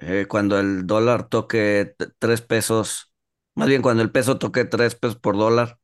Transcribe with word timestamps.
eh, 0.00 0.26
cuando 0.28 0.58
el 0.58 0.86
dólar 0.86 1.28
toque 1.28 1.94
tres 2.18 2.40
pesos? 2.42 3.12
Más 3.54 3.68
bien, 3.68 3.82
cuando 3.82 4.02
el 4.02 4.12
peso 4.12 4.38
toque 4.38 4.64
tres 4.64 4.94
pesos 4.94 5.16
por 5.18 5.36
dólar, 5.36 5.78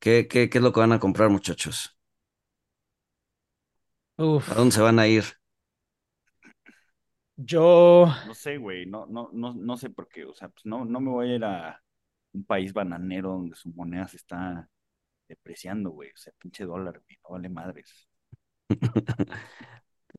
¿qué, 0.00 0.28
qué, 0.28 0.50
qué 0.50 0.58
es 0.58 0.64
lo 0.64 0.72
que 0.72 0.80
van 0.80 0.92
a 0.92 1.00
comprar, 1.00 1.30
muchachos? 1.30 1.98
Uf. 4.18 4.48
¿A 4.48 4.54
dónde 4.54 4.74
se 4.74 4.80
van 4.82 4.98
a 4.98 5.06
ir? 5.06 5.24
Yo. 7.36 8.06
No 8.22 8.34
sé, 8.34 8.58
güey, 8.58 8.84
no, 8.86 9.06
no, 9.06 9.30
no, 9.32 9.54
no 9.54 9.76
sé 9.76 9.90
por 9.90 10.08
qué, 10.08 10.24
o 10.24 10.34
sea, 10.34 10.48
pues 10.48 10.66
no, 10.66 10.84
no 10.84 11.00
me 11.00 11.10
voy 11.10 11.30
a 11.32 11.34
ir 11.36 11.44
a 11.44 11.82
un 12.32 12.44
país 12.44 12.72
bananero 12.72 13.30
donde 13.30 13.56
su 13.56 13.70
moneda 13.70 14.08
se 14.08 14.16
está 14.18 14.68
depreciando, 15.28 15.90
güey, 15.90 16.10
o 16.12 16.16
sea, 16.16 16.32
pinche 16.38 16.64
dólar, 16.64 17.00
güey, 17.06 17.18
no 17.24 17.30
vale 17.30 17.48
madres. 17.50 18.08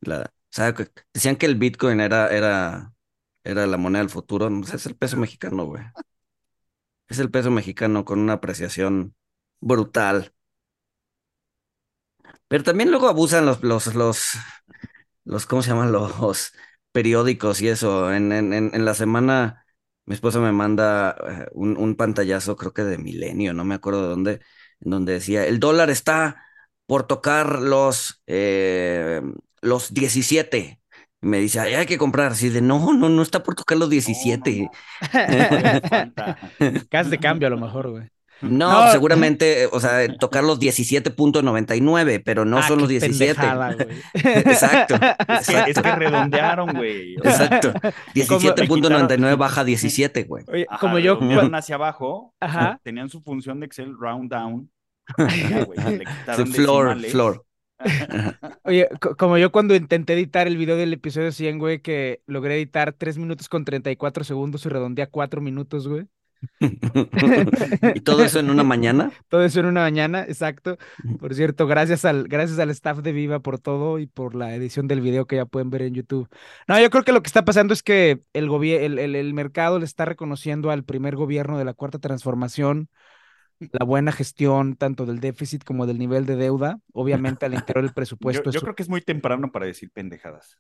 La, 0.02 0.22
o 0.24 0.28
sea, 0.52 0.74
que- 0.74 0.90
decían 1.14 1.36
que 1.38 1.46
el 1.46 1.56
Bitcoin 1.56 2.00
era, 2.02 2.30
era, 2.30 2.94
era 3.50 3.68
la 3.68 3.78
moneda 3.78 4.02
del 4.04 4.10
futuro. 4.10 4.50
No 4.50 4.64
sé, 4.66 4.78
es 4.78 4.86
el 4.86 4.96
peso 4.96 5.18
mexicano, 5.18 5.66
güey. 5.66 5.84
Es 7.10 7.20
el 7.20 7.30
peso 7.30 7.52
mexicano 7.52 8.06
con 8.06 8.20
una 8.20 8.34
apreciación 8.34 9.14
brutal. 9.60 10.34
Pero 12.48 12.64
también 12.64 12.90
luego 12.92 13.08
abusan 13.08 13.46
los, 13.46 13.64
los, 13.64 13.94
los, 13.96 14.32
los, 15.26 15.46
¿cómo 15.46 15.62
se 15.62 15.70
llaman? 15.72 15.92
Los 15.94 16.54
periódicos 16.92 17.62
y 17.62 17.70
eso. 17.70 18.12
En, 18.14 18.32
en, 18.32 18.54
en, 18.54 18.86
la 18.86 18.94
semana, 18.96 19.66
mi 20.06 20.16
esposa 20.16 20.40
me 20.40 20.52
manda 20.52 21.16
eh, 21.28 21.48
un, 21.54 21.78
un 21.78 21.96
pantallazo, 21.96 22.56
creo 22.58 22.74
que 22.74 22.84
de 22.84 22.98
Milenio, 22.98 23.54
no 23.54 23.66
me 23.66 23.76
acuerdo 23.76 24.04
de 24.04 24.10
dónde, 24.10 24.32
en 24.82 24.92
donde 24.92 25.14
decía, 25.14 25.46
el 25.46 25.60
dólar 25.60 25.90
está 25.90 26.44
por 26.86 27.06
tocar 27.08 27.62
los, 27.62 28.24
eh, 28.28 29.22
los 29.62 29.94
17. 29.94 30.79
Me 31.22 31.40
dice, 31.40 31.60
"Ay, 31.60 31.74
hay 31.74 31.86
que 31.86 31.98
comprar. 31.98 32.32
Así 32.32 32.50
de, 32.50 32.62
no, 32.62 32.94
no, 32.94 33.10
no 33.10 33.22
está 33.22 33.44
por 33.44 33.56
tocar 33.56 33.78
los 33.78 33.90
17. 33.90 34.70
Todavía 35.12 35.82
falta. 35.90 36.38
Gas 36.90 37.10
de 37.10 37.18
cambio 37.18 37.48
a 37.48 37.52
lo 37.52 37.58
mejor, 37.58 37.90
güey. 37.90 38.08
No, 38.42 38.86
No. 38.86 38.92
seguramente, 38.94 39.68
o 39.70 39.82
sea, 39.82 40.08
tocar 40.16 40.46
los 40.46 40.60
17.99, 40.62 42.22
pero 42.24 42.46
no 42.46 42.60
Ah, 42.60 42.64
son 42.70 42.80
los 42.80 42.88
qué 42.88 42.94
17. 43.02 43.36
pendejada, 43.36 43.74
güey. 43.74 43.88
Exacto, 44.14 44.96
Es 44.96 45.48
que, 45.48 45.58
exacto, 45.60 45.96
redondearon, 45.98 46.72
güey. 46.74 47.16
exacto. 47.24 47.74
17.99 48.16 49.36
baja 49.36 49.66
17, 49.66 50.24
güey. 50.24 50.46
Oye, 50.48 50.66
ajá, 50.70 50.80
como 50.80 51.00
yo. 51.00 51.16
redondearon 51.16 51.54
hacia 51.56 51.76
abajo, 51.76 52.34
Ajá. 52.40 52.80
tenían 52.82 53.10
su 53.10 53.22
función 53.22 53.60
de 53.60 53.66
Excel 53.66 53.94
round 54.00 54.32
down. 54.32 54.72
Quitaron 55.18 56.48
Floor, 56.48 56.86
decimales. 56.88 57.12
floor. 57.12 57.46
Oye, 58.64 58.90
co- 59.00 59.16
como 59.16 59.38
yo 59.38 59.52
cuando 59.52 59.76
intenté 59.76 60.14
editar 60.14 60.48
el 60.48 60.58
video 60.58 60.76
del 60.76 60.94
episodio 60.94 61.32
100, 61.32 61.60
güey, 61.60 61.82
que 61.82 62.22
logré 62.28 62.56
editar 62.56 62.94
3 62.94 63.18
minutos 63.18 63.48
con 63.50 63.64
34 63.66 64.24
segundos 64.24 64.66
y 64.66 64.70
redondeé 64.70 65.04
a 65.06 65.10
4 65.10 65.42
minutos, 65.42 65.88
güey. 65.88 66.08
Y 67.96 68.02
todo 68.02 68.24
eso 68.24 68.40
en 68.40 68.50
una 68.50 68.64
mañana. 68.64 69.12
Todo 69.30 69.44
eso 69.44 69.60
en 69.60 69.66
una 69.66 69.82
mañana, 69.82 70.24
exacto. 70.24 70.78
Por 71.20 71.34
cierto, 71.36 71.68
gracias 71.68 72.06
al, 72.06 72.28
gracias 72.30 72.60
al 72.60 72.70
staff 72.70 73.00
de 73.00 73.12
Viva 73.12 73.40
por 73.40 73.60
todo 73.60 74.00
y 74.00 74.08
por 74.08 74.36
la 74.36 74.56
edición 74.56 74.88
del 74.88 75.02
video 75.02 75.26
que 75.28 75.36
ya 75.38 75.46
pueden 75.46 75.70
ver 75.70 75.82
en 75.84 75.94
YouTube. 75.96 76.30
No, 76.68 76.80
yo 76.80 76.90
creo 76.90 77.04
que 77.04 77.12
lo 77.12 77.22
que 77.22 77.28
está 77.28 77.44
pasando 77.46 77.74
es 77.74 77.84
que 77.84 78.22
el, 78.34 78.50
el, 78.64 79.00
el- 79.00 79.16
el 79.16 79.34
mercado 79.34 79.80
le 79.80 79.86
está 79.86 80.06
reconociendo 80.06 80.72
al 80.72 80.84
primer 80.86 81.16
gobierno 81.18 81.58
de 81.58 81.66
la 81.66 81.74
Cuarta 81.74 82.00
Transformación 82.00 82.90
la 83.60 83.86
buena 83.86 84.12
gestión 84.12 84.76
tanto 84.76 85.06
del 85.06 85.20
déficit 85.20 85.64
como 85.64 85.86
del 85.86 86.00
nivel 86.00 86.26
de 86.26 86.36
deuda. 86.36 86.80
Obviamente 86.94 87.46
al 87.46 87.54
interior 87.54 87.84
del 87.86 87.94
presupuesto 87.94 88.52
yo 88.52 88.58
es, 88.58 88.64
creo 88.64 88.76
que 88.76 88.84
es 88.84 88.90
muy 88.90 89.02
temprano 89.02 89.52
para 89.52 89.66
decir 89.66 89.92
pendejadas. 89.92 90.58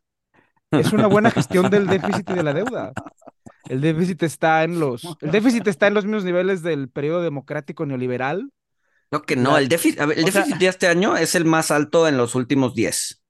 es 0.71 0.91
una 0.93 1.07
buena 1.07 1.31
gestión 1.31 1.69
del 1.69 1.87
déficit 1.87 2.29
y 2.29 2.33
de 2.33 2.43
la 2.43 2.53
deuda. 2.53 2.93
El 3.67 3.81
déficit 3.81 4.23
está 4.23 4.63
en 4.63 4.79
los, 4.79 5.03
el 5.21 5.29
déficit 5.29 5.67
está 5.67 5.85
en 5.85 5.93
los 5.93 6.03
mismos 6.03 6.23
niveles 6.23 6.63
del 6.63 6.89
periodo 6.89 7.21
democrático 7.21 7.85
neoliberal. 7.85 8.51
No, 9.11 9.21
que 9.21 9.35
no, 9.35 9.57
el 9.59 9.67
déficit, 9.69 9.99
ver, 9.99 10.17
el 10.17 10.31
sea- 10.31 10.41
déficit 10.41 10.57
de 10.59 10.67
este 10.67 10.87
año 10.87 11.15
es 11.17 11.35
el 11.35 11.45
más 11.45 11.69
alto 11.69 12.07
en 12.07 12.17
los 12.17 12.33
últimos 12.33 12.73
10. 12.73 13.21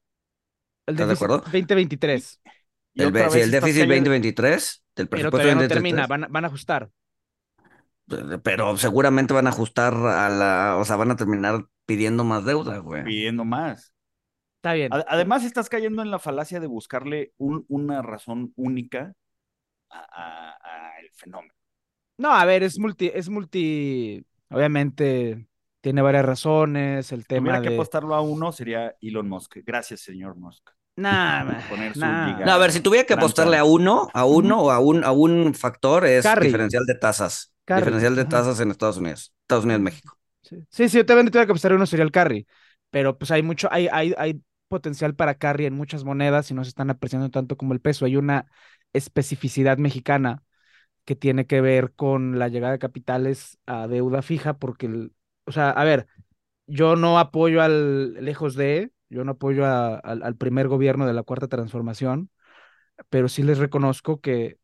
El 0.88 0.94
¿Estás 0.96 1.08
de 1.08 1.12
déficit 1.12 1.24
acuerdo? 1.26 1.44
2023. 1.52 2.42
Y 2.94 3.02
El, 3.02 3.08
sí, 3.32 3.40
el 3.40 3.52
déficit 3.52 3.82
cayendo- 3.82 3.96
2023, 3.96 4.84
del 4.96 5.08
Pero 5.08 5.10
presupuesto 5.10 5.30
todavía 5.32 5.56
no 5.56 5.62
2023, 5.62 6.08
termina, 6.08 6.28
van 6.30 6.46
a 6.46 6.48
ajustar. 6.48 6.90
Pero 8.44 8.78
seguramente 8.78 9.34
van 9.34 9.48
a 9.48 9.52
ajustar 9.52 9.94
a 9.94 10.30
la, 10.30 10.78
o 10.78 10.86
sea, 10.86 10.96
van 10.96 11.12
a 11.12 11.16
terminar 11.16 11.66
pidiendo 11.86 12.24
más 12.24 12.46
deuda, 12.46 12.78
güey. 12.80 13.04
pidiendo 13.04 13.46
más. 13.46 13.94
Está 14.58 14.74
bien. 14.74 14.94
Ad- 14.94 15.06
Además, 15.08 15.44
estás 15.46 15.70
cayendo 15.70 16.02
en 16.02 16.12
la 16.12 16.20
falacia 16.20 16.60
de 16.60 16.68
buscarle 16.68 17.34
un- 17.38 17.66
una 17.70 18.02
razón 18.02 18.52
única 18.56 19.14
a- 19.90 20.00
a- 20.00 20.98
al 20.98 21.10
fenómeno. 21.14 21.54
No, 22.18 22.32
a 22.34 22.44
ver, 22.46 22.64
es 22.64 22.78
multi, 22.78 23.10
es 23.14 23.30
multi, 23.30 24.26
obviamente 24.50 25.48
tiene 25.82 26.02
varias 26.02 26.26
razones, 26.26 27.12
el 27.14 27.22
Si 27.24 27.34
hubiera 27.38 27.58
tema 27.58 27.62
que 27.62 27.70
de... 27.70 27.76
apostarlo 27.76 28.14
a 28.16 28.22
uno, 28.22 28.52
sería 28.52 28.94
Elon 29.02 29.30
Musk. 29.30 29.58
Gracias, 29.66 30.02
señor 30.02 30.36
Musk. 30.36 30.70
Su 30.98 31.02
nah. 31.02 31.46
giga- 32.36 32.46
No, 32.46 32.52
a 32.52 32.58
ver, 32.58 32.72
si 32.74 32.82
tuviera 32.82 33.06
que 33.08 33.14
apostarle 33.14 33.56
a 33.58 33.64
uno, 33.64 34.10
a 34.14 34.26
uno 34.26 34.64
o 34.64 34.72
a 34.72 34.80
un, 34.80 35.04
a 35.06 35.12
un 35.14 35.54
factor 35.54 36.06
es 36.06 36.26
diferencial 36.42 36.86
de 36.86 36.96
tasas. 36.96 37.54
Carry, 37.70 37.94
Diferencial 37.94 38.16
de 38.16 38.26
tasas 38.26 38.60
en 38.60 38.72
Estados 38.72 38.98
Unidos. 38.98 39.34
Estados 39.44 39.66
Unidos, 39.66 39.82
México. 39.82 40.18
Sí, 40.42 40.66
sí, 40.70 40.90
sí, 40.90 40.98
yo 40.98 41.06
también 41.06 41.28
tuviera 41.28 41.46
que 41.46 41.52
apostar 41.52 41.74
uno 41.74 41.86
sería 41.86 42.04
el 42.06 42.12
carry, 42.12 42.48
pero 42.90 43.18
pues 43.18 43.30
hay 43.32 43.44
mucho, 43.44 43.68
hay, 43.72 43.88
hay, 43.92 44.14
hay 44.18 44.42
potencial 44.68 45.16
para 45.16 45.36
carry 45.38 45.66
en 45.66 45.74
muchas 45.76 46.04
monedas 46.04 46.50
y 46.50 46.54
no 46.54 46.64
se 46.64 46.70
están 46.70 46.90
apreciando 46.90 47.30
tanto 47.30 47.58
como 47.58 47.74
el 47.74 47.82
peso. 47.82 48.06
Hay 48.06 48.16
una 48.18 48.48
especificidad 48.94 49.78
mexicana 49.78 50.44
que 51.06 51.16
tiene 51.16 51.48
que 51.48 51.62
ver 51.62 51.94
con 51.96 52.40
la 52.40 52.50
llegada 52.50 52.74
de 52.74 52.80
capitales 52.80 53.60
a 53.68 53.88
deuda 53.88 54.22
fija, 54.24 54.58
porque, 54.60 54.88
el- 54.88 55.14
o 55.46 55.52
sea, 55.54 55.72
a 55.72 55.84
ver, 55.86 56.08
yo 56.68 56.96
no 56.98 57.20
apoyo 57.20 57.62
al 57.62 58.14
lejos 58.26 58.56
de, 58.56 58.92
yo 59.10 59.24
no 59.26 59.34
apoyo 59.34 59.66
a- 59.66 59.98
al, 60.00 60.24
al 60.24 60.36
primer 60.38 60.68
gobierno 60.70 61.08
de 61.08 61.14
la 61.14 61.24
Cuarta 61.24 61.48
Transformación, 61.50 62.32
pero 63.10 63.28
sí 63.30 63.44
les 63.44 63.58
reconozco 63.58 64.22
que 64.22 64.58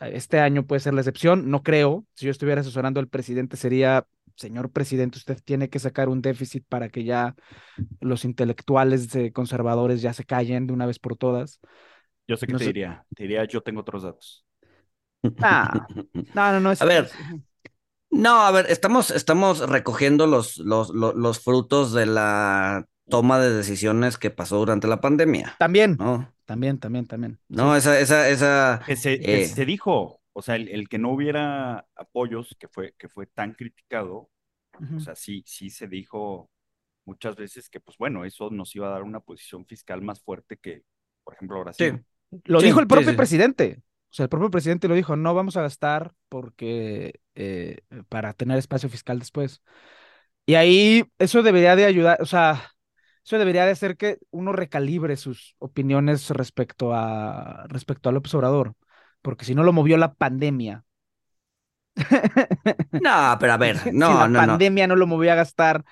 este 0.00 0.40
año 0.40 0.66
puede 0.66 0.80
ser 0.80 0.94
la 0.94 1.00
excepción. 1.02 1.50
No 1.50 1.62
creo, 1.62 2.06
si 2.14 2.26
yo 2.26 2.30
estuviera 2.32 2.60
asesorando 2.62 3.00
al 3.00 3.08
presidente, 3.08 3.56
sería, 3.56 4.06
señor 4.36 4.70
presidente, 4.72 5.18
usted 5.18 5.38
tiene 5.44 5.68
que 5.70 5.78
sacar 5.78 6.08
un 6.08 6.22
déficit 6.22 6.64
para 6.68 6.88
que 6.88 7.04
ya 7.04 7.34
los 8.00 8.24
intelectuales 8.24 9.08
conservadores 9.34 10.02
ya 10.02 10.12
se 10.14 10.24
callen 10.24 10.66
de 10.66 10.72
una 10.74 10.86
vez 10.86 10.98
por 10.98 11.16
todas. 11.16 11.60
Yo 12.28 12.36
sé 12.36 12.46
que 12.46 12.54
No 12.54 12.58
te 12.58 12.64
sé. 12.64 12.72
diría, 12.72 13.04
te 13.14 13.24
diría, 13.24 13.44
yo 13.44 13.62
tengo 13.62 13.80
otros 13.80 14.02
datos. 14.04 14.46
Ah, 15.40 15.90
no, 16.32 16.52
no, 16.52 16.60
no. 16.60 16.72
es- 16.72 16.80
A 16.80 16.84
ver, 16.86 17.10
No, 18.10 18.40
a 18.42 18.50
ver, 18.50 18.66
estamos, 18.70 19.10
estamos 19.12 19.60
recogiendo 19.68 20.26
los, 20.26 20.58
los, 20.58 20.90
los, 20.90 21.14
los 21.14 21.40
frutos 21.40 21.92
de 21.92 22.06
la 22.06 22.84
toma 23.10 23.40
de 23.40 23.52
decisiones 23.52 24.18
que 24.18 24.30
pasó 24.30 24.58
durante 24.58 24.88
la 24.88 25.00
pandemia, 25.02 25.58
También, 25.58 25.98
¿no? 25.98 26.34
también, 26.44 26.78
también, 26.80 27.06
también. 27.06 27.40
No, 27.48 27.74
esa, 27.76 27.98
esa, 28.00 28.28
esa, 28.28 28.82
Que 28.84 28.96
se, 28.96 29.26
que 29.26 29.40
eh, 29.42 29.44
se 29.44 29.64
dijo, 29.64 30.22
o 30.32 30.42
sea, 30.42 30.56
el, 30.56 30.68
el 30.68 30.88
que 30.88 30.98
no 30.98 31.10
hubiera 31.12 31.86
apoyos, 31.96 32.56
que 32.58 32.68
fue, 32.68 32.94
que 32.98 33.08
fue 33.08 33.26
tan 33.26 33.52
criticado, 33.54 34.30
o 34.96 35.00
sea, 35.00 35.14
sí, 35.14 35.42
sí 35.46 35.70
se 35.70 35.88
dijo 35.88 36.50
muchas 37.06 37.36
veces 37.36 37.70
que, 37.70 37.80
pues 37.80 37.98
bueno, 37.98 38.24
eso 38.24 38.50
nos 38.50 38.74
iba 38.76 38.88
a 38.88 38.92
dar 38.92 39.02
una 39.04 39.20
posición 39.20 39.66
fiscal 39.66 40.02
más 40.02 40.22
fuerte 40.22 40.58
que, 40.58 40.84
por 41.24 41.34
ejemplo, 41.34 41.60
Brasil. 41.60 42.04
Lo 42.44 42.60
Sí, 42.60 42.66
dijo 42.66 42.80
el 42.80 42.86
sí, 42.88 43.04
propio 43.04 43.14
sí. 43.14 43.16
presidente. 43.16 43.82
O 44.10 44.12
sea, 44.12 44.24
el 44.24 44.28
propio 44.28 44.50
presidente 44.50 44.88
lo 44.88 44.94
dijo, 44.94 45.16
no 45.16 45.34
vamos 45.34 45.56
a 45.56 45.62
gastar 45.62 46.14
porque 46.28 47.20
eh, 47.34 47.78
para 48.08 48.32
tener 48.34 48.58
espacio 48.58 48.88
fiscal 48.88 49.18
después. 49.18 49.62
Y 50.46 50.54
ahí 50.56 51.04
eso 51.18 51.42
debería 51.42 51.76
de 51.76 51.86
ayudar, 51.86 52.20
o 52.22 52.26
sea, 52.26 52.72
eso 53.24 53.38
debería 53.38 53.64
de 53.66 53.72
hacer 53.72 53.96
que 53.96 54.18
uno 54.30 54.52
recalibre 54.52 55.16
sus 55.16 55.54
opiniones 55.58 56.30
respecto 56.30 56.94
a 56.94 57.66
respecto 57.68 58.08
al 58.08 58.16
López 58.16 58.34
Obrador, 58.34 58.74
porque 59.22 59.44
si 59.44 59.54
no 59.54 59.62
lo 59.64 59.72
movió 59.72 59.96
la 59.98 60.14
pandemia. 60.14 60.84
no, 62.98 63.36
pero 63.40 63.52
a 63.52 63.56
ver, 63.56 63.76
si 63.98 64.14
no, 64.14 64.14
la 64.14 64.28
no, 64.28 64.42
no. 64.42 64.58
pandemia 64.58 64.86
no 64.86 64.96
lo 64.96 65.06
movió 65.06 65.32
a 65.32 65.34
gastar, 65.36 65.84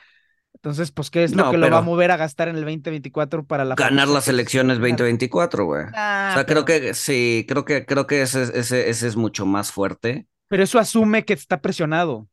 entonces, 0.55 0.93
pues, 0.93 1.11
¿qué 1.11 1.25
es 1.25 1.37
lo 1.37 1.45
No, 1.45 1.49
que 1.49 1.59
lo 1.59 1.71
va 1.71 1.79
a 1.79 1.83
mover 1.83 2.11
a 2.13 2.17
gastar 2.17 2.49
en 2.49 2.57
el 2.57 2.63
2024 2.63 3.47
para 3.47 3.65
la 3.65 3.77
Ganar 3.77 4.09
las 4.09 4.29
elecciones 4.29 4.79
crisis? 4.79 4.81
2024, 4.81 5.65
güey. 5.65 5.85
Ah, 5.93 6.31
O 6.31 6.33
sea, 6.35 6.47
creo 6.47 6.65
que 6.65 6.95
sí, 6.95 7.45
creo 7.49 7.65
que, 7.65 7.87
creo 7.87 8.07
que 8.07 8.23
ese, 8.23 8.43
ese, 8.59 8.91
ese 8.91 9.07
es 9.09 9.17
mucho 9.17 9.47
más 9.47 9.71
fuerte. 9.73 10.27
Pero 10.49 10.63
eso 10.63 10.79
asume 10.79 11.25
que 11.25 11.35
está 11.35 11.61
presionado. 11.61 12.29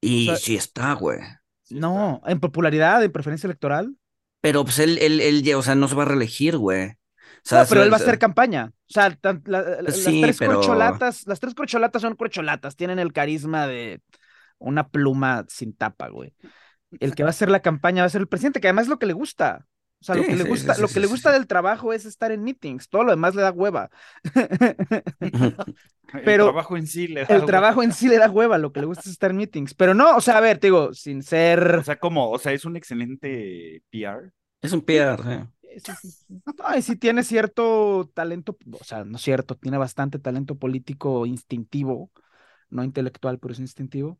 Y 0.00 0.36
sea, 0.36 0.36
sí 0.36 0.54
está, 0.56 0.92
güey. 0.94 1.20
No, 1.70 2.20
en 2.26 2.40
popularidad, 2.40 3.02
en 3.02 3.12
preferencia 3.12 3.46
electoral. 3.46 3.96
Pero 4.42 4.64
pues 4.64 4.78
él, 4.80 4.98
él, 5.00 5.20
él, 5.20 5.42
ya, 5.42 5.56
o 5.56 5.62
sea, 5.62 5.74
no 5.74 5.88
se 5.88 5.94
va 5.94 6.02
a 6.02 6.06
reelegir, 6.06 6.58
güey. 6.58 6.90
O 6.90 6.94
sea, 7.44 7.62
No, 7.62 7.68
pero 7.68 7.82
él 7.84 7.92
va 7.92 7.96
a 7.96 8.00
hacer 8.00 8.18
campaña. 8.18 8.72
O 8.74 8.92
sea, 8.92 9.10
tan- 9.16 9.42
la- 9.46 9.62
la- 9.62 9.82
las 9.82 10.04
tres 10.04 10.36
pero- 10.38 10.54
corcholatas, 10.56 11.26
las 11.26 11.40
tres 11.40 11.54
corcholatas 11.54 12.02
son 12.02 12.14
corcholatas, 12.16 12.76
tienen 12.76 12.98
el 12.98 13.12
carisma 13.14 13.66
de 13.66 14.02
una 14.58 14.88
pluma 14.88 15.46
sin 15.48 15.74
tapa, 15.74 16.08
güey. 16.08 16.34
El 17.00 17.14
que 17.14 17.22
va 17.22 17.28
a 17.28 17.30
hacer 17.30 17.50
la 17.50 17.60
campaña 17.60 18.02
va 18.02 18.06
a 18.06 18.10
ser 18.10 18.20
el 18.20 18.28
presidente, 18.28 18.60
que 18.60 18.68
además 18.68 18.82
es 18.84 18.90
lo 18.90 18.98
que 18.98 19.06
le 19.06 19.14
gusta. 19.14 19.64
O 20.02 20.04
sea, 20.04 20.16
lo 20.16 20.24
Sí, 20.24 20.28
que 20.28 20.36
le 20.36 20.44
gusta, 20.44 20.74
sí, 20.74 20.78
lo 20.78 20.88
sí, 20.88 20.92
que 20.92 21.00
le 21.00 21.06
gusta 21.08 21.30
sí. 21.30 21.32
del 21.32 21.46
trabajo 21.46 21.92
es 21.92 22.04
estar 22.06 22.32
en 22.32 22.42
meetings, 22.44 22.88
todo 22.90 23.04
lo 23.04 23.12
demás 23.12 23.34
le 23.36 23.42
da 23.42 23.52
hueva. 23.52 23.90
El 26.14 26.36
pero 26.36 26.38
trabajo 26.38 26.76
en 26.76 26.86
sí 26.86 27.08
le 27.08 27.24
da. 27.26 27.36
El 27.36 27.44
trabajo 27.46 27.82
en 27.82 27.92
sí 27.92 28.08
le 28.08 28.18
da 28.18 28.30
hueva, 28.30 28.58
lo 28.58 28.72
que 28.72 28.80
le 28.80 28.86
gusta 28.86 29.02
es 29.06 29.12
estar 29.12 29.30
en 29.30 29.38
meetings. 29.38 29.74
Pero 29.74 29.94
no, 29.94 30.16
o 30.16 30.20
sea, 30.20 30.38
a 30.38 30.40
ver, 30.40 30.58
te 30.58 30.68
digo, 30.68 30.92
sin 30.94 31.22
ser. 31.22 31.76
O 31.76 31.84
sea, 31.84 31.98
¿cómo? 31.98 32.30
O 32.30 32.38
sea, 32.38 32.52
es 32.52 32.64
un 32.64 32.76
excelente 32.76 33.82
PR. 33.90 34.32
Es 34.60 34.72
un 34.72 34.82
PR, 34.82 35.34
eh. 35.34 35.48
Sí, 35.78 35.94
sí, 35.96 36.10
sí. 36.10 36.42
No, 36.58 36.76
y 36.76 36.82
sí 36.82 36.96
tiene 36.96 37.22
cierto 37.24 38.10
talento, 38.14 38.58
o 38.78 38.84
sea, 38.84 39.04
no 39.04 39.16
es 39.16 39.22
cierto, 39.22 39.56
tiene 39.56 39.78
bastante 39.78 40.18
talento 40.18 40.56
político 40.58 41.24
instintivo, 41.24 42.10
no 42.70 42.84
intelectual, 42.84 43.38
pero 43.38 43.52
es 43.54 43.60
instintivo. 43.60 44.18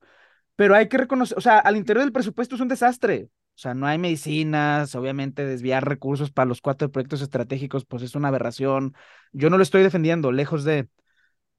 Pero 0.57 0.75
hay 0.77 0.89
que 0.89 0.99
reconocer, 0.99 1.39
o 1.39 1.41
sea, 1.43 1.59
al 1.61 1.77
interior 1.77 2.05
del 2.05 2.13
presupuesto 2.13 2.57
es 2.57 2.61
un 2.63 2.69
desastre. 2.69 3.31
O 3.55 3.59
sea, 3.63 3.75
no 3.75 3.87
hay 3.87 3.99
medicinas, 3.99 4.95
obviamente 4.95 5.45
desviar 5.45 5.87
recursos 5.87 6.31
para 6.31 6.47
los 6.47 6.61
cuatro 6.61 6.91
proyectos 6.91 7.21
estratégicos, 7.23 7.85
pues 7.85 8.03
es 8.03 8.15
una 8.15 8.29
aberración. 8.29 8.95
Yo 9.33 9.51
no 9.51 9.57
lo 9.57 9.63
estoy 9.63 9.83
defendiendo, 9.83 10.33
lejos 10.33 10.65
de, 10.65 10.89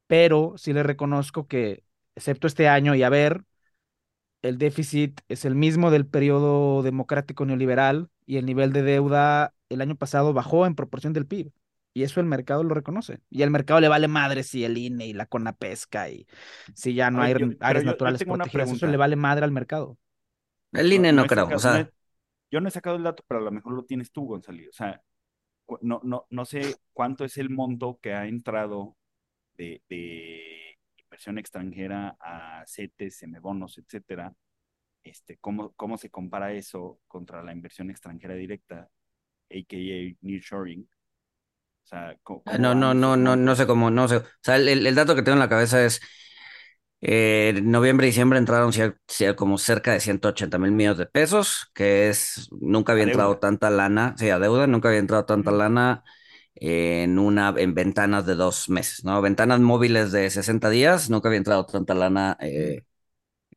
pero 0.07 0.54
sí 0.57 0.74
le 0.74 0.84
reconozco 0.84 1.48
que, 1.48 1.84
excepto 2.16 2.48
este 2.48 2.68
año, 2.68 2.95
y 2.95 3.04
a 3.04 3.10
ver, 3.10 3.44
el 4.42 4.57
déficit 4.57 5.22
es 5.30 5.45
el 5.45 5.56
mismo 5.56 5.92
del 5.92 6.06
periodo 6.06 6.84
democrático 6.84 7.45
neoliberal 7.45 8.10
y 8.25 8.38
el 8.38 8.46
nivel 8.46 8.74
de 8.74 8.84
deuda 8.84 9.54
el 9.69 9.81
año 9.81 9.96
pasado 9.96 10.34
bajó 10.34 10.66
en 10.66 10.75
proporción 10.75 11.13
del 11.13 11.25
PIB. 11.28 11.51
Y 11.96 12.04
eso 12.04 12.19
el 12.19 12.25
mercado 12.25 12.63
lo 12.63 12.74
reconoce. 12.74 13.19
Y 13.30 13.44
al 13.44 13.51
mercado 13.51 13.80
le 13.80 13.88
vale 13.88 14.07
madre 14.07 14.44
si 14.44 14.66
el 14.66 14.78
INE 14.80 15.06
y 15.06 15.13
la 15.13 15.28
CONAPESCA 15.28 16.10
y 16.10 16.28
si 16.74 16.96
ya 16.96 17.12
no 17.12 17.22
hay 17.22 17.34
yo- 17.34 17.48
áreas 17.60 17.84
yo- 17.84 17.92
naturales 17.92 18.24
protegidas. 18.24 18.72
Eso 18.72 18.88
le 18.88 18.98
vale 18.98 19.16
madre 19.16 19.46
al 19.46 19.51
mercado. 19.51 19.98
El 20.74 20.92
INE 20.94 21.14
no, 21.14 21.28
creo. 21.28 21.46
sacado- 21.46 21.56
o 21.56 21.60
sea, 21.60 21.74
no 21.74 21.80
he- 21.80 21.92
yo 22.52 22.62
no 22.62 22.68
he 22.68 22.72
sacado 22.72 22.96
el 22.98 23.04
dato, 23.04 23.24
pero 23.28 23.42
a 23.42 23.44
lo 23.44 23.52
mejor 23.52 23.74
lo 23.74 23.86
tienes 23.86 24.12
tú, 24.12 24.25
Gonzalo. 24.25 24.62
O 24.70 24.74
sea, 24.74 25.02
no, 25.81 26.02
no, 26.04 26.28
no 26.30 26.46
sé 26.46 26.75
cuánto 26.94 27.25
es 27.25 27.38
el 27.38 27.50
monto 27.50 28.00
que 28.02 28.14
ha 28.14 28.28
entrado 28.28 28.98
de, 29.56 29.84
de 29.90 30.78
inversión 30.98 31.38
extranjera 31.40 32.18
a 32.20 32.64
CETES, 32.68 33.18
semebonos, 33.18 33.78
etcétera. 33.78 34.34
Este, 35.04 35.38
¿cómo, 35.40 35.74
¿Cómo 35.74 35.98
se 35.98 36.10
compara 36.12 36.54
eso 36.54 37.00
contra 37.08 37.44
la 37.44 37.54
inversión 37.54 37.90
extranjera 37.92 38.36
directa, 38.36 38.90
a.k.a. 39.52 40.18
nearshoring? 40.22 40.84
O 40.84 41.88
sea, 41.88 42.18
¿cómo- 42.24 42.44
cómo 42.44 42.60
no, 42.60 42.75
no, 42.75 42.94
no, 42.94 43.16
no, 43.18 43.36
no 43.36 43.56
sé 43.56 43.66
cómo, 43.68 43.90
no 43.90 44.08
sé. 44.08 44.18
O 44.18 44.24
sea, 44.42 44.58
el, 44.58 44.86
el 44.86 44.96
dato 44.96 45.16
que 45.16 45.22
tengo 45.24 45.36
en 45.36 45.40
la 45.40 45.50
cabeza 45.50 45.84
es 45.86 46.02
eh, 47.03 47.53
en 47.57 47.71
noviembre 47.71 48.07
y 48.07 48.09
diciembre 48.11 48.39
entraron 48.39 48.71
como 49.38 49.57
cerca 49.57 49.91
de 49.94 50.00
180 50.00 50.57
mil 50.59 50.71
millones 50.71 50.97
de 51.00 51.05
pesos, 51.05 51.69
que 51.75 52.09
es, 52.09 52.50
nunca 52.59 52.94
había 52.94 53.03
entrado 53.05 53.38
tanta 53.39 53.69
lana, 53.69 54.15
sí, 54.17 54.29
a 54.29 54.39
deuda, 54.39 54.67
nunca 54.67 54.89
había 54.89 55.00
entrado 55.01 55.25
tanta 55.25 55.51
lana 55.51 56.03
en 56.55 57.19
una, 57.19 57.53
en 57.57 57.73
ventanas 57.75 58.25
de 58.25 58.35
dos 58.35 58.69
meses, 58.69 59.03
¿no? 59.05 59.21
Ventanas 59.21 59.59
móviles 59.59 60.11
de 60.13 60.29
60 60.29 60.69
días, 60.69 61.09
nunca 61.09 61.29
había 61.29 61.39
entrado 61.39 61.65
tanta 61.65 61.94
lana 61.94 62.38
eh, 62.41 62.85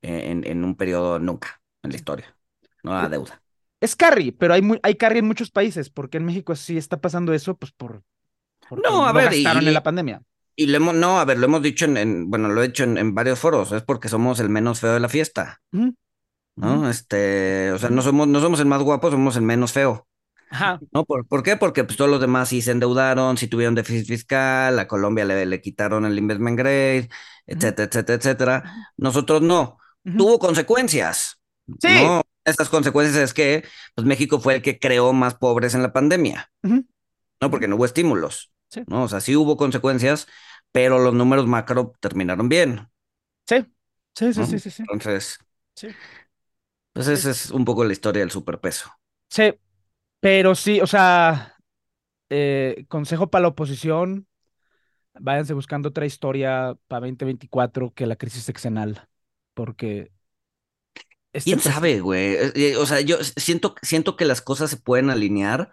en, 0.03 0.47
en 0.47 0.65
un 0.65 0.77
periodo 0.77 1.19
nunca 1.19 1.63
en 1.83 1.91
la 1.91 1.97
historia, 1.97 2.37
¿no? 2.83 2.99
A 2.99 3.09
deuda. 3.09 3.43
Es 3.81 3.95
carry, 3.95 4.33
pero 4.33 4.55
hay, 4.55 4.63
muy, 4.63 4.81
hay 4.83 4.95
carry 4.97 5.19
en 5.19 5.27
muchos 5.27 5.51
países. 5.51 5.91
porque 5.91 6.17
en 6.19 6.25
México 6.25 6.57
sí 6.57 6.77
está 6.79 7.01
pasando 7.01 7.33
eso? 7.35 7.57
Pues 7.57 7.73
por. 7.73 8.03
No, 8.71 9.07
a 9.07 9.13
ver, 9.13 9.25
gastaron 9.27 9.65
y- 9.65 9.69
en 9.69 9.75
la 9.75 9.83
pandemia. 9.83 10.23
Y 10.57 10.67
lo 10.67 10.77
hemos, 10.79 10.95
no, 10.95 11.21
a 11.21 11.25
ver, 11.25 11.39
lo 11.39 11.47
hemos 11.47 11.63
dicho 11.63 11.85
en, 11.85 11.97
en- 11.99 12.31
bueno, 12.31 12.49
lo 12.49 12.63
he 12.63 12.69
dicho 12.69 12.85
en, 12.85 12.97
en 12.99 13.15
varios 13.15 13.39
foros, 13.39 13.73
es 13.73 13.83
porque 13.83 14.09
somos 14.09 14.41
el 14.41 14.49
menos 14.49 14.81
feo 14.81 14.95
de 14.95 15.01
la 15.01 15.09
fiesta. 15.09 15.61
¿no? 16.57 16.89
Este, 16.89 17.71
o 17.73 17.79
sea, 17.79 17.91
no 17.91 18.03
somos, 18.03 18.27
no 18.29 18.41
somos 18.41 18.61
el 18.61 18.67
más 18.67 18.83
guapo, 18.83 19.11
somos 19.11 19.37
el 19.37 19.43
menos 19.43 19.73
feo, 19.73 20.09
Ajá. 20.51 20.81
¿no? 20.93 21.05
¿Por, 21.05 21.27
por 21.27 21.43
qué? 21.43 21.57
Porque 21.57 21.85
pues 21.85 21.97
todos 21.99 22.11
los 22.11 22.21
demás 22.21 22.49
sí 22.49 22.63
se 22.63 22.71
endeudaron, 22.71 23.37
sí 23.37 23.47
tuvieron 23.49 23.75
déficit 23.75 24.07
fiscal, 24.07 24.79
a 24.79 24.89
Colombia 24.89 25.25
le, 25.25 25.45
le 25.45 25.61
quitaron 25.61 26.07
el 26.07 26.19
investment 26.19 26.59
grade, 26.59 27.09
etcétera, 27.47 27.89
etcétera, 27.89 28.17
etcétera. 28.17 28.75
Nosotros 28.97 29.43
no. 29.43 29.79
Tuvo 30.17 30.39
consecuencias, 30.39 31.41
Sí. 31.81 31.89
¿no? 32.05 32.23
Estas 32.45 32.69
consecuencias 32.69 33.17
es 33.25 33.35
que, 33.35 33.65
pues 33.97 34.07
México 34.07 34.39
fue 34.41 34.55
el 34.57 34.63
que 34.63 34.79
creó 34.79 35.13
más 35.13 35.35
pobres 35.35 35.75
en 35.75 35.83
la 35.83 35.93
pandemia. 35.93 36.49
¿no? 37.41 37.51
Porque 37.51 37.69
no 37.69 37.77
hubo 37.77 37.85
estímulos, 37.85 38.53
Sí. 38.71 38.87
¿no? 38.87 39.05
O 39.05 39.09
sea, 39.09 39.21
sí 39.21 39.37
hubo 39.37 39.57
consecuencias, 39.57 40.27
pero 40.73 40.99
los 40.99 41.15
números 41.15 41.47
macro 41.47 41.93
terminaron 42.01 42.49
bien. 42.49 42.89
Sí. 43.49 43.57
Sí, 44.17 44.33
sí, 44.33 44.45
¿no? 44.45 44.47
sí, 44.47 44.59
sí, 44.59 44.71
sí. 44.71 44.85
Entonces, 44.85 45.39
Sí. 45.77 45.97
pues 46.93 47.07
esa 47.09 47.31
es 47.31 47.51
un 47.53 47.65
poco 47.65 47.85
la 47.85 47.93
historia 47.93 48.21
del 48.23 48.31
superpeso. 48.33 48.91
Sí, 49.31 49.53
pero 50.21 50.55
sí, 50.55 50.81
o 50.81 50.87
sea, 50.87 51.57
eh, 52.31 52.87
consejo 52.89 53.31
para 53.31 53.45
la 53.45 53.49
oposición, 53.51 54.29
váyanse 55.15 55.55
buscando 55.55 55.91
otra 55.91 56.07
historia 56.07 56.77
para 56.89 57.01
2024 57.03 57.93
que 57.95 58.07
la 58.07 58.17
crisis 58.17 58.45
sexenal, 58.45 59.09
porque 59.55 60.13
este 61.33 61.51
¿Quién 61.51 61.61
sabe, 61.61 62.01
güey? 62.01 62.35
Eh, 62.35 62.53
eh, 62.55 62.77
O 62.77 62.87
sea, 62.87 63.01
yo 63.01 63.19
siento, 63.23 63.75
siento 63.83 64.17
que 64.17 64.25
las 64.25 64.43
cosas 64.43 64.71
se 64.71 64.77
pueden 64.79 65.11
alinear 65.11 65.73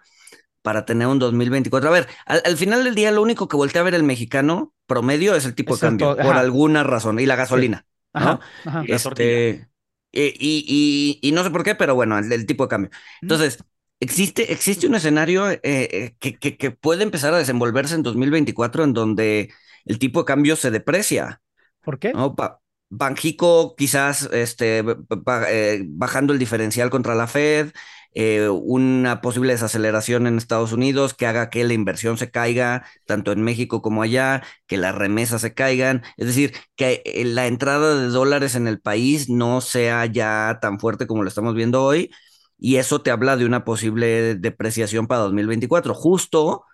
para 0.64 0.86
tener 0.86 1.08
un 1.08 1.20
2024. 1.20 1.90
A 1.90 1.92
ver, 1.92 2.08
al, 2.26 2.42
al 2.44 2.58
final 2.58 2.84
del 2.84 2.96
día, 2.96 3.12
lo 3.12 3.22
único 3.22 3.48
que 3.48 3.56
voltea 3.56 3.82
a 3.82 3.84
ver 3.84 3.94
el 3.94 4.04
mexicano 4.04 4.74
promedio 4.86 5.36
es 5.36 5.46
el 5.46 5.54
tipo 5.56 5.74
Es 5.74 5.80
de 5.80 5.80
cambio, 5.80 6.18
por 6.20 6.36
ajá. 6.36 6.38
alguna 6.38 6.84
razón, 6.84 7.20
y 7.20 7.26
la 7.26 7.36
gasolina, 7.36 7.86
¿no? 8.16 8.38
Ajá, 8.38 8.40
ajá. 8.64 8.84
Y 8.86 8.88
la 8.88 9.00
tortilla. 9.02 9.44
Este, 9.44 9.68
y, 10.12 10.22
y, 10.38 11.20
y, 11.22 11.28
y 11.28 11.32
no 11.32 11.44
sé 11.44 11.50
por 11.50 11.64
qué, 11.64 11.74
pero 11.76 11.94
bueno, 11.94 12.18
el, 12.18 12.32
el 12.32 12.46
tipo 12.46 12.64
de 12.64 12.68
cambio. 12.70 12.90
Entonces, 13.22 13.64
existe, 14.00 14.52
existe 14.52 14.86
un 14.88 14.94
escenario 14.96 15.50
eh, 15.50 15.60
eh, 15.62 16.16
que, 16.20 16.38
que, 16.38 16.56
que 16.56 16.70
puede 16.72 17.02
empezar 17.04 17.34
a 17.34 17.38
desenvolverse 17.38 17.94
en 17.94 18.02
2024 18.02 18.84
en 18.84 18.92
donde 18.94 19.52
el 19.84 19.98
tipo 19.98 20.20
de 20.20 20.26
cambio 20.26 20.56
se 20.56 20.70
deprecia. 20.72 21.42
¿Por 21.82 21.98
qué? 21.98 22.12
¿no? 22.12 22.30
Ba- 22.34 22.60
Banjico 22.90 23.74
quizás 23.76 24.28
este, 24.32 24.82
ba- 24.82 25.46
eh, 25.50 25.82
bajando 25.86 26.32
el 26.32 26.38
diferencial 26.38 26.90
contra 26.90 27.14
la 27.14 27.26
Fed, 27.26 27.72
eh, 28.14 28.48
una 28.48 29.20
posible 29.20 29.52
desaceleración 29.52 30.26
en 30.26 30.38
Estados 30.38 30.72
Unidos 30.72 31.14
que 31.14 31.26
haga 31.26 31.50
que 31.50 31.64
la 31.64 31.74
inversión 31.74 32.16
se 32.18 32.30
caiga, 32.30 32.86
tanto 33.06 33.32
en 33.32 33.42
México 33.42 33.82
como 33.82 34.02
allá, 34.02 34.42
que 34.66 34.76
las 34.76 34.94
remesas 34.94 35.40
se 35.42 35.54
caigan, 35.54 36.02
es 36.16 36.26
decir, 36.28 36.54
que 36.76 37.02
eh, 37.04 37.24
la 37.24 37.46
entrada 37.46 37.96
de 38.00 38.08
dólares 38.08 38.54
en 38.54 38.68
el 38.68 38.80
país 38.80 39.28
no 39.28 39.60
sea 39.60 40.06
ya 40.06 40.58
tan 40.62 40.78
fuerte 40.80 41.06
como 41.06 41.22
lo 41.22 41.28
estamos 41.28 41.54
viendo 41.54 41.82
hoy, 41.84 42.10
y 42.58 42.76
eso 42.76 43.02
te 43.02 43.10
habla 43.10 43.36
de 43.36 43.46
una 43.46 43.64
posible 43.64 44.36
depreciación 44.36 45.06
para 45.06 45.22
2024, 45.22 45.94
justo 45.94 46.64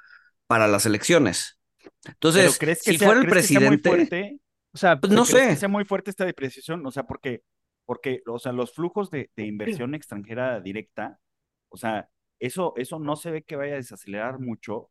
para 0.47 0.69
las 0.69 0.87
elecciones. 0.87 1.59
¿Pero 2.33 2.55
Entonces, 2.55 2.59
crees 2.59 2.83
que 2.83 2.93
si 2.93 2.99
sea, 2.99 3.13
fuera 3.13 3.21
el 3.21 3.27
crees 3.27 3.39
que 3.39 3.49
sea 3.49 3.61
muy 3.61 3.79
presidente, 3.79 3.79
fuerte? 3.79 4.39
O 4.73 4.79
sea, 4.79 5.01
pues 5.01 5.13
no 5.13 5.25
¿Crees 5.27 5.45
que 5.47 5.57
sé. 5.57 5.57
sea 5.57 5.69
muy 5.69 5.85
fuerte 5.85 6.11
esta 6.11 6.25
depreciación? 6.25 6.85
O 6.87 6.91
sea, 6.91 7.05
porque, 7.05 7.43
porque 7.85 8.23
o 8.27 8.39
sea, 8.39 8.53
los 8.53 8.73
flujos 8.73 9.11
de, 9.11 9.31
de 9.37 9.47
inversión 9.47 9.95
extranjera 9.95 10.61
directa, 10.61 11.19
o 11.71 11.79
sea, 11.79 12.11
eso, 12.41 12.75
eso 12.77 12.99
no 13.01 13.17
se 13.17 13.33
ve 13.33 13.45
que 13.45 13.57
vaya 13.57 13.75
a 13.75 13.77
desacelerar 13.79 14.41
mucho 14.41 14.91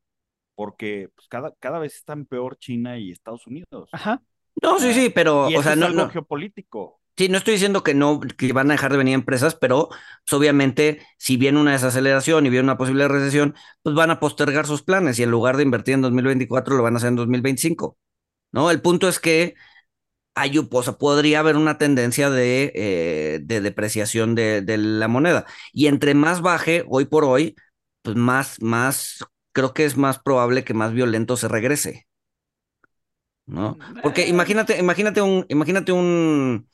porque 0.55 1.09
pues, 1.15 1.27
cada, 1.29 1.53
cada 1.59 1.79
vez 1.79 1.95
están 1.95 2.25
peor 2.25 2.57
China 2.59 2.97
y 2.99 3.11
Estados 3.11 3.47
Unidos. 3.47 3.91
ajá. 3.91 4.21
No, 4.61 4.79
sí, 4.79 4.93
sí, 4.93 5.09
pero, 5.09 5.51
Y 5.51 5.55
o 5.55 5.63
sea, 5.63 5.75
es 5.75 5.77
no, 5.77 5.85
algo 5.85 6.05
no, 6.05 6.09
geopolítico. 6.09 7.01
sí, 7.17 7.29
no 7.29 7.37
estoy 7.37 7.53
diciendo 7.53 7.83
que 7.83 7.93
no, 7.93 8.19
que 8.21 8.53
van 8.53 8.69
a 8.71 8.73
dejar 8.73 8.91
de 8.91 8.97
venir 8.97 9.13
empresas, 9.13 9.55
pero 9.55 9.89
pues, 9.89 10.33
obviamente, 10.33 11.01
si 11.17 11.37
viene 11.37 11.59
una 11.59 11.71
desaceleración 11.73 12.45
y 12.45 12.49
viene 12.49 12.63
una 12.63 12.77
posible 12.77 13.07
recesión, 13.07 13.55
pues 13.81 13.95
van 13.95 14.11
a 14.11 14.19
postergar 14.19 14.65
sus 14.67 14.83
planes 14.83 15.19
y 15.19 15.23
en 15.23 15.31
lugar 15.31 15.57
de 15.57 15.63
invertir 15.63 15.95
en 15.95 16.01
2024, 16.01 16.75
lo 16.77 16.83
van 16.83 16.93
a 16.95 16.97
hacer 16.97 17.09
en 17.09 17.15
2025, 17.15 17.97
¿no? 18.51 18.71
El 18.71 18.81
punto 18.81 19.07
es 19.09 19.19
que 19.19 19.55
hay, 20.39 20.57
o 20.59 20.83
sea, 20.83 20.93
podría 20.97 21.39
haber 21.39 21.55
una 21.57 21.77
tendencia 21.77 22.29
de, 22.29 22.71
eh, 22.75 23.39
de 23.43 23.61
depreciación 23.61 24.35
de, 24.35 24.61
de 24.61 24.77
la 24.77 25.07
moneda. 25.07 25.45
Y 25.73 25.87
entre 25.87 26.13
más 26.13 26.41
baje, 26.41 26.83
hoy 26.87 27.05
por 27.05 27.25
hoy, 27.25 27.55
pues 28.01 28.15
más, 28.15 28.61
más, 28.61 29.25
creo 29.53 29.73
que 29.73 29.85
es 29.85 29.97
más 29.97 30.19
probable 30.19 30.63
que 30.63 30.73
más 30.73 30.93
violento 30.93 31.37
se 31.37 31.47
regrese. 31.47 32.07
¿no? 33.45 33.77
Porque 34.01 34.27
imagínate, 34.27 34.77
imagínate 34.77 35.21
un, 35.21 35.45
imagínate 35.49 35.91
un, 35.91 36.67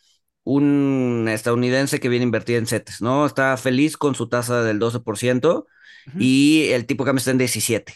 un 0.43 1.27
estadounidense 1.29 1.99
que 1.99 2.09
viene 2.09 2.23
a 2.23 2.27
invertir 2.27 2.57
en 2.57 2.67
CETES, 2.67 3.01
¿no? 3.01 3.25
Está 3.25 3.55
feliz 3.57 3.97
con 3.97 4.15
su 4.15 4.27
tasa 4.29 4.63
del 4.63 4.79
12% 4.79 5.67
Ujú. 6.07 6.19
y 6.19 6.67
el 6.71 6.85
tipo 6.85 7.03
de 7.03 7.09
cambio 7.09 7.19
está 7.19 7.31
en 7.31 7.37
17. 7.37 7.95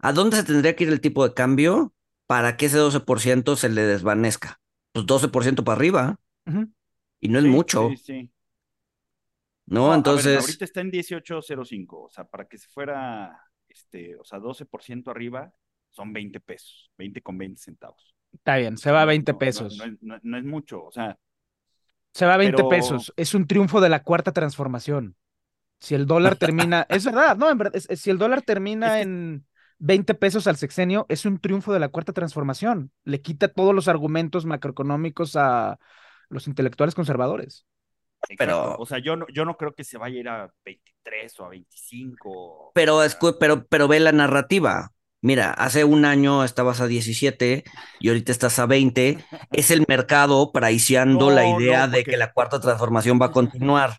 ¿A 0.00 0.12
dónde 0.12 0.36
se 0.36 0.44
tendría 0.44 0.76
que 0.76 0.84
ir 0.84 0.90
el 0.90 1.00
tipo 1.00 1.26
de 1.26 1.34
cambio 1.34 1.94
para 2.26 2.56
que 2.56 2.66
ese 2.66 2.76
12% 2.78 3.56
se 3.56 3.68
le 3.68 3.82
desvanezca? 3.82 4.60
Pues 5.06 5.20
pues 5.22 5.32
12% 5.32 5.64
para 5.64 5.76
arriba. 5.76 6.18
Y 7.20 7.28
no 7.28 7.38
es 7.38 7.44
Sí, 7.44 7.50
mucho, 7.50 7.88
Sí, 7.90 7.96
sí. 7.96 8.30
¿no? 9.66 9.80
No, 9.80 9.86
a 9.86 9.88
ver, 9.90 9.96
Entonces, 9.98 10.40
ahorita 10.40 10.64
está 10.64 10.80
en 10.80 10.90
18.05, 10.90 12.04
o 12.04 12.08
sea, 12.10 12.24
para 12.24 12.46
que 12.46 12.58
se 12.58 12.68
fuera, 12.68 13.38
este, 13.68 14.16
o 14.16 14.24
sea, 14.24 14.38
12% 14.38 15.10
arriba, 15.10 15.52
son 15.90 16.12
20 16.12 16.40
pesos, 16.40 16.90
20 16.96 17.20
con 17.22 17.36
20 17.36 17.60
centavos. 17.60 18.14
Está 18.32 18.56
bien, 18.56 18.76
se 18.78 18.90
va 18.90 19.00
a 19.02 19.04
No, 19.04 19.08
20 19.08 19.32
no, 19.32 19.34
no, 19.34 19.38
pesos. 19.38 19.76
No, 19.78 19.84
es- 19.84 20.02
no- 20.02 20.18
no 20.22 20.38
es 20.38 20.44
mucho, 20.44 20.84
o 20.84 20.92
sea, 20.92 21.18
Se 22.14 22.24
va 22.26 22.34
a 22.34 22.38
20 22.38 22.56
pero- 22.56 22.68
pesos. 22.68 23.12
Es 23.16 23.34
un 23.34 23.46
triunfo 23.46 23.80
de 23.80 23.88
la 23.90 24.02
cuarta 24.02 24.32
transformación. 24.32 25.16
Si 25.80 25.94
el 25.94 26.06
dólar 26.06 26.36
termina, 26.72 26.86
es 26.88 27.04
verdad, 27.04 27.36
no, 27.36 27.50
en 27.50 27.58
verdad, 27.58 27.76
es- 27.76 27.88
es- 27.90 28.00
si 28.00 28.10
el 28.10 28.18
dólar 28.18 28.42
termina 28.42 28.86
Es 29.00 29.06
que- 29.06 29.10
en 29.10 29.46
20 29.78 30.14
pesos 30.14 30.46
al 30.46 30.56
sexenio, 30.56 31.06
es 31.08 31.24
un 31.24 31.38
triunfo 31.38 31.72
de 31.72 31.80
la 31.80 31.88
cuarta 31.88 32.12
transformación. 32.12 32.90
Le 33.04 33.20
quita 33.20 33.48
todos 33.48 33.74
los 33.74 33.88
argumentos 33.88 34.44
macroeconómicos 34.44 35.36
a 35.36 35.78
los 36.28 36.46
intelectuales 36.46 36.94
conservadores. 36.94 37.66
Pero- 38.36 38.76
o 38.78 38.86
sea, 38.86 38.98
yo 38.98 39.16
no, 39.16 39.26
yo 39.32 39.44
no 39.44 39.56
creo 39.56 39.74
que 39.74 39.84
se 39.84 39.98
vaya 39.98 40.16
a 40.16 40.20
ir 40.20 40.28
a 40.28 40.52
23 40.64 41.40
o 41.40 41.44
a 41.44 41.48
25. 41.50 42.72
pero, 42.74 43.00
pero, 43.38 43.66
pero 43.66 43.88
ve 43.88 44.00
la 44.00 44.12
narrativa. 44.12 44.92
Mira, 45.20 45.50
hace 45.50 45.84
un 45.84 46.04
año 46.04 46.44
estabas 46.44 46.80
a 46.80 46.86
17 46.86 47.64
y 47.98 48.08
ahorita 48.08 48.30
estás 48.30 48.58
a 48.58 48.66
20. 48.66 49.18
Es 49.52 49.70
el 49.70 49.84
mercado 49.88 50.52
priceando 50.52 51.30
la 51.30 51.46
idea 51.46 51.86
no, 51.86 51.92
de 51.92 52.04
que 52.04 52.16
la 52.16 52.32
cuarta 52.32 52.60
transformación 52.60 53.18
va 53.20 53.26
a 53.26 53.32
continuar. 53.32 53.98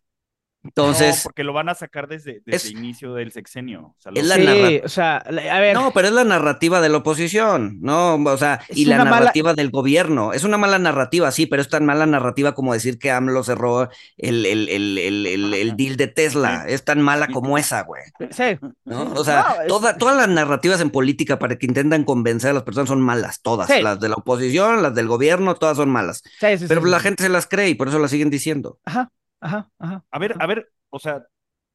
No, 0.62 0.68
Entonces, 0.70 1.22
porque 1.24 1.46
lo 1.46 1.54
van 1.54 1.70
a 1.70 1.74
sacar 1.74 2.08
desde, 2.10 2.42
desde 2.46 2.68
es- 2.68 2.72
inicio 2.72 3.14
del 3.14 3.32
sexenio. 3.32 3.82
O 3.82 3.96
sea, 3.98 4.12
es 4.14 4.24
lo- 4.28 4.36
la 4.36 4.68
sí, 4.68 4.82
o 4.84 4.90
sea, 4.90 5.18
a 5.18 5.60
ver, 5.60 5.74
no, 5.74 5.92
pero 5.92 6.08
es 6.10 6.14
la 6.14 6.26
narrativa 6.26 6.82
de 6.82 6.90
la 6.90 6.98
oposición, 6.98 7.78
¿no? 7.82 8.16
O 8.16 8.38
sea, 8.38 8.60
Es 8.68 8.78
y 8.78 8.86
la 8.86 8.98
mala- 8.98 9.12
narrativa 9.12 9.54
del 9.54 9.72
gobierno. 9.72 10.34
Es 10.34 10.44
una 10.44 10.58
mala 10.58 10.78
narrativa, 10.78 11.32
sí, 11.32 11.46
pero 11.46 11.62
es 11.62 11.70
tan 11.70 11.86
mala 11.86 12.06
narrativa 12.06 12.54
como 12.56 12.74
decir 12.74 13.00
que 13.00 13.10
AMLO 13.10 13.42
cerró 13.44 13.90
el, 14.18 14.46
el, 14.46 14.68
el, 14.68 14.98
el, 14.98 15.26
el, 15.28 15.54
el 15.54 15.78
deal 15.78 15.96
de 15.96 16.08
Tesla. 16.08 16.66
Es 16.68 16.84
tan 16.84 17.02
mala 17.02 17.28
como 17.28 17.58
esa, 17.58 17.84
güey. 17.84 18.02
sí, 18.32 18.58
¿no? 18.84 19.14
O 19.14 19.24
sea, 19.24 19.46
No, 19.58 19.62
es- 19.62 19.68
toda- 19.68 19.98
todas 19.98 20.18
las 20.18 20.28
narrativas 20.28 20.82
en 20.82 20.90
política 20.90 21.40
para 21.40 21.58
que 21.58 21.66
intentan 21.68 22.04
convencer 22.04 22.50
a 22.52 22.54
las 22.54 22.64
personas 22.64 22.90
son 22.90 23.00
malas, 23.02 23.42
todas. 23.42 23.68
Sí. 23.70 23.82
Las 23.82 24.00
de 24.02 24.10
la 24.10 24.16
oposición, 24.16 24.82
las 24.84 24.94
del 24.94 25.08
gobierno, 25.08 25.56
todas 25.56 25.78
son 25.78 25.90
malas. 25.90 26.22
sí, 26.40 26.58
sí, 26.58 26.66
Pero 26.68 26.82
sí, 26.84 26.90
la 26.90 26.98
sí. 26.98 27.04
gente 27.04 27.24
se 27.24 27.30
las 27.30 27.48
cree 27.48 27.70
y 27.70 27.76
por 27.76 27.88
eso 27.88 27.98
las 27.98 28.12
siguen 28.12 28.30
diciendo. 28.30 28.78
Ajá, 28.84 29.10
ajá, 29.40 29.70
ajá. 29.80 30.06
A 30.12 30.20
ver, 30.20 30.36
a 30.40 30.48
ver, 30.48 30.72
o 30.90 31.00
sea, 31.00 31.26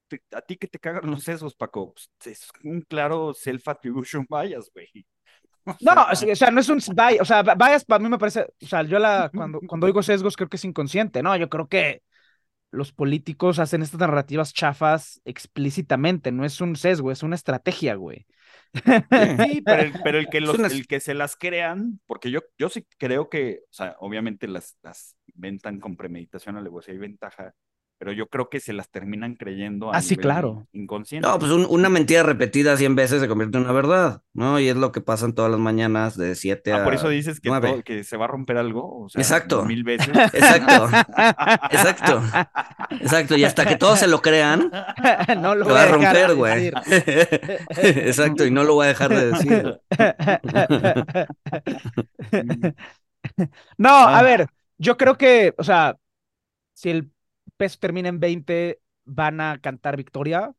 te- 0.08 0.22
a 0.32 0.42
ti 0.42 0.56
que 0.58 0.68
te 0.68 0.78
cagan 0.80 1.10
los 1.10 1.24
sesos, 1.24 1.54
Paco, 1.56 1.94
pues, 1.94 2.10
es 2.26 2.48
un 2.64 2.82
claro 2.82 3.34
self-attribution 3.34 4.26
bias, 4.30 4.70
güey. 4.74 4.88
O 5.66 5.74
No, 5.80 5.92
sea, 5.92 6.06
o 6.10 6.14
sea, 6.16 6.32
o 6.32 6.36
sea, 6.36 6.50
no 6.50 6.60
es 6.60 6.68
un 6.68 6.78
bias, 6.96 7.20
o 7.20 7.24
sea, 7.24 7.42
bias 7.42 7.84
para 7.84 8.02
mí 8.02 8.08
me 8.08 8.18
parece, 8.18 8.46
o 8.62 8.66
sea, 8.66 8.82
yo 8.84 8.98
la, 8.98 9.30
cuando, 9.34 9.62
cuando 9.62 9.86
oigo 9.86 10.02
sesgos 10.02 10.36
creo 10.36 10.48
que 10.48 10.56
es 10.56 10.64
inconsciente, 10.64 11.22
¿no? 11.22 11.36
Yo 11.36 11.48
creo 11.50 11.68
que 11.68 12.02
los 12.72 12.92
políticos 12.92 13.58
hacen 13.60 13.82
estas 13.82 14.00
narrativas 14.00 14.52
chafas 14.54 15.20
explícitamente, 15.24 16.32
no 16.32 16.44
es 16.44 16.60
un 16.60 16.76
sesgo, 16.76 17.12
es 17.12 17.22
una 17.24 17.36
estrategia, 17.36 17.96
güey. 17.96 18.26
Sí, 19.38 19.62
pero 19.66 19.82
el, 19.82 19.98
pero 20.02 20.18
el 20.18 20.28
que, 20.28 20.40
los, 20.40 20.64
el 20.68 20.86
que 20.86 21.00
se 21.00 21.14
las 21.14 21.36
crean, 21.36 22.00
porque 22.06 22.30
yo, 22.30 22.40
yo 22.58 22.68
sí 22.68 22.86
creo 22.98 23.28
que, 23.28 23.60
o 23.70 23.72
sea, 23.72 23.96
obviamente 24.00 24.46
las, 24.48 24.76
las 24.82 25.16
inventan 25.34 25.80
con 25.80 25.96
premeditación, 25.96 26.56
alevosía 26.56 26.94
y 26.94 26.98
ventaja, 26.98 27.54
pero 27.96 28.10
yo 28.12 28.26
creo 28.26 28.48
que 28.50 28.58
se 28.60 28.72
las 28.72 28.90
terminan 28.90 29.34
creyendo 29.36 29.92
a 29.92 29.96
Ah, 29.98 30.02
sí, 30.02 30.16
claro. 30.16 30.66
inconsciente. 30.72 31.26
No, 31.28 31.38
pues 31.38 31.52
un- 31.52 31.66
una 31.70 31.88
mentira 31.88 32.22
repetida 32.24 32.76
100 32.76 32.96
veces 32.96 33.20
se 33.20 33.28
convierte 33.28 33.56
en 33.56 33.64
una 33.64 33.72
verdad, 33.72 34.22
¿no? 34.32 34.58
Y 34.58 34.68
es 34.68 34.76
lo 34.76 34.90
que 34.90 35.00
pasan 35.00 35.32
todas 35.32 35.50
las 35.50 35.60
mañanas 35.60 36.16
de 36.16 36.34
7 36.34 36.72
Ah, 36.72 36.80
a 36.80 36.84
por 36.84 36.92
eso 36.94 37.08
dices 37.08 37.40
que, 37.40 37.48
9. 37.48 37.68
todo- 37.70 37.82
que 37.84 38.02
se 38.02 38.16
va 38.16 38.24
a 38.24 38.28
romper 38.28 38.56
algo, 38.58 39.04
o 39.04 39.08
sea, 39.08 39.20
Exacto. 39.22 39.64
mil 39.64 39.84
veces. 39.84 40.08
Exacto, 40.34 40.88
exacto, 41.70 42.22
exacto. 43.00 43.36
Y 43.36 43.44
hasta 43.44 43.64
que 43.64 43.76
todos 43.76 44.00
se 44.00 44.08
lo 44.08 44.20
crean, 44.20 44.70
no 45.40 45.54
lo 45.54 45.64
voy 45.64 45.74
va 45.74 45.82
a 45.84 45.86
romper, 45.86 46.34
güey. 46.34 46.72
Exacto, 47.76 48.44
y 48.44 48.50
no 48.50 48.64
lo 48.64 48.74
voy 48.74 48.86
a 48.86 48.88
dejar 48.88 49.10
de 49.10 49.30
decir. 49.30 49.80
No, 53.78 53.90
a 53.90 54.18
Ah. 54.18 54.22
ver, 54.22 54.46
yo 54.78 54.96
creo 54.96 55.16
que, 55.16 55.54
o 55.58 55.64
sea, 55.64 55.96
si 56.74 56.90
el 56.90 57.12
peso 57.56 57.78
termina 57.80 58.08
en 58.08 58.20
20, 58.20 58.80
van 59.04 59.40
a 59.40 59.60
cantar 59.60 59.96
victoria 59.96 60.54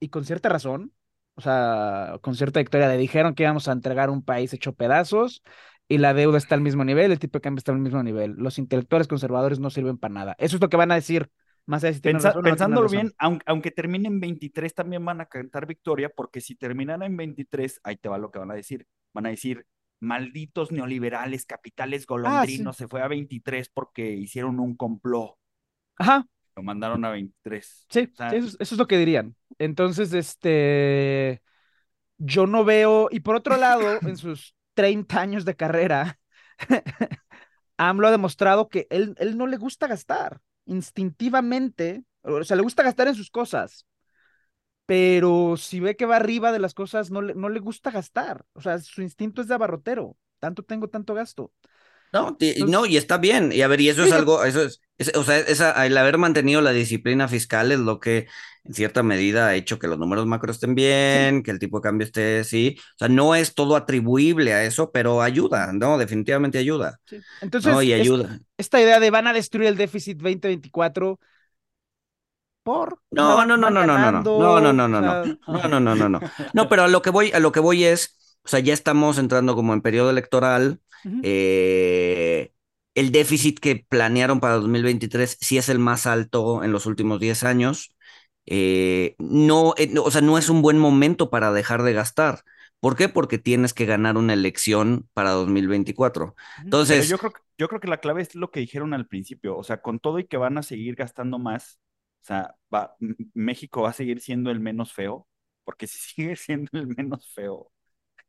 y 0.00 0.08
con 0.10 0.24
cierta 0.24 0.48
razón, 0.48 0.92
o 1.34 1.40
sea, 1.40 2.18
con 2.22 2.34
cierta 2.34 2.60
victoria, 2.60 2.88
le 2.88 2.96
dijeron 2.98 3.34
que 3.34 3.44
íbamos 3.44 3.68
a 3.68 3.72
entregar 3.72 4.10
un 4.10 4.22
país 4.24 4.52
hecho 4.54 4.74
pedazos 4.74 5.42
y 5.88 5.98
la 5.98 6.14
deuda 6.14 6.38
está 6.38 6.54
al 6.54 6.60
mismo 6.62 6.84
nivel, 6.84 7.12
el 7.12 7.18
tipo 7.18 7.38
de 7.38 7.42
cambio 7.42 7.58
está 7.58 7.72
al 7.72 7.78
mismo 7.78 8.02
nivel. 8.02 8.34
Los 8.38 8.58
intelectuales 8.58 9.08
conservadores 9.08 9.60
no 9.60 9.70
sirven 9.70 9.98
para 9.98 10.14
nada. 10.14 10.36
Eso 10.38 10.56
es 10.56 10.62
lo 10.62 10.68
que 10.68 10.76
van 10.76 10.90
a 10.92 10.96
decir, 10.96 11.30
más 11.66 11.82
allá 11.84 11.90
de 11.92 11.94
si 11.94 12.00
Pensa- 12.02 12.28
razón 12.28 12.42
no 12.44 12.50
pensándolo 12.50 12.88
bien, 12.88 13.12
aunque, 13.18 13.44
aunque 13.46 13.70
terminen 13.70 14.14
en 14.14 14.20
23, 14.20 14.74
también 14.74 15.04
van 15.04 15.20
a 15.20 15.26
cantar 15.26 15.66
victoria, 15.66 16.08
porque 16.08 16.40
si 16.40 16.54
terminan 16.56 17.02
en 17.02 17.16
23, 17.16 17.80
ahí 17.84 17.96
te 17.96 18.08
va 18.08 18.18
lo 18.18 18.30
que 18.30 18.38
van 18.38 18.50
a 18.50 18.54
decir. 18.54 18.86
Van 19.12 19.26
a 19.26 19.30
decir, 19.30 19.66
malditos 20.06 20.72
neoliberales, 20.72 21.44
capitales 21.46 22.06
golondrinos, 22.06 22.76
se 22.76 22.88
fue 22.88 23.02
a 23.02 23.08
23 23.08 23.68
porque 23.68 24.10
hicieron 24.12 24.60
un 24.60 24.76
complot. 24.76 25.36
Ajá, 25.98 26.26
Lo 26.56 26.62
mandaron 26.62 27.04
a 27.04 27.10
23. 27.10 27.86
Sí, 27.90 28.08
O 28.12 28.16
sea, 28.16 28.30
sí, 28.30 28.36
eso, 28.36 28.46
es- 28.48 28.56
eso 28.60 28.74
es 28.74 28.78
lo 28.78 28.86
que 28.86 28.98
dirían. 28.98 29.36
Entonces, 29.58 30.12
este, 30.12 31.42
yo 32.18 32.46
no 32.46 32.64
veo, 32.64 33.08
y 33.10 33.20
por 33.20 33.36
otro 33.36 33.56
lado, 33.56 33.86
en 34.02 34.16
sus 34.16 34.54
30 34.74 35.20
años 35.20 35.44
de 35.44 35.56
carrera, 35.56 36.18
AMLO 37.78 38.08
ha 38.08 38.10
demostrado 38.10 38.68
que 38.68 38.86
él, 38.90 39.14
él 39.18 39.36
no 39.36 39.46
le 39.46 39.56
gusta 39.58 39.86
gastar, 39.86 40.40
instintivamente, 40.66 42.04
o 42.22 42.42
sea, 42.44 42.56
le 42.56 42.62
gusta 42.62 42.82
gastar 42.82 43.08
en 43.08 43.14
sus 43.14 43.30
cosas, 43.30 43.86
pero 44.86 45.56
si 45.56 45.80
ve 45.80 45.96
que 45.96 46.06
va 46.06 46.16
arriba 46.16 46.52
de 46.52 46.58
las 46.60 46.74
cosas, 46.74 47.10
no 47.10 47.22
le, 47.22 47.34
no 47.34 47.48
le 47.48 47.60
gusta 47.60 47.90
gastar, 47.90 48.44
o 48.54 48.60
sea, 48.62 48.78
su 48.78 49.02
instinto 49.02 49.42
es 49.42 49.48
de 49.48 49.54
abarrotero, 49.54 50.16
tanto 50.38 50.62
tengo, 50.62 50.88
tanto 50.88 51.14
gasto. 51.14 51.52
No, 52.12 52.28
Entonces- 52.28 52.64
no, 52.64 52.86
y 52.86 52.96
está 52.96 53.18
bien. 53.18 53.50
Y 53.52 53.62
a 53.62 53.68
ver, 53.68 53.80
y 53.80 53.88
eso 53.88 54.02
Sí, 54.02 54.08
es 54.08 54.14
sí. 54.14 54.18
algo, 54.18 54.44
eso 54.44 54.62
es, 54.62 54.80
es- 54.96 55.14
o 55.16 55.24
sea, 55.24 55.38
esa, 55.38 55.84
el 55.84 55.98
haber 55.98 56.18
mantenido 56.18 56.60
la 56.62 56.70
disciplina 56.72 57.26
fiscal 57.28 57.72
es 57.72 57.80
lo 57.80 57.98
que 58.00 58.26
en 58.64 58.74
cierta 58.74 59.02
medida 59.02 59.48
ha 59.48 59.54
hecho 59.56 59.78
que 59.78 59.88
los 59.88 59.98
números 59.98 60.24
macro 60.24 60.52
estén 60.52 60.74
bien, 60.76 61.42
que 61.42 61.50
el 61.50 61.58
tipo 61.58 61.78
de 61.78 61.82
cambio 61.82 62.06
esté 62.06 62.38
así. 62.40 62.76
O 62.94 62.98
sea, 62.98 63.08
no 63.08 63.34
es 63.34 63.54
todo 63.54 63.76
atribuible 63.76 64.54
a 64.54 64.64
eso, 64.64 64.92
pero 64.92 65.20
ayuda, 65.20 65.72
¿no? 65.72 65.98
Definitivamente 65.98 66.58
ayuda. 66.58 67.00
Sí. 67.06 67.18
Entonces, 67.42 67.72
No, 67.72 67.82
y 67.82 67.92
es- 67.92 68.00
ayuda. 68.02 68.38
esta 68.56 68.80
idea 68.80 69.00
de 69.00 69.10
van 69.10 69.26
a 69.26 69.32
destruir 69.32 69.68
el 69.68 69.76
déficit 69.76 70.16
2024 70.18 71.18
por 72.66 73.00
No, 73.10 73.44
no, 73.46 73.56
no, 73.56 73.70
no, 73.70 73.84
no, 73.84 73.96
no, 73.98 74.10
no, 74.10 74.24
no, 74.34 74.60
no, 74.60 74.72
no, 74.72 74.88
no, 74.88 75.00
no, 75.02 75.22
no, 75.46 75.68
no, 75.68 75.80
no, 75.80 75.96
no, 75.96 76.08
no. 76.08 76.22
No, 76.52 76.68
pero 76.68 76.82
a 76.84 76.88
lo 76.88 77.02
que 77.02 77.10
voy, 77.10 77.32
a 77.32 77.38
lo 77.40 77.52
que 77.52 77.60
voy 77.60 77.84
es, 77.84 78.38
o 78.44 78.48
sea, 78.48 78.60
ya 78.60 78.74
estamos 78.74 79.18
entrando 79.18 79.54
como 79.54 79.72
en 79.74 79.80
periodo 79.82 80.10
electoral. 80.10 80.80
eh, 81.22 82.52
el 82.94 83.12
déficit 83.12 83.58
que 83.60 83.84
planearon 83.88 84.40
para 84.40 84.54
2023 84.56 85.36
sí 85.40 85.58
es 85.58 85.68
el 85.68 85.78
más 85.78 86.06
alto 86.06 86.64
en 86.64 86.72
los 86.72 86.86
últimos 86.86 87.20
10 87.20 87.44
años. 87.44 87.94
Eh, 88.46 89.14
no, 89.18 89.74
eh, 89.76 89.88
no, 89.92 90.02
o 90.04 90.10
sea, 90.10 90.20
no 90.22 90.38
es 90.38 90.48
un 90.48 90.62
buen 90.62 90.78
momento 90.78 91.30
para 91.30 91.52
dejar 91.52 91.82
de 91.82 91.92
gastar. 91.94 92.42
¿Por 92.80 92.96
qué? 92.96 93.08
Porque 93.08 93.38
tienes 93.38 93.74
que 93.74 93.86
ganar 93.86 94.16
una 94.16 94.34
elección 94.34 95.08
para 95.14 95.30
2024. 95.30 96.34
Pero 96.86 97.02
Entonces, 97.02 97.04
yo 97.04 97.18
creo, 97.18 97.32
que- 97.32 97.40
yo 97.58 97.68
creo 97.68 97.80
que 97.80 97.88
la 97.88 97.98
clave 98.00 98.22
es 98.22 98.34
lo 98.34 98.50
que 98.50 98.60
dijeron 98.60 98.94
al 98.94 99.06
principio, 99.06 99.56
o 99.56 99.64
sea, 99.64 99.80
con 99.82 99.98
todo 99.98 100.18
y 100.18 100.26
que 100.26 100.36
van 100.36 100.58
a 100.58 100.62
seguir 100.62 100.94
gastando 100.94 101.38
más, 101.38 101.80
sea, 102.26 102.54
va, 102.74 102.96
México 103.34 103.82
va 103.82 103.90
a 103.90 103.92
seguir 103.92 104.20
siendo 104.20 104.50
el 104.50 104.60
menos 104.60 104.92
feo, 104.92 105.28
porque 105.64 105.86
si 105.86 105.98
sigue 106.14 106.36
siendo 106.36 106.70
el 106.74 106.88
menos 106.88 107.32
feo, 107.34 107.72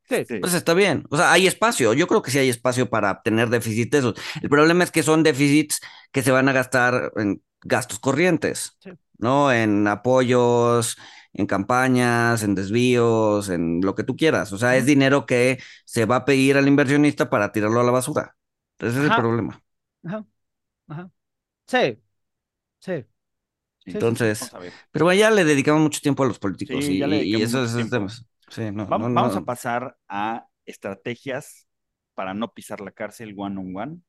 Sí, 0.10 0.25
este, 0.25 0.39
pues 0.39 0.54
está 0.54 0.74
bien. 0.74 1.04
O 1.10 1.18
sea, 1.18 1.34
hay 1.34 1.48
espacio. 1.48 1.94
Yo 1.94 2.08
creo 2.08 2.22
que 2.22 2.32
sí 2.32 2.39
hay 2.39 2.48
espacio 2.50 2.89
para 2.89 3.22
tener 3.24 3.50
déficit 3.50 3.94
esos. 3.94 4.16
El 4.42 4.50
problema 4.50 4.84
es 4.86 4.92
que 4.92 5.04
son 5.04 5.22
déficits 5.24 5.82
que 6.13 6.24
se 6.24 6.32
van 6.32 6.48
a 6.48 6.54
gastar 6.54 7.12
en 7.18 7.44
gastos 7.62 8.00
corrientes, 8.00 8.77
Sí. 8.80 8.92
¿no? 9.18 9.51
En 9.51 9.86
apoyos, 9.88 10.96
en 11.34 11.46
campañas, 11.46 12.42
en 12.44 12.56
desvíos, 12.56 13.50
en 13.50 13.82
lo 13.82 13.96
que 13.96 14.04
tú 14.04 14.16
quieras. 14.16 14.54
O 14.54 14.58
sea, 14.58 14.77
es 14.77 14.86
dinero 14.86 15.25
que 15.25 15.60
se 15.86 16.06
va 16.06 16.18
a 16.18 16.25
pedir 16.25 16.56
al 16.58 16.68
inversionista 16.70 17.30
para 17.30 17.51
tirarlo 17.51 17.82
a 17.82 17.84
la 17.84 17.92
basura. 17.92 18.38
Ese 18.80 18.89
es 19.00 19.06
el 19.06 19.13
problema. 19.13 19.62
Ajá, 20.04 20.25
ajá. 20.89 21.12
Sí, 21.68 22.01
sí. 22.82 23.06
Sí, 23.88 24.03
sí, 24.06 24.25
Entonces, 24.25 24.39
vamos 24.39 24.53
a 24.53 24.60
ver. 24.60 24.82
pero 24.91 25.06
bueno, 25.06 25.20
ya 25.20 25.32
le 25.32 25.46
dedicamos 25.46 25.82
mucho 25.82 26.01
tiempo 26.01 26.24
a 26.24 26.27
los 26.27 26.39
políticos 26.39 26.86
Sí, 26.86 26.89
y, 26.89 27.24
y 27.38 27.41
eso 27.41 27.63
es 27.63 27.89
temas. 27.89 28.25
Sí, 28.50 28.72
no, 28.72 28.86
Vam- 28.88 29.08
no, 29.10 29.10
Vamos 29.13 29.36
no. 29.36 29.36
a 29.36 29.46
pasar 29.46 29.98
a 30.08 30.48
estrategias 30.65 31.67
para 32.15 32.34
no 32.34 32.53
pisar 32.53 32.82
la 32.82 32.91
cárcel 32.91 33.34
one 33.38 33.60
on 33.60 33.75
one. 33.75 34.01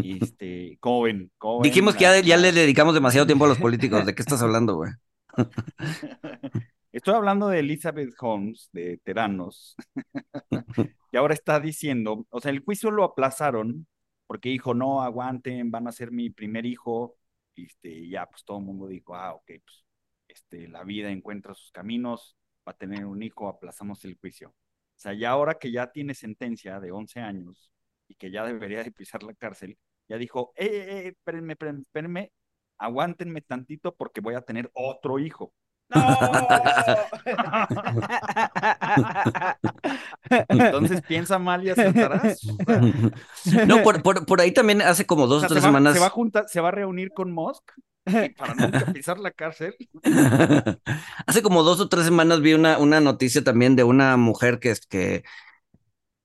Este, 0.00 0.76
¿cómo 0.80 1.02
ven? 1.02 1.32
¿Cómo 1.38 1.62
ven 1.62 1.72
Dijimos 1.72 1.94
que 1.96 2.04
ya, 2.04 2.20
ya 2.20 2.36
le 2.38 2.52
dedicamos 2.52 2.94
demasiado 2.94 3.26
tiempo 3.26 3.44
a 3.44 3.48
los 3.48 3.58
políticos. 3.58 4.06
¿De 4.06 4.14
qué 4.14 4.22
estás 4.22 4.40
hablando, 4.42 4.76
güey? 4.76 4.92
Estoy 6.92 7.14
hablando 7.14 7.48
de 7.48 7.60
Elizabeth 7.60 8.14
Holmes, 8.20 8.68
de 8.72 8.98
Teranos, 9.04 9.76
y 11.12 11.16
ahora 11.16 11.34
está 11.34 11.60
diciendo, 11.60 12.26
o 12.30 12.40
sea, 12.40 12.50
el 12.50 12.60
juicio 12.60 12.90
lo 12.90 13.04
aplazaron 13.04 13.86
porque 14.26 14.50
dijo, 14.50 14.74
no, 14.74 15.02
aguanten, 15.02 15.70
van 15.70 15.88
a 15.88 15.92
ser 15.92 16.10
mi 16.12 16.30
primer 16.30 16.66
hijo, 16.66 17.16
este, 17.64 18.08
ya, 18.08 18.26
pues 18.26 18.44
todo 18.44 18.58
el 18.58 18.64
mundo 18.64 18.86
dijo, 18.86 19.14
ah, 19.14 19.34
ok, 19.34 19.46
pues, 19.64 19.84
este, 20.28 20.68
la 20.68 20.84
vida 20.84 21.10
encuentra 21.10 21.54
sus 21.54 21.70
caminos, 21.72 22.36
va 22.66 22.72
a 22.72 22.76
tener 22.76 23.06
un 23.06 23.22
hijo, 23.22 23.48
aplazamos 23.48 24.04
el 24.04 24.16
juicio. 24.18 24.50
O 24.50 25.00
sea, 25.00 25.14
ya 25.14 25.30
ahora 25.30 25.54
que 25.58 25.70
ya 25.72 25.90
tiene 25.92 26.14
sentencia 26.14 26.80
de 26.80 26.90
11 26.92 27.20
años 27.20 27.70
y 28.08 28.14
que 28.16 28.30
ya 28.30 28.44
debería 28.44 28.82
de 28.82 28.92
pisar 28.92 29.22
la 29.22 29.34
cárcel, 29.34 29.78
ya 30.08 30.18
dijo, 30.18 30.52
eh, 30.56 30.66
eh, 30.66 30.98
eh 31.06 31.08
espérenme, 31.08 31.52
espérenme, 31.54 31.82
espérenme, 31.82 32.32
aguántenme 32.78 33.42
tantito 33.42 33.94
porque 33.94 34.20
voy 34.20 34.34
a 34.34 34.42
tener 34.42 34.70
otro 34.74 35.18
hijo. 35.18 35.54
¡No! 35.88 36.18
Entonces 40.48 41.02
piensa 41.02 41.38
mal 41.38 41.64
y 41.64 41.70
acertarás. 41.70 42.40
No, 43.66 43.82
por, 43.82 44.02
por, 44.02 44.26
por 44.26 44.40
ahí 44.40 44.52
también 44.52 44.82
hace 44.82 45.06
como 45.06 45.26
dos 45.26 45.44
o, 45.44 45.46
tres 45.46 45.62
semanas. 45.62 45.94
Se 45.94 46.00
va, 46.00 46.06
a 46.06 46.10
juntar, 46.10 46.48
se 46.48 46.60
va 46.60 46.68
a 46.68 46.72
reunir 46.72 47.12
con 47.12 47.32
Musk 47.32 47.72
para 48.36 48.54
nunca 48.54 48.86
pisar 48.92 49.18
la 49.18 49.30
cárcel. 49.30 49.74
hace 51.26 51.42
como 51.42 51.62
dos 51.62 51.80
o 51.80 51.88
tres 51.88 52.04
semanas 52.04 52.40
vi 52.40 52.54
una, 52.54 52.78
una 52.78 53.00
noticia 53.00 53.44
también 53.44 53.76
de 53.76 53.84
una 53.84 54.16
mujer 54.16 54.58
que, 54.58 54.74
que 54.88 55.24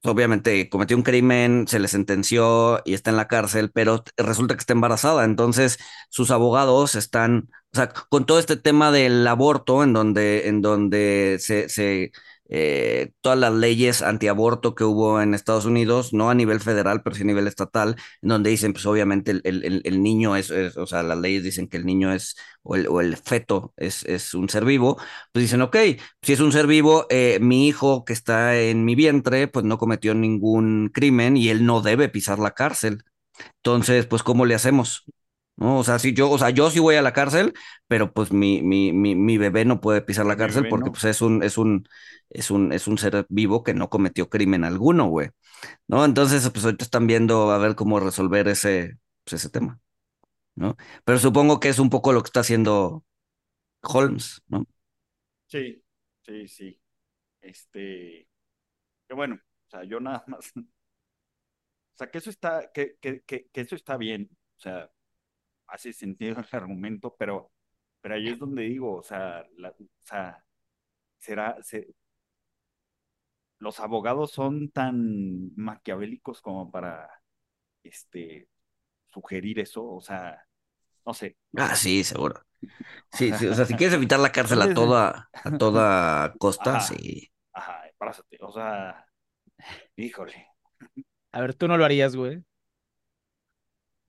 obviamente 0.04 0.70
cometió 0.70 0.98
un 0.98 1.04
crimen, 1.04 1.68
se 1.68 1.80
le 1.80 1.88
sentenció 1.88 2.82
y 2.86 2.94
está 2.94 3.10
en 3.12 3.18
la 3.18 3.28
cárcel, 3.28 3.72
pero 3.72 4.04
resulta 4.18 4.56
que 4.56 4.60
está 4.60 4.74
embarazada. 4.74 5.26
Entonces, 5.26 5.80
sus 6.10 6.32
abogados 6.32 6.96
están, 6.96 7.50
o 7.74 7.78
sea, 7.78 7.90
con 8.10 8.26
todo 8.26 8.40
este 8.40 8.58
tema 8.58 8.92
del 8.92 9.26
aborto, 9.28 9.84
en 9.84 9.94
donde, 9.94 10.48
en 10.48 10.62
donde 10.62 11.38
se, 11.40 11.70
se 11.70 12.12
eh, 12.56 13.14
todas 13.22 13.40
las 13.40 13.52
leyes 13.52 14.04
antiaborto 14.04 14.76
que 14.76 14.84
hubo 14.84 15.20
en 15.20 15.34
Estados 15.34 15.66
Unidos, 15.66 16.14
no 16.14 16.30
a 16.30 16.36
nivel 16.36 16.60
federal, 16.60 17.02
pero 17.02 17.16
sí 17.16 17.24
a 17.24 17.26
nivel 17.26 17.48
estatal, 17.48 17.96
en 18.22 18.30
donde 18.30 18.52
dicen, 18.52 18.74
pues 18.74 18.86
obviamente 18.86 19.32
el, 19.32 19.42
el, 19.84 20.04
niño 20.04 20.36
es, 20.36 20.52
o 20.52 20.86
sea, 20.86 21.02
las 21.02 21.18
leyes 21.18 21.44
dicen 21.44 21.68
que 21.68 21.78
el 21.78 21.86
niño 21.88 22.14
es, 22.14 22.36
o 22.62 22.76
el, 22.76 22.88
o 22.88 23.02
el 23.02 23.18
feto 23.18 23.74
es, 23.76 24.04
es, 24.06 24.36
un 24.36 24.50
ser 24.50 24.66
vivo, 24.66 24.98
pues 25.32 25.46
dicen, 25.46 25.62
ok, 25.64 25.78
si 26.22 26.34
es 26.34 26.40
un 26.42 26.52
ser 26.52 26.68
vivo, 26.68 27.08
eh, 27.10 27.40
mi 27.42 27.68
hijo 27.68 28.06
que 28.06 28.14
está 28.14 28.56
en 28.60 28.86
mi 28.86 28.94
vientre, 28.94 29.48
pues 29.48 29.66
no 29.66 29.80
cometió 29.80 30.14
ningún 30.14 30.92
crimen 30.94 31.36
y 31.38 31.50
él 31.50 31.66
no 31.66 31.82
debe 31.82 32.08
pisar 32.10 32.38
la 32.38 32.52
cárcel. 32.52 33.04
Entonces, 33.58 34.06
pues, 34.06 34.22
¿cómo 34.24 34.46
le 34.46 34.56
hacemos? 34.56 35.06
¿No? 35.56 35.80
O 35.80 35.84
sea, 35.84 36.00
si 36.00 36.14
yo, 36.14 36.30
o 36.32 36.38
sea, 36.38 36.50
yo 36.50 36.70
sí 36.72 36.80
voy 36.80 36.96
a 36.96 37.02
la 37.02 37.14
cárcel, 37.14 37.54
pero 37.88 38.12
pues 38.14 38.32
mi, 38.32 38.62
mi, 38.62 38.94
mi, 38.94 39.16
mi 39.16 39.38
bebé 39.38 39.66
no 39.66 39.82
puede 39.82 40.02
pisar 40.02 40.26
la 40.26 40.38
cárcel 40.38 40.68
porque 40.68 40.92
pues 40.92 41.04
es 41.06 41.22
un, 41.22 41.44
es 41.44 41.58
un, 41.58 41.88
es 42.30 42.52
un, 42.52 42.72
es 42.74 42.88
un 42.88 42.98
ser 42.98 43.26
vivo 43.30 43.64
que 43.64 43.74
no 43.74 43.90
cometió 43.90 44.30
crimen 44.30 44.64
alguno, 44.64 45.08
güey. 45.08 45.30
¿No? 45.88 46.06
Entonces, 46.06 46.50
pues 46.52 46.66
ahorita 46.66 46.86
están 46.86 47.08
viendo 47.08 47.52
a 47.52 47.58
ver 47.60 47.76
cómo 47.76 48.00
resolver 48.00 48.48
ese, 48.50 48.98
pues, 49.26 49.42
ese 49.42 49.50
tema, 49.50 49.80
¿no? 50.56 50.78
Pero 51.06 51.20
supongo 51.20 51.60
que 51.60 51.70
es 51.70 51.80
un 51.80 51.90
poco 51.90 52.14
lo 52.14 52.24
que 52.24 52.28
está 52.30 52.42
haciendo 52.42 53.04
Holmes, 53.84 54.42
¿no? 54.48 54.66
Sí, 55.48 55.84
sí, 56.24 56.48
sí. 56.48 56.82
Este, 57.42 58.28
que 59.08 59.16
bueno, 59.16 59.36
o 59.38 59.70
sea, 59.72 59.84
yo 59.86 60.00
nada 60.00 60.24
más. 60.28 60.52
O 61.94 61.96
sea, 61.98 62.10
que 62.12 62.18
eso 62.18 62.30
está, 62.30 62.72
que, 62.74 62.98
que, 63.02 63.22
que, 63.22 63.48
que 63.50 63.62
eso 63.62 63.76
está 63.76 63.98
bien. 63.98 64.30
O 64.58 64.60
sea, 64.62 64.92
hace 65.67 65.93
sentido 65.93 66.39
el 66.39 66.46
argumento, 66.51 67.15
pero, 67.17 67.51
pero 68.01 68.15
ahí 68.15 68.29
es 68.29 68.39
donde 68.39 68.63
digo, 68.63 68.98
o 68.98 69.03
sea, 69.03 69.46
la, 69.58 69.70
o 69.70 69.75
sea 70.01 70.43
será, 71.20 71.58
los 73.60 73.79
abogados 73.79 74.32
son 74.32 74.69
tan 74.69 75.56
maquiavélicos 75.56 76.41
como 76.41 76.69
para, 76.69 77.10
este, 77.84 78.49
sugerir 79.10 79.60
eso, 79.60 79.86
o 79.86 80.02
sea, 80.02 80.45
no 81.06 81.13
sé. 81.13 81.38
Ah, 81.56 81.76
sí, 81.76 82.04
seguro. 82.04 82.41
Sí, 83.12 83.32
sí, 83.34 83.45
o 83.45 83.54
sea, 83.54 83.65
si 83.65 83.76
quieres 83.76 83.93
evitar 83.93 84.19
la 84.19 84.32
cárcel 84.32 84.62
a 84.62 84.73
toda, 84.73 85.30
a 85.32 85.58
toda 85.58 86.34
costa, 86.39 86.80
sí. 86.80 87.32
Ajá, 87.52 87.84
párate, 87.97 88.38
o 88.41 88.52
sea, 88.52 89.06
híjole. 89.95 90.47
A 91.32 91.41
ver, 91.41 91.54
tú 91.54 91.67
no 91.67 91.78
lo 91.78 91.86
harías, 91.86 92.15
güey. 92.15 92.43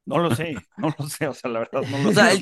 No 0.06 0.18
lo 0.18 0.34
sé, 0.34 0.54
no 0.76 0.94
lo 0.98 1.08
sé, 1.08 1.26
o 1.26 1.34
sea, 1.34 1.50
la 1.50 1.60
verdad 1.60 1.82
no 1.90 1.98
lo 1.98 2.12
sé. 2.12 2.32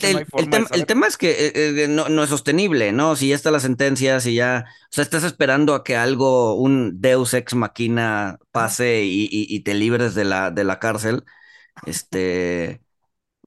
el, 0.73 0.87
tema, 0.87 1.07
es 1.07 1.17
que 1.17 1.31
eh, 1.31 1.85
eh, 1.85 1.89
no, 1.89 2.09
no, 2.09 2.25
es 2.25 2.31
sostenible, 2.31 2.93
¿no? 2.93 3.15
Si 3.15 3.29
ya 3.29 3.37
está 3.37 3.51
la 3.51 3.61
sentencia, 3.61 4.19
si 4.21 4.35
ya, 4.35 4.65
o 4.67 4.89
sea, 4.91 5.03
estás 5.03 5.23
esperando 5.23 5.75
a 5.75 5.85
que 5.85 5.97
algo, 5.97 6.55
un 6.55 7.01
Deus 7.01 7.35
ex 7.35 7.55
machina 7.55 8.39
pase 8.51 9.05
y, 9.05 9.29
y, 9.31 9.61
te 9.61 9.75
libres 9.75 10.15
de 10.15 10.25
la, 10.25 10.51
de 10.51 10.65
la 10.65 10.81
cárcel, 10.81 11.25
este, 11.87 12.83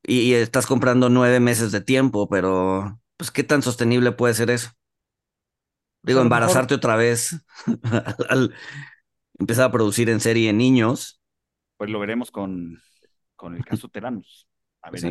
y, 0.03 0.33
estás 0.33 0.65
comprando 0.65 1.09
nueve 1.09 1.41
meses 1.41 1.73
de 1.73 1.81
tiempo, 1.81 2.29
pero, 2.29 3.01
pues, 3.17 3.31
¿qué 3.31 3.43
tan 3.43 3.61
sostenible 3.61 4.13
puede 4.13 4.33
ser 4.33 4.49
eso? 4.49 4.71
Digo, 6.03 6.21
embarazarte 6.21 6.75
otra 6.75 6.95
vez, 6.95 7.43
al, 8.29 8.53
empezar 9.39 9.65
a 9.65 9.71
producir 9.71 10.09
en 10.09 10.21
serie 10.21 10.53
niños. 10.53 11.19
Pues 11.77 11.89
lo 11.89 11.99
veremos 11.99 12.31
con 12.31 12.79
con 13.35 13.55
el 13.55 13.65
caso 13.65 13.89
Teranos. 13.89 14.47
A 14.81 14.91
ver, 14.91 15.01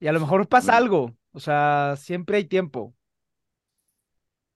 y 0.00 0.06
a 0.06 0.12
lo 0.12 0.20
mejor 0.20 0.48
pasa 0.48 0.76
algo, 0.76 1.16
o 1.32 1.40
sea, 1.40 1.94
siempre 1.96 2.36
hay 2.36 2.44
tiempo. 2.44 2.94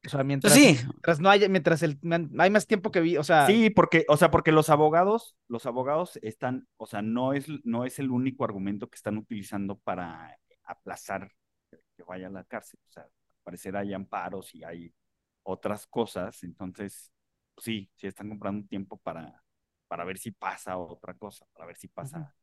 O 0.04 0.08
sea, 0.08 0.24
mientras, 0.24 0.52
sí. 0.52 0.76
mientras 0.82 1.20
no 1.20 1.30
haya, 1.30 1.48
mientras 1.48 1.82
el, 1.82 1.98
hay 2.38 2.50
más 2.50 2.66
tiempo 2.66 2.90
que 2.90 3.00
vi, 3.00 3.16
o 3.16 3.24
sea. 3.24 3.46
Sí, 3.46 3.70
porque, 3.70 4.04
o 4.08 4.16
sea, 4.16 4.30
porque 4.30 4.50
los 4.50 4.68
abogados, 4.68 5.36
los 5.46 5.64
abogados 5.66 6.18
están, 6.22 6.66
o 6.76 6.86
sea, 6.86 7.02
no 7.02 7.32
es, 7.32 7.46
no 7.64 7.84
es 7.84 7.98
el 8.00 8.10
único 8.10 8.44
argumento 8.44 8.88
que 8.90 8.96
están 8.96 9.16
utilizando 9.16 9.78
para 9.78 10.36
aplazar 10.64 11.30
que 11.70 12.02
vaya 12.04 12.26
a 12.26 12.30
la 12.30 12.44
cárcel. 12.44 12.80
O 12.88 12.92
sea, 12.92 13.04
al 13.04 13.10
parecer 13.44 13.76
hay 13.76 13.94
amparos 13.94 14.54
y 14.54 14.64
hay 14.64 14.92
otras 15.44 15.86
cosas. 15.86 16.42
Entonces, 16.42 17.12
sí, 17.58 17.88
sí 17.94 18.08
están 18.08 18.28
comprando 18.28 18.66
tiempo 18.66 18.96
para, 18.98 19.42
para 19.92 20.06
ver 20.06 20.16
si 20.16 20.30
pasa 20.30 20.78
otra 20.78 21.12
cosa, 21.12 21.44
para 21.52 21.66
ver 21.66 21.76
si 21.76 21.86
pasa 21.86 22.34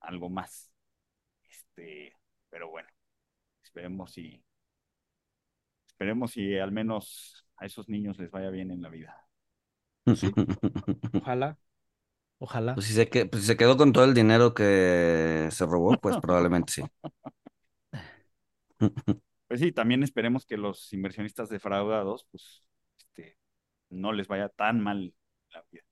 algo 0.00 0.30
más. 0.30 0.72
Este, 1.42 2.16
pero 2.48 2.70
bueno, 2.70 2.88
esperemos 3.62 4.10
si 4.10 4.42
esperemos 5.86 6.30
si 6.30 6.56
al 6.56 6.72
menos 6.72 7.46
a 7.58 7.66
esos 7.66 7.90
niños 7.90 8.18
les 8.18 8.30
vaya 8.30 8.48
bien 8.48 8.70
en 8.70 8.80
la 8.80 8.88
vida. 8.88 9.28
Ojalá. 11.12 11.58
Ojalá. 12.38 12.72
Pues 12.74 12.86
si, 12.86 12.94
se 12.94 13.04
pues 13.26 13.42
si 13.42 13.48
se 13.48 13.56
quedó 13.58 13.76
con 13.76 13.92
todo 13.92 14.04
el 14.04 14.14
dinero 14.14 14.54
que 14.54 15.48
se 15.50 15.66
robó, 15.66 15.98
pues 15.98 16.16
probablemente 16.16 16.72
sí. 16.72 16.82
Pues 19.46 19.60
sí, 19.60 19.72
también 19.72 20.02
esperemos 20.02 20.46
que 20.46 20.56
los 20.56 20.90
inversionistas 20.94 21.50
defraudados, 21.50 22.26
pues, 22.30 22.64
este, 22.96 23.36
no 23.90 24.14
les 24.14 24.26
vaya 24.26 24.48
tan 24.48 24.80
mal 24.80 25.12
la 25.50 25.62
vida. 25.70 25.82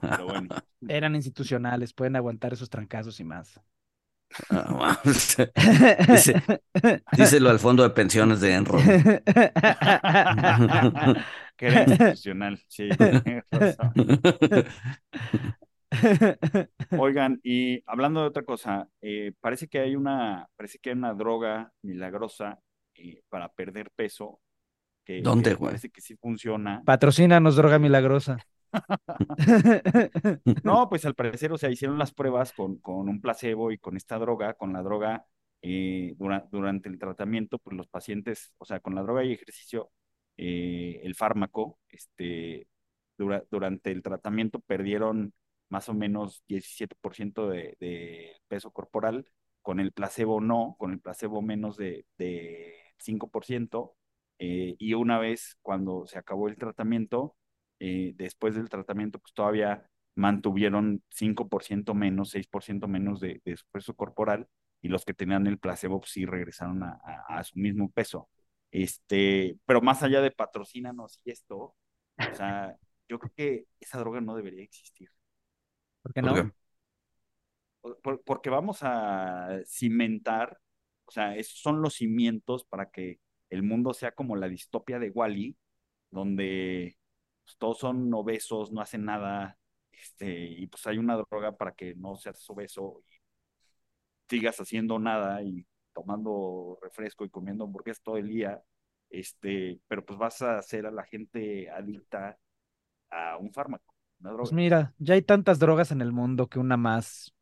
Pero 0.00 0.26
bueno. 0.26 0.48
Eran 0.88 1.14
institucionales, 1.14 1.92
pueden 1.92 2.16
aguantar 2.16 2.52
esos 2.52 2.70
trancazos 2.70 3.20
y 3.20 3.24
más. 3.24 3.60
Ah, 4.50 5.00
díselo 7.16 7.48
al 7.50 7.58
fondo 7.58 7.82
de 7.82 7.90
pensiones 7.90 8.40
de 8.40 8.54
Enron. 8.54 8.80
que 11.56 11.66
era 11.66 11.84
institucional, 11.84 12.60
sí. 12.68 12.88
Oigan, 16.98 17.40
y 17.42 17.82
hablando 17.86 18.20
de 18.20 18.26
otra 18.26 18.44
cosa, 18.44 18.88
eh, 19.00 19.32
parece 19.40 19.68
que 19.68 19.78
hay 19.80 19.96
una, 19.96 20.46
parece 20.56 20.78
que 20.78 20.90
hay 20.90 20.96
una 20.96 21.14
droga 21.14 21.72
milagrosa 21.82 22.60
eh, 22.94 23.22
para 23.28 23.48
perder 23.48 23.90
peso. 23.94 24.40
Que, 25.04 25.22
¿Dónde, 25.22 25.54
güey? 25.54 25.70
Parece 25.70 25.90
que 25.90 26.02
sí 26.02 26.16
funciona. 26.16 26.82
Patrocínanos 26.84 27.56
droga 27.56 27.78
milagrosa. 27.78 28.38
no, 30.64 30.88
pues 30.88 31.04
al 31.06 31.14
parecer, 31.14 31.52
o 31.52 31.58
sea, 31.58 31.70
hicieron 31.70 31.98
las 31.98 32.12
pruebas 32.12 32.52
con, 32.52 32.78
con 32.78 33.08
un 33.08 33.20
placebo 33.20 33.72
y 33.72 33.78
con 33.78 33.96
esta 33.96 34.18
droga, 34.18 34.54
con 34.54 34.72
la 34.72 34.82
droga 34.82 35.26
eh, 35.62 36.14
durante 36.16 36.88
el 36.88 36.98
tratamiento, 36.98 37.58
pues 37.58 37.76
los 37.76 37.88
pacientes, 37.88 38.52
o 38.58 38.64
sea, 38.64 38.80
con 38.80 38.94
la 38.94 39.02
droga 39.02 39.24
y 39.24 39.32
ejercicio, 39.32 39.90
eh, 40.36 41.00
el 41.02 41.14
fármaco, 41.14 41.78
este, 41.88 42.68
durante 43.16 43.90
el 43.90 44.02
tratamiento 44.02 44.60
perdieron 44.60 45.34
más 45.68 45.88
o 45.88 45.94
menos 45.94 46.42
17% 46.48 47.48
de, 47.48 47.76
de, 47.80 48.32
peso 48.48 48.70
corporal, 48.70 49.26
con 49.62 49.80
el 49.80 49.92
placebo 49.92 50.40
no, 50.40 50.76
con 50.78 50.92
el 50.92 51.00
placebo 51.00 51.42
menos 51.42 51.76
de, 51.76 52.06
de 52.16 52.74
5%, 52.98 53.94
eh, 54.38 54.76
y 54.78 54.94
una 54.94 55.18
vez 55.18 55.58
cuando 55.62 56.06
se 56.06 56.18
acabó 56.18 56.48
el 56.48 56.56
tratamiento, 56.56 57.36
eh, 57.80 58.12
después 58.16 58.54
del 58.54 58.68
tratamiento, 58.68 59.18
pues 59.18 59.32
todavía 59.34 59.88
mantuvieron 60.14 61.02
5% 61.10 61.94
menos, 61.94 62.30
6% 62.30 62.88
menos 62.88 63.20
de, 63.20 63.40
de, 63.44 63.56
peso 63.70 63.94
corporal 63.94 64.48
y 64.82 64.88
los 64.88 65.04
que 65.04 65.14
tenían 65.14 65.46
el 65.46 65.58
placebo 65.58 66.00
pues, 66.00 66.12
sí 66.12 66.26
regresaron 66.26 66.82
a, 66.82 67.00
a, 67.28 67.44
su 67.44 67.58
mismo 67.58 67.90
peso. 67.90 68.28
Este, 68.70 69.56
pero 69.64 69.80
más 69.80 70.02
allá 70.02 70.20
de 70.20 70.30
patrocínanos 70.30 71.20
y 71.24 71.30
esto, 71.30 71.56
o 71.56 72.34
sea, 72.34 72.76
yo 73.08 73.18
creo 73.18 73.32
que 73.34 73.66
esa 73.80 73.98
droga 73.98 74.20
no 74.20 74.34
debería 74.34 74.62
existir. 74.62 75.10
¿Por 76.02 76.12
qué 76.12 76.22
no? 76.22 76.52
por- 78.02 78.22
porque 78.22 78.50
vamos 78.50 78.80
a 78.82 79.60
cimentar, 79.66 80.58
o 81.06 81.10
sea, 81.10 81.36
esos 81.36 81.60
son 81.60 81.80
los 81.80 81.94
cimientos 81.94 82.64
para 82.64 82.90
que 82.90 83.20
el 83.50 83.62
mundo 83.62 83.94
sea 83.94 84.12
como 84.12 84.36
la 84.36 84.48
distopia 84.48 84.98
de 84.98 85.10
Wally, 85.10 85.56
donde 86.10 86.97
pues, 87.48 87.56
todos 87.58 87.78
son 87.78 88.12
obesos, 88.14 88.72
no 88.72 88.80
hacen 88.82 89.04
nada, 89.06 89.58
este, 89.92 90.28
y 90.46 90.66
pues 90.66 90.86
hay 90.86 90.98
una 90.98 91.16
droga 91.16 91.56
para 91.56 91.72
que 91.72 91.94
no 91.94 92.16
seas 92.16 92.48
obeso 92.50 93.02
y 93.08 93.18
sigas 94.28 94.58
haciendo 94.60 94.98
nada 94.98 95.42
y 95.42 95.66
tomando 95.92 96.78
refresco 96.82 97.24
y 97.24 97.30
comiendo 97.30 97.64
hamburguesas 97.64 98.02
todo 98.02 98.16
el 98.18 98.28
día, 98.28 98.62
este, 99.10 99.80
pero 99.88 100.04
pues 100.04 100.18
vas 100.18 100.42
a 100.42 100.58
hacer 100.58 100.86
a 100.86 100.90
la 100.90 101.04
gente 101.04 101.70
adicta 101.70 102.38
a 103.10 103.38
un 103.38 103.52
fármaco, 103.52 103.94
una 104.20 104.32
Pues 104.40 104.52
droga. 104.52 104.52
mira, 104.52 104.94
ya 104.98 105.14
hay 105.14 105.22
tantas 105.22 105.58
drogas 105.58 105.90
en 105.92 106.00
el 106.00 106.12
mundo 106.12 106.48
que 106.48 106.58
una 106.58 106.76
más. 106.76 107.34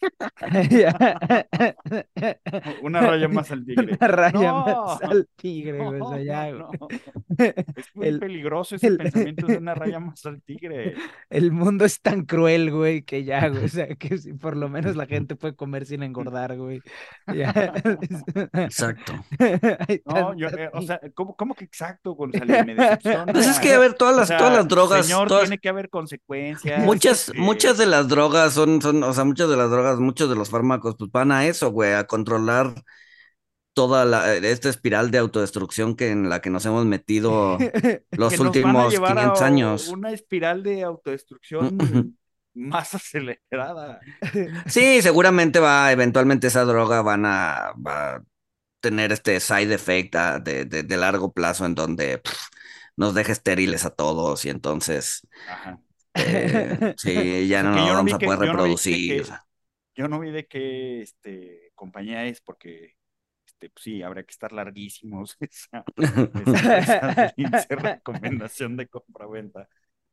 Una 2.82 3.00
raya 3.00 3.28
más 3.28 3.50
al 3.50 3.64
tigre. 3.64 3.96
Una 3.98 4.08
raya 4.08 4.52
No, 4.52 4.64
más 4.64 5.02
al 5.02 5.28
tigre, 5.36 5.78
güey. 5.84 6.00
o 6.00 6.08
sea, 6.08 6.16
no, 6.18 6.22
ya, 6.22 6.50
no, 6.52 6.68
güey. 6.68 6.78
no. 6.80 6.88
Es 7.76 7.86
muy 7.94 8.06
El- 8.08 8.18
peligroso 8.20 8.76
ese 8.76 8.86
el- 8.88 8.98
pensamiento 8.98 9.46
de 9.46 9.58
una 9.58 9.74
raya 9.74 10.00
más 10.00 10.24
al 10.26 10.42
tigre. 10.42 10.94
El 11.30 11.52
mundo 11.52 11.84
es 11.84 12.00
tan 12.00 12.24
cruel, 12.24 12.70
güey, 12.70 13.02
que 13.02 13.24
ya, 13.24 13.48
güey. 13.48 13.64
O 13.64 13.68
sea, 13.68 13.86
que 13.94 14.18
si 14.18 14.32
por 14.32 14.56
lo 14.56 14.68
menos 14.68 14.96
la 14.96 15.06
gente 15.06 15.36
puede 15.36 15.54
comer 15.54 15.86
sin 15.86 16.02
engordar, 16.02 16.56
güey. 16.56 16.82
Ya. 17.32 17.72
Exacto. 18.54 19.12
No, 20.06 20.34
yo, 20.34 20.48
eh, 20.48 20.70
o 20.72 20.82
sea, 20.82 21.00
¿cómo, 21.14 21.34
cómo 21.36 21.54
que 21.54 21.64
exacto? 21.64 22.16
Me 22.64 22.74
decepciona. 22.74 23.32
Pues 23.32 23.46
es 23.46 23.58
que, 23.60 23.72
a 23.72 23.78
ver, 23.78 23.94
todas 23.94 24.14
O 24.14 24.18
las, 24.20 24.28
sea, 24.28 24.38
todas 24.38 24.52
las 24.54 24.68
drogas, 24.68 25.06
Señor, 25.06 25.28
todas- 25.28 25.44
tiene 25.44 25.58
que 25.58 25.68
haber 25.68 25.88
consecuencias. 25.90 26.82
muchas, 26.84 27.28
este, 27.28 27.38
muchas 27.40 27.78
de 27.78 27.86
las 27.86 28.08
drogas 28.08 28.52
son, 28.52 28.80
son, 28.82 29.02
o 29.02 29.12
sea, 29.12 29.24
muchas 29.24 29.48
de 29.48 29.56
las 29.56 29.70
drogas, 29.70 29.89
muchos 29.98 30.28
de 30.30 30.36
los 30.36 30.50
fármacos, 30.50 30.94
pues 30.98 31.10
van 31.10 31.32
a 31.32 31.46
eso, 31.46 31.70
güey, 31.70 31.92
a 31.94 32.06
controlar 32.06 32.74
toda 33.72 34.04
la, 34.04 34.34
esta 34.34 34.68
espiral 34.68 35.10
de 35.10 35.18
autodestrucción 35.18 35.94
que 35.96 36.10
en 36.10 36.28
la 36.28 36.40
que 36.40 36.50
nos 36.50 36.66
hemos 36.66 36.84
metido 36.86 37.56
los 38.10 38.38
últimos 38.38 38.92
llevar 38.92 39.12
a 39.12 39.14
500 39.22 39.42
años. 39.42 39.88
Una 39.88 40.10
espiral 40.12 40.62
de 40.62 40.82
autodestrucción 40.82 42.16
más 42.54 42.94
acelerada. 42.94 44.00
Sí, 44.66 45.00
seguramente 45.02 45.60
va, 45.60 45.92
eventualmente 45.92 46.48
esa 46.48 46.64
droga 46.64 47.00
van 47.02 47.24
a, 47.26 47.72
va 47.84 48.16
a 48.16 48.22
tener 48.80 49.12
este 49.12 49.38
side 49.40 49.72
effect 49.74 50.14
de, 50.42 50.64
de, 50.64 50.82
de 50.82 50.96
largo 50.96 51.32
plazo 51.32 51.64
en 51.64 51.74
donde 51.74 52.18
pff, 52.18 52.38
nos 52.96 53.14
deja 53.14 53.32
estériles 53.32 53.84
a 53.84 53.90
todos 53.90 54.44
y 54.44 54.50
entonces 54.50 55.26
Ajá. 55.48 55.78
eh, 56.14 56.94
sí, 56.96 57.46
ya 57.48 57.62
no 57.62 57.70
nos 57.70 57.86
no 57.88 57.94
vamos 57.94 58.12
a 58.14 58.18
poder 58.18 58.38
no 58.38 58.44
que- 58.44 58.46
reproducir. 58.50 59.14
que- 59.16 59.20
o 59.20 59.24
sea. 59.26 59.44
Yo 59.94 60.08
no 60.08 60.20
vi 60.20 60.30
de 60.30 60.46
qué 60.46 61.02
este, 61.02 61.72
compañía 61.74 62.24
es 62.26 62.40
porque 62.40 62.96
este, 63.46 63.70
pues 63.70 63.84
sí, 63.84 64.02
habría 64.02 64.24
que 64.24 64.30
estar 64.32 64.52
larguísimos 64.52 65.36
esa, 65.40 65.88
esa, 66.34 66.62
esa 66.76 67.16
pinche 67.34 67.76
recomendación 67.76 68.76
de 68.76 68.88
compra-venta. 68.88 69.68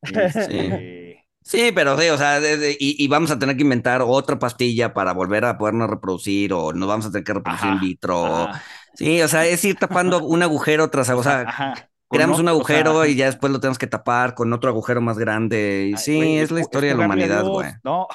Este, 0.09 1.27
Sí, 1.43 1.71
pero 1.73 1.97
sí, 1.97 2.09
o 2.09 2.17
sea, 2.17 2.41
de- 2.41 2.57
de- 2.57 2.71
y, 2.77 3.01
y 3.03 3.07
vamos 3.07 3.31
a 3.31 3.39
tener 3.39 3.55
que 3.55 3.63
inventar 3.63 4.01
otra 4.05 4.37
pastilla 4.37 4.93
para 4.93 5.13
volver 5.13 5.45
a 5.45 5.57
podernos 5.57 5.89
reproducir 5.89 6.51
o 6.51 6.73
nos 6.73 6.89
vamos 6.89 7.05
a 7.05 7.11
tener 7.11 7.23
que 7.23 7.33
reproducir 7.33 7.69
in 7.71 7.75
Ajá, 7.75 7.79
vitro. 7.79 8.49
ajá, 8.49 8.63
Sí, 8.93 9.21
o 9.21 9.27
sea, 9.29 9.45
es 9.47 9.63
ir 9.63 9.77
tapando 9.79 10.21
un 10.23 10.43
agujero 10.43 10.89
tras, 10.89 11.09
o 11.09 11.23
sea, 11.23 11.49
ajá. 11.49 11.89
Creamos 12.09 12.39
un 12.39 12.47
otro- 12.47 12.63
o 12.63 12.65
sea, 12.65 12.79
agujero 12.81 13.05
y 13.05 13.15
ya 13.15 13.25
después 13.27 13.51
lo 13.53 13.59
tenemos 13.59 13.77
que 13.79 13.87
tapar 13.87 14.35
con 14.35 14.53
otro 14.53 14.69
agujero 14.69 15.01
más 15.01 15.17
grande. 15.17 15.87
Y 15.91 15.97
ay, 15.97 15.97
sí, 15.97 16.37
es 16.39 16.51
la 16.51 16.61
historia 16.61 16.89
de 16.91 16.95
la 16.95 17.01
humanidad, 17.03 17.47
güey. 17.49 17.73
No, 17.83 18.07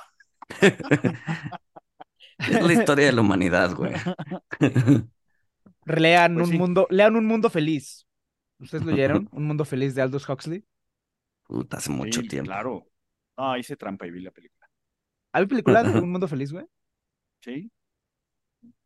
Es 2.47 2.61
la 2.63 2.73
historia 2.73 3.07
de 3.07 3.13
la 3.13 3.21
humanidad, 3.23 3.75
güey. 3.75 3.93
Lean 5.87 6.41
Pues 6.41 6.47
un 6.47 6.51
sí. 6.51 6.57
mundo, 6.57 6.87
lean 6.91 7.17
un 7.17 7.27
mundo 7.27 7.51
feliz. 7.51 8.07
¿Ustedes 8.59 8.85
lo 8.85 8.93
leyeron? 8.93 9.29
Un 9.33 9.47
mundo 9.47 9.65
feliz 9.65 9.95
de 9.95 10.03
Aldous 10.03 10.29
Huxley. 10.29 10.65
Puta, 11.45 11.77
hace 11.77 11.91
mucho 11.91 12.23
sí, 12.23 12.27
tiempo. 12.27 12.51
Claro. 12.51 12.87
No, 13.37 13.57
hice 13.57 13.77
trampa 13.77 14.07
y 14.07 14.11
vi 14.11 14.21
la 14.23 14.31
película. 14.31 14.69
¿Hay 15.33 15.47
película 15.47 15.85
de 15.85 15.93
un 16.01 16.11
mundo 16.13 16.29
feliz, 16.29 16.53
güey? 16.53 16.67
Sí. 17.41 17.71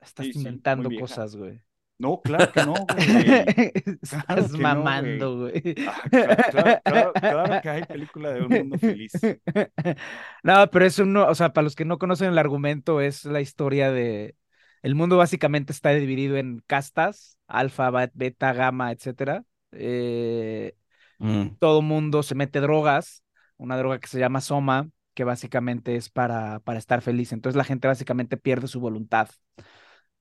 Estás 0.01 0.29
Sí, 0.29 0.33
inventando 0.35 0.95
cosas, 0.95 1.37
güey. 1.37 1.63
No, 1.99 2.21
claro 2.21 2.53
que 2.53 2.63
no, 2.63 2.75
güey. 2.75 3.07
Estás 4.03 4.53
que 4.53 4.59
no, 4.59 4.59
mamando, 4.59 5.39
güey. 5.39 5.75
Ah, 5.87 6.03
claro, 6.11 6.37
claro, 6.51 6.81
claro, 6.85 7.13
claro 7.15 7.63
que 7.63 7.69
hay 7.71 7.85
película 7.85 8.31
de 8.33 8.43
un 8.43 8.53
mundo 8.53 8.79
feliz. 8.79 9.13
No, 10.43 10.71
pero 10.71 10.85
es 10.85 10.99
uno, 10.99 11.27
o 11.27 11.35
sea, 11.35 11.53
para 11.53 11.65
los 11.65 11.75
que 11.75 11.85
no 11.85 11.99
conocen 11.99 12.29
el 12.29 12.39
argumento, 12.39 13.01
es 13.01 13.25
la 13.25 13.41
historia 13.41 13.91
de. 13.91 14.37
El 14.83 14.95
mundo 14.95 15.17
básicamente 15.17 15.73
está 15.73 15.91
dividido 15.91 16.37
en 16.37 16.63
castas, 16.67 17.39
alfa, 17.49 17.91
beta, 18.15 18.53
gamma, 18.53 18.93
etcétera. 18.93 19.45
Eh, 19.73 20.75
Mm. 21.19 21.57
todo 21.59 21.83
mundo 21.83 22.23
se 22.23 22.35
mete 22.35 22.61
drogas, 22.61 23.25
una 23.57 23.77
droga 23.79 23.99
que 24.01 24.09
se 24.09 24.19
llama 24.19 24.41
soma, 24.41 24.91
que 25.15 25.25
básicamente 25.25 25.97
es 25.97 26.11
para, 26.11 26.61
para 26.61 26.79
estar 26.79 27.01
feliz. 27.03 27.33
Entonces 27.33 27.57
la 27.57 27.65
gente 27.65 27.89
básicamente 27.89 28.37
pierde 28.37 28.69
su 28.69 28.81
voluntad. 28.81 29.29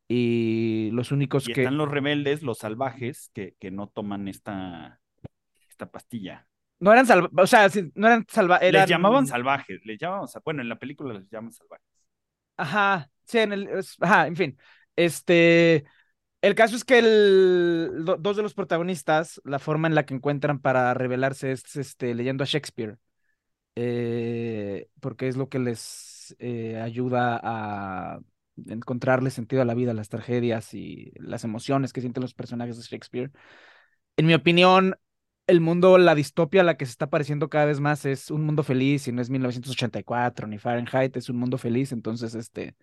Y 0.08 0.92
los 0.92 1.12
únicos 1.12 1.48
Y 1.48 1.54
que. 1.54 1.62
están 1.62 1.78
los 1.78 1.90
rebeldes, 1.90 2.44
los 2.44 2.60
salvajes, 2.60 3.32
que, 3.34 3.56
que 3.60 3.72
no 3.72 3.88
toman 3.88 4.28
esta, 4.28 5.02
esta 5.70 5.90
pastilla. 5.90 6.48
No 6.80 6.92
eran 6.92 7.06
salva, 7.06 7.30
o 7.38 7.48
sea, 7.48 7.70
sí, 7.70 7.92
no 7.96 8.08
eran 8.08 8.26
salva, 8.30 8.58
eran... 8.58 8.82
Les 8.82 8.90
llamaban 8.90 9.26
salvajes, 9.26 9.80
les 9.86 9.98
llamaban, 9.98 10.28
bueno, 10.44 10.62
en 10.62 10.70
la 10.70 10.78
película 10.78 11.14
les 11.14 11.30
llaman 11.30 11.52
salvajes. 11.52 11.86
Ajá, 12.58 13.10
sí, 13.26 13.40
en 13.40 13.54
el, 13.54 13.70
ajá, 14.02 14.28
en 14.28 14.36
fin. 14.36 14.58
Este, 14.96 15.86
el 16.42 16.56
caso 16.56 16.76
es 16.76 16.84
que 16.86 17.00
el, 17.00 18.04
do- 18.06 18.18
dos 18.18 18.38
de 18.38 18.44
los 18.44 18.54
protagonistas, 18.54 19.42
la 19.46 19.60
forma 19.60 19.88
en 19.88 19.96
la 19.96 20.06
que 20.06 20.14
encuentran 20.14 20.60
para 20.60 20.94
revelarse 20.94 21.52
es 21.52 21.76
este, 21.76 22.14
leyendo 22.14 22.44
a 22.44 22.48
Shakespeare, 22.48 22.98
eh, 23.76 24.90
porque 25.02 25.28
es 25.28 25.38
lo 25.38 25.50
que 25.50 25.60
les 25.60 26.36
eh, 26.40 26.80
ayuda 26.82 27.40
a 27.42 28.20
encontrarle 28.68 29.32
sentido 29.32 29.62
a 29.62 29.66
la 29.66 29.74
vida, 29.76 29.94
las 29.94 30.10
tragedias 30.10 30.74
y 30.74 31.12
las 31.18 31.44
emociones 31.44 31.94
que 31.94 32.02
sienten 32.02 32.22
los 32.22 32.34
personajes 32.34 32.78
de 32.78 32.84
Shakespeare. 32.84 33.32
En 34.18 34.26
mi 34.28 34.34
opinión, 34.34 34.98
el 35.48 35.62
mundo, 35.62 35.98
la 35.98 36.16
distopia 36.16 36.62
a 36.62 36.64
la 36.64 36.78
que 36.78 36.86
se 36.86 36.92
está 36.92 37.10
pareciendo 37.10 37.50
cada 37.50 37.66
vez 37.66 37.80
más 37.80 38.06
es 38.06 38.32
un 38.32 38.46
mundo 38.46 38.64
feliz 38.64 39.08
y 39.08 39.12
no 39.12 39.22
es 39.22 39.30
1984 39.30 40.48
ni 40.48 40.58
Fahrenheit, 40.60 41.16
es 41.18 41.30
un 41.30 41.38
mundo 41.38 41.58
feliz, 41.58 41.92
entonces 41.92 42.36
este 42.36 42.76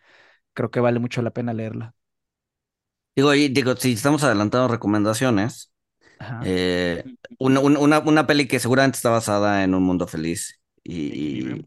creo 0.55 0.71
que 0.71 0.81
vale 0.81 0.99
mucho 1.01 1.23
la 1.23 1.33
pena 1.33 1.55
leerla. 1.55 1.95
Digo, 3.15 3.35
y 3.35 3.49
digo, 3.49 3.77
si 3.77 3.93
estamos 3.93 4.23
adelantando 4.25 4.69
recomendaciones, 4.69 5.71
eh, 6.41 7.05
una, 7.39 7.61
una, 7.61 7.79
una- 7.81 8.01
una 8.01 8.27
peli 8.27 8.49
que 8.49 8.61
seguramente 8.61 8.97
está 8.97 9.11
basada 9.11 9.65
en 9.65 9.75
un 9.75 9.83
mundo 9.85 10.07
feliz 10.09 10.61
y, 10.85 11.55
y- 11.59 11.67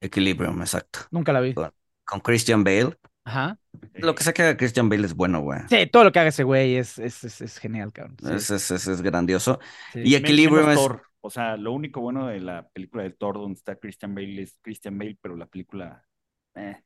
Equilibrium, 0.00 0.60
exacto. 0.62 1.00
Nunca 1.10 1.32
la 1.32 1.40
vi. 1.40 1.60
Con 2.04 2.20
Christian 2.20 2.64
Bale. 2.64 2.96
Ajá. 3.26 3.58
Lo 4.00 4.14
que 4.14 4.24
sea 4.24 4.32
que 4.32 4.42
haga 4.42 4.56
Christian 4.56 4.88
Bale 4.88 5.06
es 5.06 5.14
bueno, 5.14 5.40
güey. 5.42 5.60
Sí, 5.68 5.86
todo 5.88 6.04
lo 6.04 6.12
que 6.12 6.20
haga 6.20 6.28
ese 6.28 6.44
güey 6.44 6.76
es, 6.76 6.98
es, 6.98 7.24
es, 7.24 7.40
es 7.40 7.58
genial, 7.58 7.92
cabrón. 7.92 8.16
Sí, 8.22 8.34
Es, 8.34 8.50
es, 8.50 8.70
es, 8.70 8.86
es 8.88 9.02
grandioso. 9.02 9.58
sí. 9.88 10.00
Y 10.02 10.14
Equilibrium 10.14 10.70
es. 10.70 10.72
Thor. 10.72 11.02
O 11.20 11.30
sea, 11.30 11.56
lo 11.56 11.72
único 11.72 12.00
bueno 12.00 12.28
de 12.28 12.40
la 12.40 12.68
película 12.68 13.02
de 13.02 13.10
Thor 13.10 13.34
donde 13.36 13.58
está 13.58 13.76
Christian 13.76 14.14
Bale 14.14 14.42
es 14.42 14.58
Christian 14.62 14.96
Bale, 14.98 15.18
pero 15.20 15.36
la 15.36 15.46
película... 15.46 16.06
eh, 16.54 16.82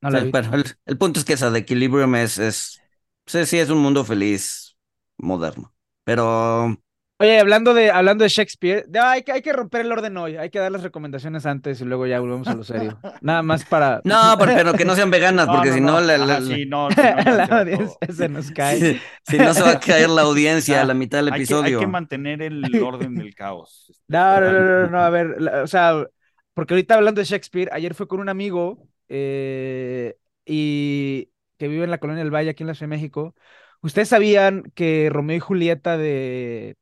No 0.00 0.10
la 0.10 0.20
Sí, 0.20 0.26
vi. 0.28 0.32
pero 0.32 0.54
el, 0.54 0.64
el 0.86 0.98
punto 0.98 1.18
es 1.18 1.24
que 1.24 1.32
esa 1.32 1.50
de 1.50 1.60
Equilibrium 1.60 2.14
es, 2.16 2.38
es. 2.38 2.84
Sí, 3.26 3.44
sí, 3.46 3.58
es 3.58 3.70
un 3.70 3.78
mundo 3.78 4.04
feliz 4.04 4.76
moderno. 5.18 5.74
Pero. 6.04 6.76
Oye, 7.18 7.40
hablando 7.40 7.72
de, 7.72 7.90
hablando 7.90 8.24
de 8.24 8.28
Shakespeare, 8.28 8.84
hay, 9.00 9.22
que, 9.22 9.32
hay 9.32 9.40
que 9.40 9.52
romper 9.52 9.80
el 9.82 9.92
orden 9.92 10.14
hoy, 10.18 10.36
hay 10.36 10.50
que 10.50 10.58
dar 10.58 10.70
las 10.70 10.82
recomendaciones 10.82 11.46
antes 11.46 11.80
y 11.80 11.84
luego 11.86 12.06
ya 12.06 12.20
volvemos 12.20 12.46
a 12.46 12.54
lo 12.54 12.62
serio. 12.62 12.98
Nada 13.22 13.42
más 13.42 13.64
para... 13.64 14.02
No, 14.04 14.36
pero, 14.38 14.74
que 14.74 14.84
no 14.84 14.94
sean 14.94 15.10
veganas, 15.10 15.46
porque 15.50 15.72
si 15.72 15.80
no, 15.80 15.98
la- 16.00 16.14
audiencia 16.16 17.96
se 18.12 18.28
nos 18.28 18.50
cae. 18.50 19.00
si, 19.26 19.38
no 19.38 19.54
se 19.54 19.62
va 19.62 19.70
a 19.72 19.80
caer 19.80 20.10
la 20.10 20.22
audiencia 20.22 20.82
a 20.82 20.84
la 20.84 20.92
mitad 20.92 21.18
del 21.18 21.28
que, 21.28 21.34
hay 21.36 21.40
episodio. 21.40 21.80
que 21.80 21.86
mantener 21.86 22.42
el 22.42 22.82
orden 22.82 23.14
del 23.14 23.34
caos. 23.34 23.86
Este, 23.88 24.02
No, 24.08 24.40
no, 24.40 24.52
no, 24.52 24.60
no, 24.60 24.86
no, 24.90 25.00
a 25.00 25.08
ver, 25.08 25.26
o 25.62 25.66
sea, 25.66 26.04
porque 26.52 26.74
ahorita 26.74 26.96
hablando 26.96 27.20
de 27.22 27.24
Shakespeare, 27.24 27.70
ayer 27.72 27.94
fue 27.94 28.08
con 28.08 28.20
un 28.20 28.28
amigo 28.28 28.86
eh, 29.08 30.16
y 30.44 31.30
que 31.56 31.68
vive 31.68 31.84
en 31.84 31.90
la 31.90 31.98
colonia 31.98 32.22
del 32.22 32.34
Valle, 32.34 32.50
aquí 32.50 32.62
en 32.62 32.66
la 32.66 32.74
Ciudad 32.74 32.90
de 32.90 32.96
México. 32.96 33.34
¿Ustedes 33.80 34.08
sabían 34.08 34.64
que 34.74 35.08
Romeo 35.10 35.36
y 35.38 35.40
Julieta 35.40 35.96
de 35.96 36.76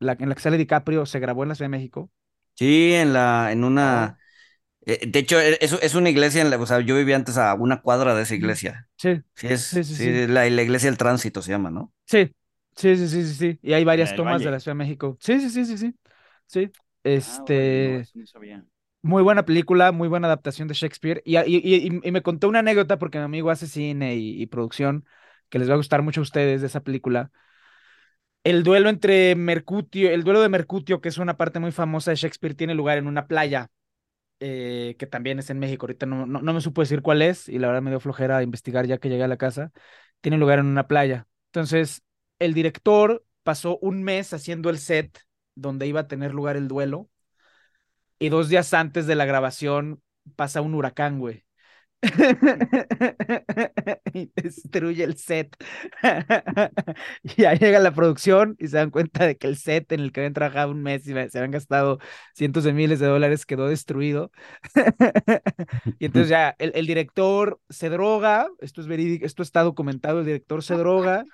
la 0.00 0.12
en 0.18 0.28
la 0.28 0.34
que 0.34 0.40
sale 0.42 0.58
DiCaprio 0.58 1.06
se 1.06 1.20
grabó 1.20 1.42
en 1.44 1.50
la 1.50 1.54
Ciudad 1.54 1.66
de 1.70 1.76
México? 1.78 2.10
Sí, 2.54 2.92
en 2.94 3.12
la, 3.12 3.52
en 3.52 3.62
Ah. 3.82 4.08
una. 4.08 4.18
eh, 4.86 5.06
De 5.08 5.20
hecho, 5.20 5.40
e- 5.40 5.58
es, 5.62 5.72
es 5.74 5.94
una 5.96 6.10
iglesia, 6.10 6.42
en 6.42 6.50
la, 6.50 6.58
o 6.60 6.66
sea, 6.66 6.80
yo 6.80 6.96
vivía 6.96 7.16
antes 7.16 7.38
a 7.38 7.54
una 7.54 7.82
cuadra 7.82 8.14
de 8.14 8.22
esa 8.24 8.34
iglesia. 8.36 8.88
Sí, 8.96 9.22
Sí, 9.36 9.48
es, 9.48 9.62
Sí, 9.70 9.84
sí, 9.84 9.96
sí, 9.96 9.96
sí. 9.96 10.22
La, 10.28 10.48
la 10.50 10.62
iglesia 10.62 10.90
del 10.90 10.98
tránsito 10.98 11.42
se 11.42 11.52
llama, 11.52 11.70
¿no? 11.70 11.92
sí, 12.06 12.34
sí, 12.76 12.96
sí, 12.96 13.08
sí, 13.08 13.24
sí, 13.26 13.34
sí. 13.34 13.58
Y 13.62 13.72
hay 13.72 13.84
varias 13.84 14.14
tomas 14.14 14.42
de 14.42 14.50
Valle. 14.50 14.50
la 14.50 14.60
Ciudad 14.60 14.74
de 14.74 14.78
México. 14.78 15.16
Sí, 15.20 15.40
sí, 15.40 15.50
sí, 15.50 15.64
sí, 15.64 15.78
sí. 15.78 15.94
Sí. 16.46 16.72
Ah, 17.14 17.52
Este, 17.52 18.00
eso 18.02 18.18
no 18.18 18.26
sabía. 18.26 18.64
Muy 19.02 19.22
buena 19.22 19.44
película, 19.44 19.92
muy 19.92 20.08
buena 20.08 20.26
adaptación 20.26 20.68
de 20.68 20.74
Shakespeare. 20.74 21.22
Y, 21.24 21.38
y, 21.38 21.42
y, 21.86 22.00
y 22.02 22.10
me 22.12 22.22
contó 22.22 22.48
una 22.48 22.58
anécdota 22.60 22.98
porque 22.98 23.18
mi 23.18 23.24
amigo 23.24 23.50
hace 23.50 23.66
cine 23.68 24.16
y, 24.16 24.46
producción 24.46 25.06
que 25.48 25.58
les 25.58 25.70
va 25.70 25.74
a 25.74 25.76
gustar 25.76 26.02
mucho 26.02 26.20
a 26.20 26.22
ustedes 26.24 26.60
de 26.60 26.66
esa 26.66 26.80
película. 26.82 27.30
El 28.44 28.62
duelo 28.62 28.88
entre 28.88 29.34
Mercutio, 29.34 30.10
el 30.10 30.24
duelo 30.24 30.40
de 30.40 30.48
Mercutio, 30.48 31.00
que 31.00 31.08
es 31.10 31.18
una 31.18 31.36
parte 31.36 31.58
muy 31.60 31.72
famosa 31.72 32.10
de 32.10 32.16
Shakespeare, 32.16 32.54
tiene 32.54 32.74
lugar 32.74 32.96
en 32.98 33.06
una 33.06 33.26
playa, 33.26 33.70
eh, 34.40 34.96
que 34.98 35.06
también 35.06 35.38
es 35.38 35.50
en 35.50 35.58
México. 35.58 35.86
Ahorita 35.86 36.06
no, 36.06 36.26
no, 36.26 36.40
no, 36.42 36.54
me 36.54 36.60
supo 36.60 36.82
decir 36.82 37.02
cuál 37.02 37.22
es, 37.22 37.48
y 37.48 37.58
la 37.58 37.68
verdad 37.68 37.82
me 37.82 37.90
dio 37.90 38.00
flojera 38.00 38.42
investigar 38.42 38.86
ya 38.86 38.98
que 38.98 39.08
llegué 39.10 39.24
a 39.24 39.28
la 39.28 39.36
casa. 39.38 39.72
Tiene 40.20 40.38
lugar 40.38 40.60
en 40.60 40.66
una 40.66 40.88
playa. 40.88 41.28
Entonces, 41.48 42.02
el 42.38 42.54
director 42.54 43.24
pasó 43.42 43.78
un 43.78 44.02
mes 44.02 44.32
haciendo 44.34 44.70
el 44.70 44.78
set 44.78 45.20
donde 45.54 45.86
iba 45.86 46.00
a 46.00 46.08
tener 46.08 46.34
lugar 46.34 46.56
el 46.56 46.68
duelo, 46.68 47.10
y 48.18 48.28
dos 48.30 48.48
días 48.48 48.74
antes 48.74 49.06
de 49.06 49.14
la 49.14 49.24
grabación 49.24 50.02
pasa 50.36 50.60
un 50.60 50.74
huracán, 50.74 51.18
güey. 51.18 51.44
y 54.12 54.30
destruye 54.36 55.02
el 55.02 55.16
set. 55.16 55.56
y 57.22 57.42
ya 57.42 57.54
llega 57.54 57.80
la 57.80 57.92
producción 57.92 58.56
y 58.58 58.68
se 58.68 58.76
dan 58.76 58.90
cuenta 58.90 59.26
de 59.26 59.36
que 59.36 59.48
el 59.48 59.56
set 59.56 59.90
en 59.92 60.00
el 60.00 60.12
que 60.12 60.20
habían 60.20 60.34
trabajado 60.34 60.70
un 60.70 60.82
mes 60.82 61.06
y 61.06 61.12
se 61.12 61.38
habían 61.38 61.50
gastado 61.50 61.98
cientos 62.34 62.64
de 62.64 62.72
miles 62.72 63.00
de 63.00 63.06
dólares 63.06 63.46
quedó 63.46 63.68
destruido. 63.68 64.30
y 65.98 66.06
entonces 66.06 66.28
ya 66.28 66.54
el, 66.58 66.86
director 66.86 67.60
se 67.68 67.88
droga, 67.88 68.48
esto 68.60 68.80
es 68.80 68.86
verídico, 68.86 69.26
esto 69.26 69.42
está 69.42 69.62
documentado, 69.62 70.20
el 70.20 70.26
director 70.26 70.62
se 70.62 70.76
droga, 70.76 71.24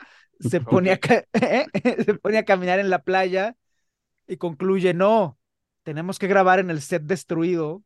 se 0.41 0.61
pone, 0.61 0.93
a, 0.93 0.99
se 0.99 2.15
pone 2.15 2.39
a 2.39 2.45
caminar 2.45 2.79
en 2.79 2.91
la 2.91 3.03
playa 3.03 3.57
y 4.27 4.39
concluye, 4.39 4.95
no, 4.95 5.39
tenemos 5.83 6.19
que 6.19 6.27
grabar 6.27 6.59
en 6.59 6.71
el 6.71 6.81
set 6.81 7.03
destruido 7.03 7.83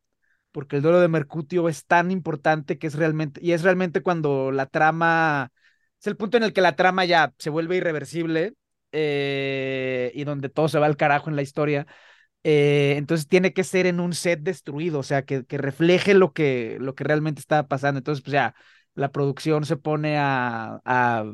porque 0.52 0.76
el 0.76 0.82
duelo 0.82 1.00
de 1.00 1.08
Mercutio 1.08 1.68
es 1.68 1.86
tan 1.86 2.10
importante 2.10 2.78
que 2.78 2.86
es 2.86 2.94
realmente, 2.94 3.40
y 3.42 3.52
es 3.52 3.62
realmente 3.62 4.02
cuando 4.02 4.50
la 4.52 4.66
trama, 4.66 5.50
es 6.00 6.06
el 6.06 6.16
punto 6.16 6.36
en 6.36 6.42
el 6.44 6.52
que 6.52 6.60
la 6.60 6.76
trama 6.76 7.04
ya 7.04 7.32
se 7.38 7.50
vuelve 7.50 7.76
irreversible 7.76 8.54
eh, 8.92 10.10
y 10.14 10.24
donde 10.24 10.48
todo 10.48 10.68
se 10.68 10.78
va 10.78 10.86
al 10.86 10.96
carajo 10.96 11.30
en 11.30 11.36
la 11.36 11.42
historia. 11.42 11.86
Eh, 12.44 12.94
entonces 12.96 13.28
tiene 13.28 13.52
que 13.52 13.64
ser 13.64 13.86
en 13.86 14.00
un 14.00 14.14
set 14.14 14.40
destruido, 14.40 15.00
o 15.00 15.02
sea, 15.02 15.24
que, 15.24 15.44
que 15.44 15.58
refleje 15.58 16.14
lo 16.14 16.32
que, 16.32 16.78
lo 16.80 16.94
que 16.94 17.04
realmente 17.04 17.40
estaba 17.40 17.68
pasando. 17.68 17.98
Entonces, 17.98 18.22
pues 18.24 18.32
ya, 18.32 18.54
la 18.98 19.12
producción 19.12 19.64
se 19.64 19.76
pone 19.76 20.18
a, 20.18 20.80
a, 20.84 21.24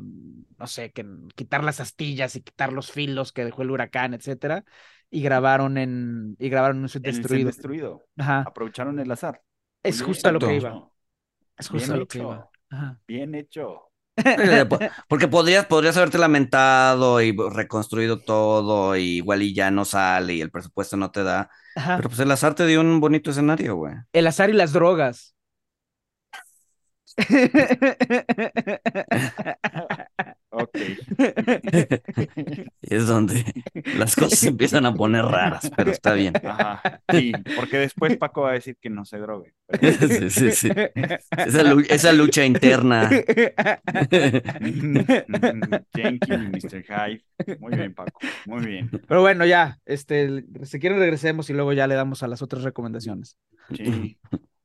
no 0.57 0.67
sé, 0.67 0.91
que, 0.91 1.05
quitar 1.35 1.63
las 1.63 1.79
astillas 1.79 2.35
y 2.35 2.41
quitar 2.41 2.71
los 2.71 2.91
filos 2.91 3.31
que 3.31 3.45
dejó 3.45 3.63
el 3.63 3.71
huracán, 3.71 4.13
etcétera 4.13 4.63
y 5.09 5.21
grabaron 5.21 5.77
en 5.77 6.35
y 6.39 6.49
grabaron 6.49 6.79
un 6.79 6.89
set 6.89 7.03
destruido. 7.03 7.47
destruido. 7.47 8.05
Ajá. 8.17 8.41
Aprovecharon 8.41 8.99
el 8.99 9.11
azar. 9.11 9.41
Es 9.83 10.01
justo 10.01 10.29
a 10.29 10.31
lo 10.31 10.39
que 10.39 10.55
iba. 10.55 10.89
Es 11.57 11.69
justo 11.69 11.93
a 11.93 11.97
lo 11.97 12.07
que 12.07 12.19
iba. 12.19 12.49
Bien 13.07 13.35
hecho. 13.35 13.91
Porque 15.09 15.27
podrías, 15.27 15.65
podrías 15.65 15.97
haberte 15.97 16.17
lamentado 16.17 17.21
y 17.21 17.35
reconstruido 17.35 18.19
todo, 18.19 18.95
y 18.95 19.17
igual 19.17 19.41
y 19.41 19.53
ya 19.53 19.71
no 19.71 19.83
sale 19.83 20.35
y 20.35 20.41
el 20.41 20.51
presupuesto 20.51 20.95
no 20.95 21.11
te 21.11 21.23
da. 21.23 21.49
Pero 21.75 22.09
pues 22.09 22.19
el 22.19 22.31
azar 22.31 22.55
te 22.55 22.65
dio 22.65 22.79
un 22.79 23.01
bonito 23.01 23.31
escenario, 23.31 23.75
güey. 23.75 23.93
El 24.13 24.27
azar 24.27 24.49
y 24.49 24.53
las 24.53 24.71
drogas. 24.71 25.34
Ok. 30.57 30.77
es 32.81 33.07
donde 33.07 33.43
las 33.97 34.15
cosas 34.15 34.39
se 34.39 34.47
empiezan 34.49 34.85
a 34.85 34.93
poner 34.93 35.25
raras, 35.25 35.69
pero 35.75 35.91
está 35.91 36.13
bien. 36.13 36.33
Ajá. 36.43 37.01
Sí, 37.11 37.33
porque 37.57 37.77
después 37.77 38.15
Paco 38.17 38.43
va 38.43 38.51
a 38.51 38.53
decir 38.53 38.77
que 38.79 38.89
no 38.89 39.03
se 39.05 39.17
drogue. 39.17 39.53
Sí, 40.05 40.29
sí, 40.29 40.51
sí. 40.51 40.69
Esa, 41.89 42.13
lucha 42.13 42.45
interna. 42.45 43.09
Jenkins 45.93 46.63
y 46.63 46.67
Mr. 46.67 46.83
Hyde. 46.83 47.23
Muy 47.59 47.75
bien, 47.75 47.93
Paco. 47.93 48.19
Muy 48.45 48.65
bien. 48.65 48.89
Pero 49.07 49.21
bueno, 49.21 49.45
ya, 49.45 49.79
este, 49.85 50.45
si 50.63 50.79
quieren 50.79 50.99
regresemos 50.99 51.49
y 51.49 51.53
luego 51.53 51.73
ya 51.73 51.87
le 51.87 51.95
damos 51.95 52.23
a 52.23 52.27
las 52.27 52.41
otras 52.41 52.63
recomendaciones. 52.63 53.37
Sí. 53.75 54.17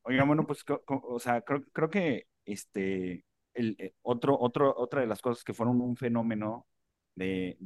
Oiga, 0.02 0.24
bueno, 0.24 0.46
pues, 0.46 0.64
o 0.86 1.18
sea, 1.18 1.40
creo, 1.42 1.62
creo 1.72 1.90
que 1.90 2.26
este 2.52 3.24
el, 3.54 3.76
eh, 3.78 3.94
otro, 4.02 4.38
otro, 4.38 4.74
otra 4.76 5.00
de 5.00 5.06
las 5.06 5.22
cosas 5.22 5.44
que 5.44 5.54
fueron 5.54 5.80
un 5.80 5.96
fenómeno 5.96 6.66
de, 7.14 7.56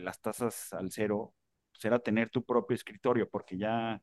las 0.00 0.20
tasas 0.20 0.72
al 0.72 0.90
cero 0.90 1.34
pues 1.70 2.02
tener 2.02 2.30
tu 2.30 2.44
propio 2.44 2.74
escritorio, 2.74 3.28
porque 3.28 3.58
ya 3.58 4.00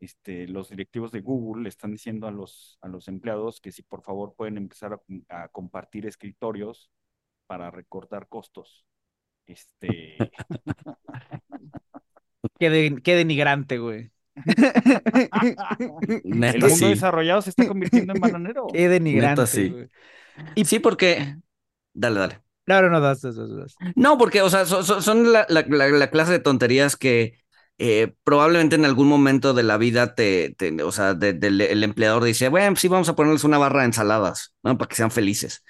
este, 0.00 0.46
los 0.48 0.68
directivos 0.68 1.12
de 1.12 1.20
Google 1.20 1.64
le 1.64 1.68
están 1.70 1.92
diciendo 1.92 2.26
a 2.26 2.30
los, 2.30 2.78
a 2.82 2.88
los 2.88 3.08
empleados 3.08 3.60
que 3.60 3.72
si 3.72 3.82
por 3.82 4.02
favor 4.02 4.34
pueden 4.34 4.58
empezar 4.58 5.00
a, 5.28 5.48
compartir 5.48 6.06
escritorios 6.06 6.90
para 7.46 7.70
recortar 7.70 8.28
costos. 8.28 8.86
Este. 9.46 10.16
qué 12.58 13.14
denigrante, 13.14 13.78
güey. 13.78 14.12
El 16.24 16.60
mundo 16.60 16.88
desarrollado 16.88 17.42
se 17.42 17.50
está 17.50 17.66
convirtiendo 17.66 18.14
en 18.14 18.20
bananero. 18.20 18.66
Qué 18.72 18.88
denigrante. 18.88 19.46
sí. 19.46 19.74
Y 20.54 20.64
sí, 20.64 20.78
porque. 20.78 21.36
Dale, 21.94 22.20
dale. 22.20 22.40
No, 22.66 22.82
no, 22.82 22.90
no, 22.90 23.00
das, 23.00 23.22
das, 23.22 23.36
das. 23.36 23.76
No, 23.94 24.18
porque, 24.18 24.42
o 24.42 24.50
sea, 24.50 24.66
son, 24.66 25.32
la, 25.32 25.46
la, 25.48 26.10
clase 26.10 26.32
de 26.32 26.40
tonterías 26.40 26.96
que 26.96 27.38
eh, 27.78 28.12
probablemente 28.24 28.74
en 28.74 28.84
algún 28.84 29.06
momento 29.06 29.54
de 29.54 29.62
la 29.62 29.76
vida 29.76 30.14
te, 30.14 30.56
o 30.82 30.90
sea, 30.90 31.10
el 31.10 31.84
empleador 31.84 32.24
dice, 32.24 32.48
bueno, 32.48 32.74
sí, 32.74 32.88
vamos 32.88 33.08
a 33.08 33.14
ponerles 33.14 33.44
una 33.44 33.58
barra 33.58 33.80
de 33.80 33.86
ensaladas, 33.86 34.54
¿no? 34.64 34.76
Para 34.76 34.88
que 34.88 34.96
sean 34.96 35.12
felices. 35.12 35.64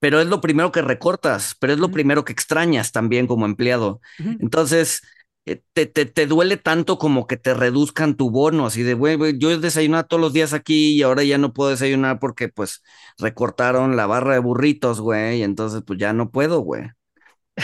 Pero 0.00 0.20
es 0.20 0.26
lo 0.26 0.42
primero 0.42 0.70
que 0.70 0.82
recortas, 0.82 1.56
pero 1.58 1.72
es 1.72 1.78
lo 1.78 1.90
primero 1.90 2.26
que 2.26 2.32
extrañas 2.32 2.92
también 2.92 3.26
como 3.26 3.46
empleado. 3.46 4.02
Entonces, 4.18 5.00
te, 5.44 5.86
te, 5.86 6.06
te, 6.06 6.26
duele 6.26 6.56
tanto 6.56 6.98
como 6.98 7.26
que 7.26 7.36
te 7.36 7.52
reduzcan 7.52 8.16
tu 8.16 8.30
bono, 8.30 8.66
así 8.66 8.82
de, 8.82 8.94
güey, 8.94 9.38
yo 9.38 9.58
desayunaba 9.58 10.04
todos 10.04 10.20
los 10.20 10.32
días 10.32 10.54
aquí 10.54 10.94
y 10.94 11.02
ahora 11.02 11.22
ya 11.22 11.36
no 11.36 11.52
puedo 11.52 11.70
desayunar 11.70 12.18
porque 12.18 12.48
pues 12.48 12.82
recortaron 13.18 13.96
la 13.96 14.06
barra 14.06 14.34
de 14.34 14.38
burritos, 14.38 15.00
güey, 15.00 15.40
y 15.40 15.42
entonces 15.42 15.82
pues 15.86 15.98
ya 15.98 16.12
no 16.14 16.30
puedo, 16.30 16.60
güey. 16.60 16.84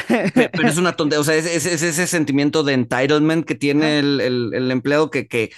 Pero 0.09 0.69
es 0.69 0.77
una 0.77 0.95
tontería, 0.95 1.21
o 1.21 1.25
sea, 1.25 1.37
es, 1.37 1.47
ese 1.47 2.07
sentimiento 2.07 2.63
de 2.63 2.75
entitlement 2.75 3.47
que 3.47 3.55
tiene 3.55 3.99
el, 3.99 4.21
el, 4.21 4.71
empleado 4.71 5.11
que, 5.11 5.27
que 5.27 5.51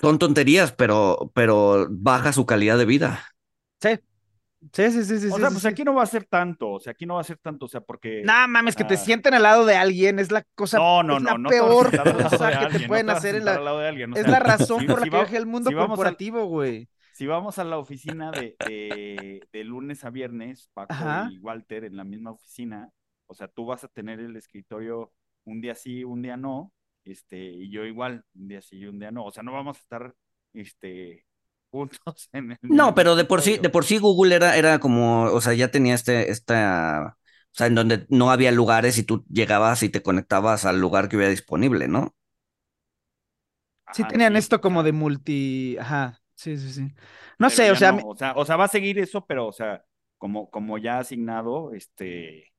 son 0.00 0.18
tonterías, 0.18 0.72
pero, 0.72 1.30
pero 1.34 1.86
baja 1.90 2.32
su 2.32 2.46
calidad 2.46 2.76
de 2.78 2.84
vida. 2.84 3.24
Sí, 3.80 3.90
Sí, 4.72 4.90
sí, 4.90 5.04
sí, 5.04 5.18
sí. 5.18 5.28
O 5.30 5.38
sea, 5.38 5.50
pues 5.50 5.64
aquí 5.66 5.84
no 5.84 5.94
va 5.94 6.02
a 6.02 6.06
ser 6.06 6.24
tanto, 6.24 6.72
o 6.72 6.80
sea, 6.80 6.92
aquí 6.92 7.06
no 7.06 7.14
va 7.14 7.20
a 7.20 7.24
ser 7.24 7.38
tanto, 7.38 7.66
o 7.66 7.68
sea, 7.68 7.80
porque. 7.80 8.22
No 8.24 8.48
mames, 8.48 8.76
que 8.76 8.84
te 8.84 8.96
sienten 8.96 9.34
al 9.34 9.42
lado 9.42 9.66
de 9.66 9.76
alguien 9.76 10.18
es 10.18 10.30
la 10.30 10.42
cosa. 10.54 10.78
No, 10.78 11.02
no, 11.02 11.20
no, 11.20 11.36
la 11.36 11.48
peor 11.48 11.90
cosa 12.22 12.68
que 12.68 12.78
te 12.78 12.88
pueden 12.88 13.10
hacer 13.10 13.36
en 13.36 13.44
la. 13.44 13.54
es 14.16 14.28
la 14.28 14.38
razón 14.40 14.86
por 14.86 14.98
la 14.98 15.04
que 15.04 15.10
viaja 15.10 15.36
el 15.36 15.46
mundo 15.46 15.70
corporativo, 15.72 16.46
güey. 16.46 16.88
Si 17.12 17.26
vamos 17.26 17.58
a 17.58 17.64
la 17.64 17.78
oficina 17.78 18.32
de, 18.32 18.56
de, 19.52 19.64
lunes 19.64 20.04
a 20.04 20.10
viernes, 20.10 20.68
Paco 20.74 20.94
y 21.30 21.38
Walter 21.38 21.84
en 21.84 21.96
la 21.96 22.02
misma 22.02 22.32
oficina, 22.32 22.90
o 23.26 23.34
sea, 23.34 23.46
tú 23.46 23.66
vas 23.66 23.84
a 23.84 23.88
tener 23.88 24.18
el 24.18 24.36
escritorio 24.36 25.12
un 25.44 25.60
día 25.60 25.74
sí, 25.74 26.02
un 26.02 26.22
día 26.22 26.36
no, 26.36 26.72
este, 27.04 27.38
y 27.38 27.70
yo 27.70 27.84
igual, 27.84 28.24
un 28.34 28.48
día 28.48 28.62
sí 28.62 28.78
y 28.78 28.86
un 28.86 28.98
día 28.98 29.10
no. 29.10 29.24
O 29.24 29.30
sea, 29.30 29.42
no 29.42 29.52
vamos 29.52 29.76
a 29.76 29.80
estar, 29.80 30.14
este, 30.54 31.24
no, 32.68 32.94
pero 32.94 33.16
de 33.16 33.24
por 33.24 33.42
sí, 33.42 33.58
de 33.58 33.68
por 33.70 33.84
sí 33.84 33.98
Google 33.98 34.34
era, 34.36 34.56
era 34.56 34.78
como, 34.80 35.24
o 35.24 35.40
sea, 35.40 35.54
ya 35.54 35.70
tenía 35.70 35.94
este, 35.94 36.30
esta, 36.30 37.16
o 37.52 37.54
sea, 37.54 37.66
en 37.66 37.74
donde 37.74 38.06
no 38.08 38.30
había 38.30 38.52
lugares 38.52 38.98
y 38.98 39.02
tú 39.04 39.24
llegabas 39.30 39.82
y 39.82 39.88
te 39.90 40.02
conectabas 40.02 40.64
al 40.64 40.80
lugar 40.80 41.08
que 41.08 41.16
hubiera 41.16 41.30
disponible, 41.30 41.88
¿no? 41.88 42.14
Sí, 43.90 44.04
tenían 44.04 44.34
esto 44.36 44.60
como 44.60 44.82
de 44.82 44.92
multi, 44.92 45.76
ajá, 45.78 46.20
sí, 46.34 46.56
sí, 46.56 46.72
sí. 46.72 46.92
No 47.38 47.48
sé, 47.50 47.70
o 47.70 47.76
sea, 47.76 47.92
o 48.04 48.16
sea, 48.16 48.32
o 48.36 48.44
sea, 48.44 48.56
va 48.56 48.64
a 48.64 48.68
seguir 48.68 48.98
eso, 48.98 49.24
pero, 49.26 49.46
o 49.46 49.52
sea, 49.52 49.84
como, 50.18 50.50
como 50.50 50.78
ya 50.78 50.98
asignado, 50.98 51.72
este, 51.72 52.52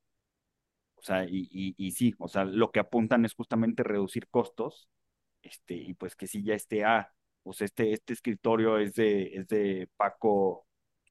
o 0.96 1.02
sea, 1.02 1.26
y, 1.26 1.48
y, 1.52 1.76
y 1.78 1.92
sí, 1.92 2.14
o 2.20 2.28
sea, 2.28 2.46
lo 2.46 2.72
que 2.72 2.80
apuntan 2.80 3.26
es 3.26 3.34
justamente 3.36 3.84
reducir 3.84 4.28
costos, 4.30 4.90
este, 5.44 5.76
y 5.76 5.96
pues 5.96 6.16
que 6.18 6.28
sí 6.28 6.44
ya 6.44 6.56
esté 6.56 6.86
a 6.86 7.14
pues 7.46 7.62
este, 7.62 7.94
este 7.94 8.14
escritorio 8.14 8.80
es 8.80 8.96
de, 8.96 9.36
es 9.36 9.48
de 9.48 9.88
Paco, 9.96 10.66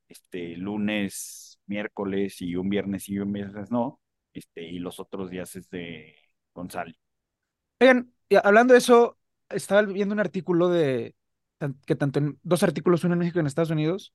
este, 0.08 0.56
lunes, 0.56 1.60
miércoles 1.66 2.42
y 2.42 2.56
un 2.56 2.68
viernes 2.68 3.08
y 3.08 3.20
un 3.20 3.32
viernes 3.32 3.70
no, 3.70 4.00
este, 4.32 4.64
y 4.64 4.80
los 4.80 4.98
otros 4.98 5.30
días 5.30 5.54
es 5.54 5.70
de 5.70 6.16
Gonzalo. 6.52 6.92
Oigan, 7.80 8.12
hablando 8.42 8.72
de 8.72 8.78
eso, 8.78 9.16
estaba 9.48 9.82
viendo 9.82 10.12
un 10.12 10.18
artículo 10.18 10.70
de, 10.70 11.14
que 11.86 11.94
tanto 11.94 12.18
en, 12.18 12.40
dos 12.42 12.64
artículos, 12.64 13.04
uno 13.04 13.14
en 13.14 13.20
México 13.20 13.38
y 13.38 13.40
en 13.42 13.46
Estados 13.46 13.70
Unidos, 13.70 14.12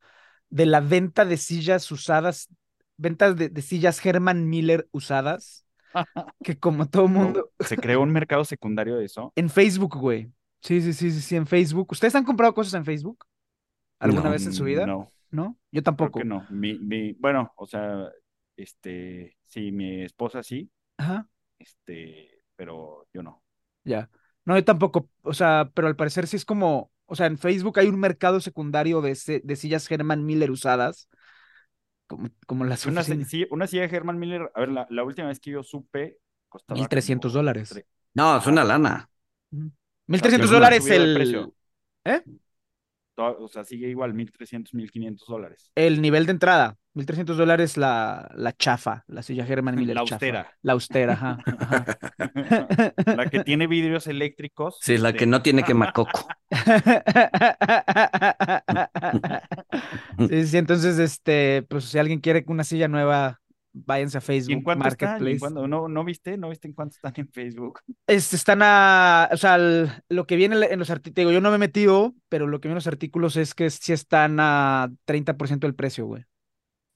de 0.50 0.66
la 0.66 0.82
venta 0.82 1.24
de 1.24 1.38
sillas 1.38 1.90
usadas, 1.90 2.50
ventas 2.98 3.38
de, 3.38 3.48
de 3.48 3.62
sillas 3.62 4.06
Herman 4.06 4.50
Miller 4.50 4.90
usadas, 4.92 5.66
que 6.44 6.60
como 6.60 6.90
todo 6.90 7.08
mundo... 7.08 7.50
¿Se 7.62 7.78
creó 7.78 8.02
un 8.02 8.12
mercado 8.12 8.44
secundario 8.44 8.98
de 8.98 9.06
eso? 9.06 9.32
En 9.38 9.50
Facebook, 9.50 9.96
güey. 9.98 10.34
Sí, 10.62 10.82
sí, 10.82 10.94
sí, 10.94 11.12
sí, 11.12 11.22
sí, 11.22 11.36
en 11.36 11.48
Facebook. 11.48 11.88
¿Ustedes 11.92 12.16
han 12.16 12.26
comprado 12.26 12.54
cosas 12.54 12.74
en 12.74 12.86
Facebook? 12.86 13.26
¿Alguna 14.00 14.30
No. 14.30 14.32
vez 14.32 14.46
en 14.48 14.54
su 14.54 14.64
vida? 14.66 14.86
No, 14.88 15.14
¿No? 15.32 15.58
Yo 15.72 15.84
creo 15.98 16.12
tampoco. 16.12 16.20
que 16.20 16.26
no. 16.26 16.46
Mi, 16.50 16.80
mi, 16.80 17.14
bueno, 17.14 17.54
o 17.58 17.66
sea, 17.68 18.10
este, 18.58 19.38
sí, 19.46 19.72
mi 19.72 20.04
esposa 20.04 20.44
sí, 20.44 20.72
Ajá, 20.98 21.28
este, 21.60 22.44
pero 22.56 23.08
yo 23.14 23.24
no. 23.24 23.44
ya. 23.84 24.10
No, 24.46 24.56
yo 24.58 24.64
tampoco. 24.66 25.10
O 25.22 25.34
sea, 25.34 25.72
pero 25.74 25.88
al 25.88 25.96
parecer 25.96 26.28
sí 26.28 26.36
es 26.36 26.46
como, 26.46 26.92
o 27.06 27.16
sea, 27.16 27.28
en 27.28 27.38
Facebook 27.38 27.80
hay 27.80 27.88
un 27.88 28.00
mercado 28.00 28.40
secundario 28.42 29.02
de, 29.02 29.16
se- 29.16 29.42
de 29.44 29.56
sillas 29.56 29.90
Herman 29.92 30.26
Miller 30.26 30.52
usadas, 30.52 31.10
como, 32.08 32.30
como 32.48 32.66
las 32.66 32.86
Una, 32.86 33.04
sí, 33.04 33.48
una 33.52 33.68
silla 33.68 33.88
de 33.88 33.96
Herman 33.96 34.20
Miller, 34.20 34.52
a 34.56 34.60
ver, 34.60 34.70
la, 34.70 34.88
la 34.90 35.04
última 35.04 35.28
vez 35.28 35.40
que 35.40 35.52
yo 35.52 35.64
supe, 35.64 36.18
costaba 36.50 36.78
1300 36.80 37.34
como 37.34 37.34
dólares. 37.34 37.74
No, 38.14 38.38
es 38.38 38.48
una 38.48 38.64
lana. 38.64 39.10
Ujú. 40.10 40.14
1300 40.14 40.50
una 40.50 40.58
dólares 40.58 40.90
el, 40.90 41.14
precio. 41.14 41.54
¿eh? 42.04 42.22
o 43.16 43.48
sea, 43.48 43.64
sigue 43.64 43.88
igual, 43.90 44.14
1300, 44.14 44.74
1500 44.74 45.28
dólares. 45.28 45.72
El 45.76 46.02
nivel 46.02 46.26
de 46.26 46.32
entrada. 46.32 46.78
1300 46.96 47.38
dólares 47.38 47.78
la, 47.78 48.30
la 48.36 48.52
chafa, 48.54 49.04
la 49.08 49.22
silla 49.22 49.46
Herman 49.46 49.76
Miller 49.76 49.96
La 49.96 50.04
chafa. 50.04 50.16
austera. 50.16 50.54
La 50.64 50.74
austera, 50.74 51.14
ajá. 51.14 51.38
ajá. 51.46 51.98
La 53.16 53.30
que 53.30 53.44
tiene 53.44 53.68
vidrios 53.68 54.08
eléctricos. 54.08 54.78
Sí, 54.82 54.98
la 54.98 55.10
este, 55.10 55.20
que 55.20 55.26
no 55.28 55.42
tiene 55.42 55.64
quemacoco. 55.64 56.28
Sí, 60.30 60.48
sí, 60.48 60.58
entonces, 60.58 61.00
este, 61.00 61.64
pues 61.70 61.86
si 61.86 61.98
alguien 61.98 62.20
quiere 62.20 62.44
una 62.48 62.66
silla 62.66 62.90
nueva, 62.90 63.40
váyanse 63.74 64.18
a 64.18 64.22
¿Y 64.22 64.24
en 64.24 64.26
Facebook 64.26 64.64
cuánto 64.64 64.88
están? 64.88 65.10
¿Y 65.10 65.32
en 65.32 65.40
Marketplace. 65.40 65.68
¿No, 65.68 65.88
¿No 65.88 66.04
viste? 66.04 66.38
¿No 66.38 66.50
viste 66.50 66.68
en 66.68 66.74
cuánto 66.74 66.96
están 66.96 67.14
en 67.18 67.28
Facebook? 67.30 67.80
Este, 68.08 68.36
están 68.36 68.62
a, 68.64 69.30
o 69.32 69.38
sea, 69.38 69.56
el- 69.56 69.90
lo 70.10 70.26
que 70.26 70.36
viene 70.36 70.56
en 70.70 70.80
los 70.80 70.90
artículos, 70.90 71.32
yo 71.34 71.42
no 71.42 71.50
me 71.50 71.56
he 71.58 71.60
metido, 71.60 72.16
pero 72.28 72.48
lo 72.48 72.60
que 72.60 72.68
viene 72.68 72.74
en 72.74 72.78
los 72.84 72.88
artículos 72.88 73.36
es 73.36 73.54
que 73.54 73.70
sí 73.70 73.94
están 73.94 74.38
a 74.40 74.90
30% 75.06 75.60
del 75.68 75.76
precio, 75.76 76.06
güey. 76.06 76.24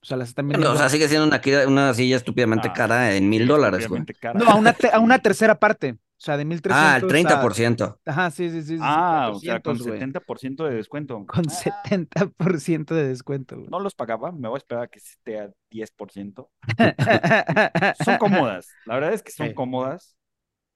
O 0.02 0.06
sea, 0.06 0.18
las 0.18 0.30
están 0.30 0.48
Bueno, 0.48 0.58
vendiendo. 0.60 0.76
o 0.76 0.80
sea, 0.80 0.90
sigue 0.90 1.08
siendo 1.08 1.28
una, 1.28 1.42
una 1.68 1.94
silla 1.94 2.18
estúpidamente 2.18 2.68
Ah, 2.70 2.74
cara 2.74 3.16
en 3.16 3.30
mil 3.30 3.48
dólares, 3.48 3.88
güey. 3.88 4.04
cara. 4.20 4.38
No, 4.38 4.46
a 4.50 4.56
una, 4.56 4.74
te- 4.74 4.92
a 4.92 5.00
una 5.00 5.20
tercera 5.20 5.60
parte. 5.60 5.96
O 6.24 6.26
sea, 6.26 6.38
de 6.38 6.46
1300 6.46 6.72
Ah, 6.74 6.98
el 7.00 7.04
a- 7.04 7.08
30%. 7.10 8.00
Ajá, 8.06 8.32
sí, 8.32 8.50
sí, 8.50 8.62
sí. 8.64 8.78
Ah, 8.80 9.32
o 9.34 9.40
sea, 9.42 9.56
con 9.60 9.76
400, 9.78 9.88
güey. 9.88 10.00
70% 10.00 10.64
de 10.66 10.76
descuento. 10.76 11.26
Con 11.26 11.46
Ah, 11.50 11.52
70% 11.52 12.96
de 12.96 13.08
descuento, 13.10 13.58
güey. 13.58 13.68
No 13.70 13.82
los 13.82 13.94
pagaba, 13.94 14.32
me 14.32 14.48
voy 14.48 14.56
a 14.56 14.60
esperar 14.60 14.84
a 14.84 14.88
que 14.88 15.00
esté 15.00 15.40
a 15.42 15.52
10%. 15.70 16.50
Son 18.06 18.18
cómodas, 18.20 18.70
la 18.86 18.96
verdad 18.96 19.12
es 19.14 19.22
que 19.22 19.32
son 19.34 19.50
Sí. 19.50 19.54
cómodas. 19.54 20.16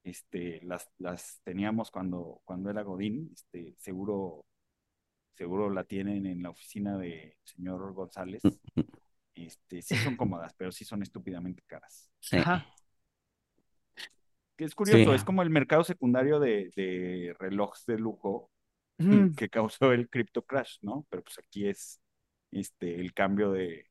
Este, 0.03 0.59
las, 0.63 0.89
las 0.97 1.39
teníamos 1.45 1.91
cuando, 1.91 2.41
cuando 2.43 2.69
era 2.69 2.81
Godín, 2.81 3.29
este, 3.33 3.73
seguro, 3.77 4.45
seguro 5.35 5.69
la 5.69 5.85
tienen 5.85 6.25
en 6.25 6.43
la 6.43 6.49
oficina 6.49 6.97
de 6.97 7.37
señor 7.45 7.93
González. 7.93 8.41
Este, 9.37 9.83
sí 9.83 9.95
son 9.97 10.15
cómodas, 10.17 10.51
pero 10.57 10.71
sí 10.71 10.83
son 10.83 11.03
estúpidamente 11.03 11.61
caras. 11.67 12.09
Sí. 12.19 12.37
Ajá. 12.37 12.65
Que 14.57 14.65
es 14.65 14.75
curioso, 14.75 15.11
Sí. 15.11 15.15
es 15.15 15.23
como 15.23 15.43
el 15.43 15.49
mercado 15.49 15.83
secundario 15.83 16.39
de, 16.39 16.71
de 16.75 17.35
relojes 17.39 17.85
de 17.85 17.97
lujo 17.97 18.49
Mm, 18.99 19.35
que 19.35 19.47
causó 19.47 19.91
el 19.93 20.09
crypto 20.09 20.41
crash, 20.43 20.77
¿no? 20.81 21.05
Pero 21.09 21.23
pues 21.23 21.37
aquí 21.37 21.67
es 21.67 22.01
este 22.51 22.99
el 22.99 23.13
cambio 23.13 23.51
de, 23.51 23.85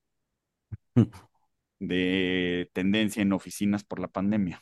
de 1.78 2.70
tendencia 2.72 3.22
en 3.22 3.32
oficinas 3.32 3.84
por 3.84 4.00
la 4.00 4.08
pandemia. 4.08 4.60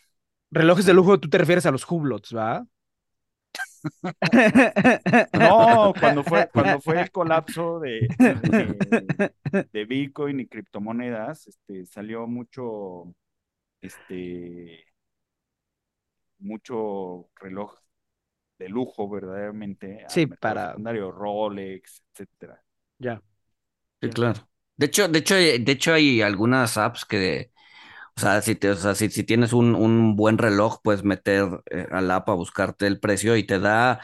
Relojes 0.51 0.85
de 0.87 0.95
lujo, 0.95 1.19
tú 1.19 1.29
te 1.31 1.39
refieres 1.39 1.65
a 1.67 1.71
los 1.71 1.91
Hublots, 1.91 2.35
¿va? 2.37 2.67
No, 5.33 5.93
cuando 5.99 6.23
fue, 6.25 6.49
cuando 6.53 6.81
fue 6.81 7.01
el 7.01 7.11
colapso 7.11 7.81
de, 7.81 8.09
de, 8.19 9.65
de 9.73 9.85
Bitcoin 9.85 10.41
y 10.41 10.47
criptomonedas, 10.47 11.47
este, 11.47 11.87
salió 11.87 12.27
mucho, 12.27 13.15
este, 13.81 14.85
mucho 16.39 17.31
reloj 17.37 17.75
de 18.59 18.69
lujo 18.69 19.09
verdaderamente 19.11 20.07
Sí, 20.07 20.27
para- 20.27 20.77
secundario, 20.77 21.13
Rolex, 21.13 22.05
etcétera. 22.15 22.63
Ya. 22.99 23.23
Sí, 24.03 24.09
Ya. 24.09 24.13
claro. 24.13 24.49
De 24.77 24.87
hecho, 24.87 25.09
de 25.09 25.21
hecho, 25.21 25.35
de 25.37 25.73
hecho 25.73 25.95
hay 25.95 26.23
algunas 26.23 26.79
apps 26.79 27.05
que, 27.05 27.53
o 28.17 28.21
sea, 28.21 28.43
si 28.43 28.57
te, 28.57 28.71
o 28.71 28.77
sea, 28.77 28.95
si, 28.95 29.11
si 29.11 29.25
tienes 29.25 29.53
un, 29.53 29.75
un 29.77 30.17
buen 30.17 30.39
reloj, 30.39 30.81
puedes 30.83 31.05
meter 31.05 31.47
eh, 31.71 31.89
al 31.93 32.11
app 32.11 32.31
a 32.31 32.35
buscarte 32.35 32.87
el 32.87 33.01
precio 33.01 33.37
y 33.37 33.45
te 33.47 33.59
da 33.61 34.01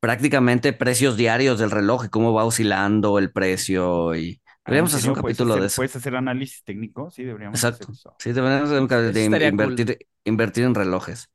prácticamente 0.00 0.72
precios 0.74 1.16
diarios 1.16 1.58
del 1.60 1.70
reloj 1.72 2.06
y 2.06 2.10
cómo 2.10 2.34
va 2.34 2.44
oscilando 2.44 3.18
el 3.18 3.32
precio 3.32 4.14
y 4.16 4.42
Ah, 4.64 4.72
deberíamos 4.72 4.94
¿en 4.94 4.94
hacer 4.94 5.10
un 5.10 5.14
capítulo 5.14 5.58
hacer- 5.58 5.60
de 5.60 5.68
eso. 5.68 5.82
¿Puedes 5.82 5.96
hacer 5.96 6.14
análisis 6.16 6.62
técnico? 6.64 7.10
Sí, 7.10 7.24
deberíamos 7.24 7.66
hacer 7.68 7.88
Exacto. 7.88 7.90
eso. 7.90 8.16
Sí, 8.18 8.32
deberíamos 8.32 8.70
hacer 8.70 8.80
un 8.80 8.88
capítulo 8.88 9.12
de 9.12 9.24
cool. 9.24 9.46
invertir, 9.46 9.98
invertir 10.24 10.64
en 10.64 10.74
relojes. 10.74 11.30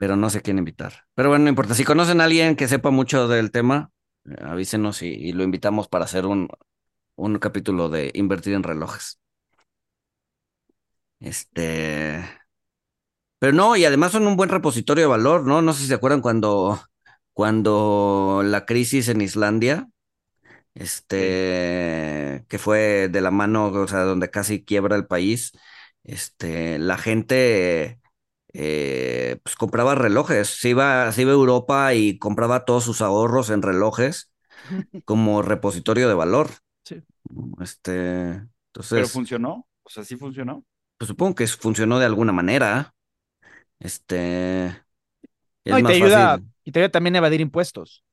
Pero 0.00 0.16
no 0.16 0.30
sé 0.30 0.40
quién 0.40 0.56
invitar. 0.56 1.04
Pero 1.14 1.28
bueno, 1.28 1.44
no 1.44 1.50
importa. 1.50 1.74
Si 1.74 1.84
conocen 1.84 2.22
a 2.22 2.24
alguien 2.24 2.56
que 2.56 2.68
sepa 2.68 2.90
mucho 2.90 3.28
del 3.28 3.50
tema, 3.50 3.90
eh, 4.24 4.34
avísenos 4.42 5.02
y, 5.02 5.08
y 5.08 5.32
lo 5.32 5.44
invitamos 5.44 5.88
para 5.88 6.06
hacer 6.06 6.24
un, 6.24 6.48
un 7.16 7.38
capítulo 7.38 7.90
de 7.90 8.10
invertir 8.14 8.54
en 8.54 8.62
relojes. 8.62 9.20
Este. 11.20 12.24
Pero 13.38 13.52
no, 13.52 13.76
y 13.76 13.84
además 13.84 14.12
son 14.12 14.26
un 14.26 14.36
buen 14.36 14.50
repositorio 14.50 15.04
de 15.04 15.08
valor, 15.08 15.46
¿no? 15.46 15.62
No 15.62 15.72
sé 15.74 15.82
si 15.82 15.88
se 15.88 15.94
acuerdan 15.94 16.20
cuando, 16.22 16.80
cuando 17.34 18.42
la 18.44 18.66
crisis 18.66 19.08
en 19.08 19.20
Islandia, 19.20 19.88
este, 20.74 22.44
que 22.48 22.58
fue 22.58 23.08
de 23.10 23.20
la 23.20 23.30
mano, 23.30 23.66
o 23.68 23.88
sea, 23.88 24.00
donde 24.04 24.30
casi 24.30 24.64
quiebra 24.64 24.96
el 24.96 25.06
país, 25.06 25.52
este, 26.04 26.78
la 26.78 26.98
gente 26.98 28.00
eh, 28.52 29.38
pues 29.42 29.56
compraba 29.56 29.94
relojes, 29.94 30.48
se 30.48 30.70
iba, 30.70 31.10
se 31.12 31.22
iba 31.22 31.32
a 31.32 31.34
Europa 31.34 31.94
y 31.94 32.18
compraba 32.18 32.64
todos 32.64 32.84
sus 32.84 33.02
ahorros 33.02 33.50
en 33.50 33.62
relojes 33.62 34.32
como 35.04 35.42
repositorio 35.42 36.08
de 36.08 36.14
valor. 36.14 36.50
Sí. 36.84 37.02
Este, 37.60 38.42
¿Pero 38.92 39.08
entonces, 39.08 39.08
funcionó? 39.08 39.66
O 39.82 39.90
sea, 39.90 40.04
¿sí 40.04 40.16
funcionó? 40.16 40.64
pues 40.98 41.08
supongo 41.08 41.34
que 41.34 41.46
funcionó 41.46 41.98
de 41.98 42.06
alguna 42.06 42.32
manera. 42.32 42.94
Este, 43.80 44.66
es 44.68 44.74
No, 45.68 45.78
y 45.78 45.84
te 45.84 45.92
ayuda, 45.94 46.42
y 46.64 46.72
te 46.72 46.80
ayuda 46.80 46.90
también 46.90 47.14
a 47.16 47.18
evadir 47.18 47.40
impuestos. 47.40 48.04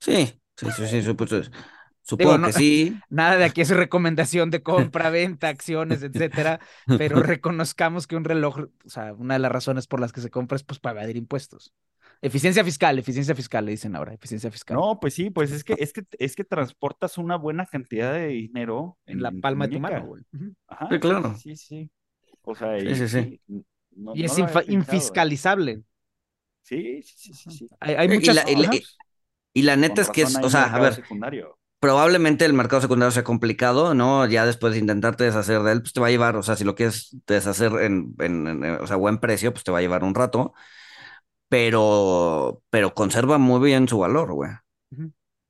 Sí, 0.00 0.40
sí, 0.56 0.70
sí, 0.72 0.86
sí, 0.88 1.02
supo- 1.02 1.26
supongo 2.02 2.38
no- 2.38 2.46
que 2.48 2.52
sí. 2.54 2.96
Nada 3.10 3.36
de 3.36 3.44
aquí 3.44 3.60
es 3.60 3.70
recomendación 3.70 4.50
de 4.50 4.62
compra, 4.62 5.10
venta, 5.10 5.48
acciones, 5.48 6.02
etcétera, 6.02 6.60
pero 6.98 7.16
reconozcamos 7.22 8.06
que 8.06 8.16
un 8.16 8.24
reloj, 8.24 8.58
o 8.58 8.88
sea, 8.88 9.12
una 9.14 9.34
de 9.34 9.40
las 9.40 9.52
razones 9.52 9.86
por 9.86 10.00
las 10.00 10.12
que 10.12 10.20
se 10.20 10.30
compra 10.30 10.56
es 10.56 10.62
pues 10.64 10.78
para 10.80 11.00
evadir 11.00 11.16
impuestos. 11.16 11.72
Eficiencia 12.20 12.62
fiscal, 12.64 12.96
eficiencia 13.00 13.34
fiscal, 13.34 13.64
le 13.64 13.72
dicen 13.72 13.96
ahora, 13.96 14.14
eficiencia 14.14 14.48
fiscal. 14.50 14.76
No, 14.76 15.00
pues 15.00 15.12
sí, 15.14 15.30
pues 15.30 15.50
es 15.50 15.64
que, 15.64 15.74
es 15.78 15.92
que, 15.92 16.04
es 16.20 16.36
que 16.36 16.44
transportas 16.44 17.18
una 17.18 17.34
buena 17.36 17.66
cantidad 17.66 18.12
de 18.12 18.28
dinero 18.28 18.96
en 19.06 19.22
la 19.22 19.32
palma 19.32 19.66
de 19.66 19.72
tu 19.74 19.80
mano, 19.80 20.06
güey. 20.06 20.22
Ajá, 20.68 20.88
Sí, 20.88 20.98
claro. 21.00 21.34
Sí, 21.36 21.56
sí. 21.56 21.90
O 22.42 22.54
sea, 22.54 22.78
Sí, 22.78 22.86
y, 22.88 22.94
sí, 22.94 23.08
sí. 23.08 23.40
sí, 23.48 23.64
no- 23.96 24.14
Y 24.14 24.20
no 24.20 24.26
es 24.26 24.34
pensado, 24.34 24.60
¿eh? 24.60 24.64
infiscalizable. 24.68 25.82
Sí, 26.62 27.02
sí, 27.02 27.14
sí, 27.16 27.34
sí, 27.34 27.50
sí. 27.50 27.68
Hay, 27.80 27.94
hay 27.96 28.06
Y 28.06 28.14
muchas. 28.14 28.36
la- 28.36 28.50
y 28.50 28.56
la-. 28.56 28.70
Y 29.54 29.62
la 29.62 29.76
neta 29.76 29.94
Con 29.96 30.02
es 30.04 30.10
que 30.10 30.22
es, 30.22 30.36
o 30.36 30.48
sea, 30.48 30.64
a 30.74 30.78
ver, 30.80 30.94
secundario. 30.94 31.58
Probablemente 31.82 32.44
el 32.44 32.52
mercado 32.52 32.80
secundario 32.80 33.10
sea 33.10 33.24
complicado, 33.24 33.92
¿no? 33.92 34.24
Ya 34.26 34.46
después 34.46 34.72
de 34.72 34.78
intentarte 34.78 35.24
deshacer 35.24 35.62
de 35.62 35.72
él, 35.72 35.80
pues 35.80 35.92
te 35.92 35.98
va 36.00 36.06
a 36.06 36.10
llevar, 36.10 36.36
o 36.36 36.42
sea, 36.44 36.54
si 36.54 36.62
lo 36.62 36.76
quieres 36.76 37.16
deshacer 37.26 37.72
en, 37.82 38.14
en, 38.20 38.46
en, 38.46 38.64
o 38.80 38.86
sea, 38.86 38.94
buen 38.94 39.18
precio, 39.18 39.52
pues 39.52 39.64
te 39.64 39.72
va 39.72 39.78
a 39.78 39.80
llevar 39.80 40.04
un 40.04 40.14
rato, 40.14 40.54
pero, 41.48 42.62
pero 42.70 42.94
conserva 42.94 43.36
muy 43.38 43.60
bien 43.60 43.88
su 43.88 43.98
valor, 43.98 44.32
güey. 44.32 44.52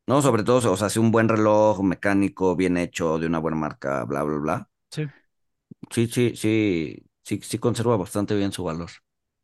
¿No? 0.06 0.22
Sobre 0.22 0.42
todo, 0.42 0.72
o 0.72 0.76
sea, 0.78 0.88
si 0.88 0.98
un 0.98 1.12
buen 1.12 1.28
reloj 1.28 1.82
mecánico, 1.82 2.56
bien 2.56 2.78
hecho, 2.78 3.18
de 3.18 3.26
una 3.26 3.38
buena 3.38 3.58
marca, 3.58 4.04
bla, 4.04 4.22
bla, 4.22 4.38
bla. 4.38 4.68
Sí. 4.90 5.06
Sí, 5.90 6.06
sí, 6.06 6.32
sí, 6.34 7.04
sí, 7.22 7.40
sí 7.42 7.58
conserva 7.58 7.98
bastante 7.98 8.34
bien 8.34 8.52
su 8.52 8.64
valor. 8.64 8.88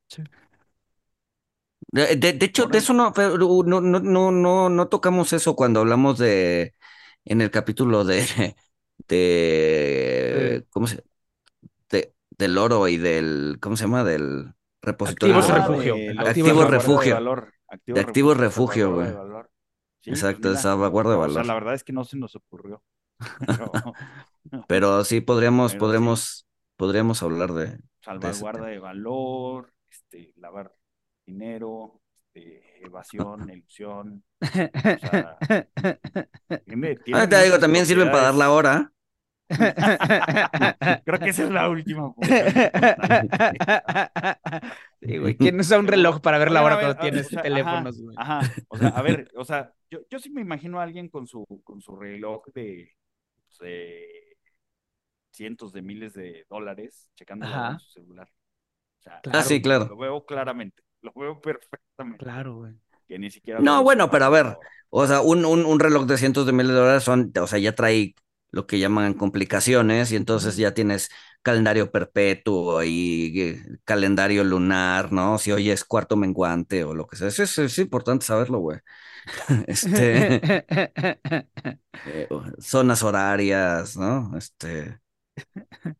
Sí. 0.08 0.22
De, 1.88 2.16
de- 2.16 2.32
hecho, 2.44 2.66
de 2.66 2.78
eso 2.78 2.92
no, 2.92 3.12
pero 3.14 3.38
no, 3.38 3.80
no, 3.80 4.00
no, 4.00 4.30
no, 4.30 4.68
no 4.68 4.88
tocamos 4.88 5.32
eso 5.32 5.56
cuando 5.56 5.80
hablamos 5.80 6.18
de, 6.18 6.74
en 7.24 7.40
el 7.40 7.50
capítulo 7.50 8.04
de, 8.04 8.26
de, 9.08 10.66
¿cómo 10.70 10.86
se, 10.86 11.02
de, 11.90 12.14
del 12.38 12.58
oro 12.58 12.88
y 12.88 12.98
del, 12.98 13.58
¿cómo 13.60 13.76
se 13.76 13.84
llama? 13.84 14.04
Del 14.04 14.54
repositorio 14.82 15.36
valor. 15.36 15.54
refugio. 15.54 15.94
salvaguarda 16.70 16.70
refugio. 16.70 17.14
De, 17.16 17.24
valor. 17.26 17.54
Activos 17.68 18.00
De 18.00 18.02
activos 18.02 18.36
refugio, 18.36 18.38
refugio, 18.38 18.92
salvaguarda 18.92 19.06
güey. 19.08 19.08
de 19.08 19.12
valor. 19.14 19.50
Sí, 20.00 20.16
pues 20.24 20.38
Exacto, 20.38 20.50
de 20.50 20.56
mira, 20.56 20.58
salvaguarda 20.58 21.12
de 21.12 21.16
o 21.24 21.28
sea, 21.30 21.44
valor. 21.44 21.44
la 21.44 21.54
verdad 21.54 21.74
es 21.74 21.84
que 21.84 21.92
no 21.92 22.04
se 22.04 22.16
nos 22.16 22.34
ocurrió. 22.36 22.82
Pero, 23.46 23.78
Pero 24.66 25.04
sí 25.04 25.20
podríamos, 25.20 25.74
Pero 25.74 25.86
sí. 25.86 25.98
podríamos, 25.98 26.46
podríamos 26.76 27.22
hablar 27.22 27.52
de, 27.54 27.78
salvaguarda 28.00 28.66
de 28.66 28.78
valor, 28.78 29.72
este, 29.90 30.32
lavar 30.36 30.74
dinero, 31.32 32.00
este, 32.34 32.84
evasión, 32.84 33.48
ilusión. 33.50 34.24
O 34.40 34.98
sea, 34.98 35.38
tiene- 36.66 36.96
tiene 36.96 37.20
Ah, 37.20 37.28
te 37.28 37.42
digo, 37.44 37.58
también 37.58 37.86
sirven 37.86 38.10
para 38.10 38.24
dar 38.24 38.34
la 38.34 38.50
hora. 38.50 38.92
Creo 41.04 41.18
que 41.20 41.30
esa 41.30 41.44
es 41.44 41.50
la 41.50 41.68
última. 41.70 42.06
importante. 42.06 42.70
Sí, 45.00 45.16
güey. 45.16 45.36
¿Quién 45.36 45.58
usa 45.60 45.78
un 45.78 45.86
reloj 45.86 46.20
para 46.20 46.38
ver 46.38 46.50
la 46.50 46.62
hora 46.62 46.78
cuando 46.80 46.98
tienes 46.98 47.26
o 47.26 47.30
sea, 47.30 47.42
teléfonos, 47.42 48.00
güey? 48.00 48.16
Ajá, 48.18 48.40
ajá, 48.40 48.54
o 48.68 48.76
sea, 48.76 48.88
a 48.88 49.02
ver, 49.02 49.30
o 49.36 49.44
sea, 49.44 49.72
yo, 49.90 50.00
yo 50.10 50.18
sí 50.18 50.30
me 50.30 50.40
imagino 50.40 50.80
a 50.80 50.82
alguien 50.82 51.08
con 51.08 51.26
su, 51.26 51.46
con 51.64 51.80
su 51.80 51.96
reloj 51.96 52.44
de, 52.52 52.92
pues, 53.46 53.58
de 53.60 54.36
cientos 55.30 55.72
de 55.72 55.82
miles 55.82 56.14
de 56.14 56.44
dólares 56.50 57.10
checando 57.14 57.46
su 57.78 57.90
celular. 57.90 58.28
O 58.28 59.02
sea, 59.02 59.20
Claro. 59.22 59.38
Ah, 59.38 59.42
sí, 59.42 59.62
claro. 59.62 59.86
Lo 59.86 59.96
veo 59.96 60.26
claramente, 60.26 60.82
lo 61.02 61.12
veo 61.14 61.40
perfectamente. 61.40 62.24
Claro, 62.24 62.56
güey. 62.56 62.74
Que 63.06 63.18
ni 63.18 63.30
siquiera 63.30 63.60
No, 63.60 63.82
bueno, 63.82 64.10
pero 64.10 64.26
a 64.26 64.30
para 64.30 64.42
ver. 64.42 64.58
O 64.90 65.06
sea, 65.06 65.20
un, 65.20 65.44
un, 65.44 65.64
un 65.66 65.80
reloj 65.80 66.06
de 66.06 66.18
cientos 66.18 66.46
de 66.46 66.52
miles 66.52 66.68
de 66.72 66.78
dólares 66.78 67.02
son, 67.04 67.32
o 67.40 67.46
sea, 67.46 67.58
ya 67.58 67.74
trae 67.74 68.14
lo 68.50 68.66
que 68.66 68.78
llaman 68.78 69.14
complicaciones 69.14 70.10
y 70.12 70.16
entonces 70.16 70.56
ya 70.56 70.72
tienes 70.74 71.10
calendario 71.42 71.90
perpetuo 71.90 72.82
y 72.82 73.40
eh, 73.40 73.62
calendario 73.84 74.44
lunar, 74.44 75.12
¿no? 75.12 75.38
Si 75.38 75.52
hoy 75.52 75.70
es 75.70 75.84
cuarto 75.84 76.16
menguante 76.16 76.84
o 76.84 76.94
lo 76.94 77.06
que 77.06 77.16
sea. 77.16 77.28
Eso 77.28 77.42
es, 77.42 77.58
es 77.58 77.78
importante 77.78 78.24
saberlo, 78.26 78.58
güey. 78.58 78.78
Este, 79.66 80.40
eh, 82.04 82.28
zonas 82.58 83.02
horarias, 83.02 83.96
¿no? 83.96 84.36
Este, 84.36 84.98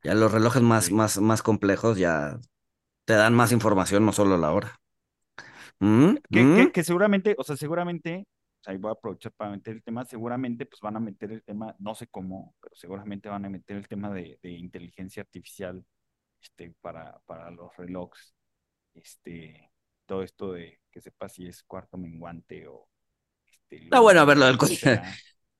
ya 0.02 0.14
los 0.14 0.32
relojes 0.32 0.62
más, 0.62 0.90
más, 0.90 1.18
más 1.18 1.42
complejos 1.42 1.98
ya 1.98 2.38
te 3.06 3.14
dan 3.14 3.34
más 3.34 3.52
información, 3.52 4.06
no 4.06 4.12
solo 4.12 4.38
la 4.38 4.52
hora. 4.52 4.80
¿Mm? 5.80 6.16
Que, 6.30 6.50
¿Mm? 6.50 6.52
que, 6.52 6.72
que 6.72 6.84
seguramente, 6.84 7.34
o 7.38 7.44
sea, 7.44 7.56
seguramente, 7.56 8.26
o 8.60 8.62
sea, 8.64 8.72
ahí 8.72 8.78
voy 8.78 8.90
a 8.90 8.92
aprovechar 8.92 9.32
para 9.32 9.50
meter 9.52 9.74
el 9.74 9.82
tema, 9.82 10.04
seguramente 10.04 10.66
pues 10.66 10.80
van 10.80 10.96
a 10.96 11.00
meter 11.00 11.32
el 11.32 11.42
tema, 11.44 11.74
no 11.78 11.94
sé 11.94 12.06
cómo, 12.08 12.54
pero 12.60 12.74
seguramente 12.76 13.28
van 13.28 13.44
a 13.44 13.48
meter 13.50 13.76
el 13.76 13.88
tema 13.88 14.12
de, 14.12 14.38
de 14.42 14.50
inteligencia 14.52 15.22
artificial 15.22 15.84
este, 16.42 16.74
para, 16.80 17.20
para 17.26 17.50
los 17.50 17.76
relojes, 17.76 18.34
este, 18.94 19.72
todo 20.06 20.22
esto 20.24 20.52
de 20.52 20.80
que 20.90 21.00
sepa 21.02 21.28
si 21.28 21.46
es 21.48 21.62
cuarto 21.64 21.98
menguante 21.98 22.66
o... 22.68 22.88
Este, 23.46 23.90
Ah, 23.90 24.00
bueno, 24.00 24.20
a 24.20 24.24
ver, 24.24 24.36
lo 24.38 24.46
del. 24.46 24.58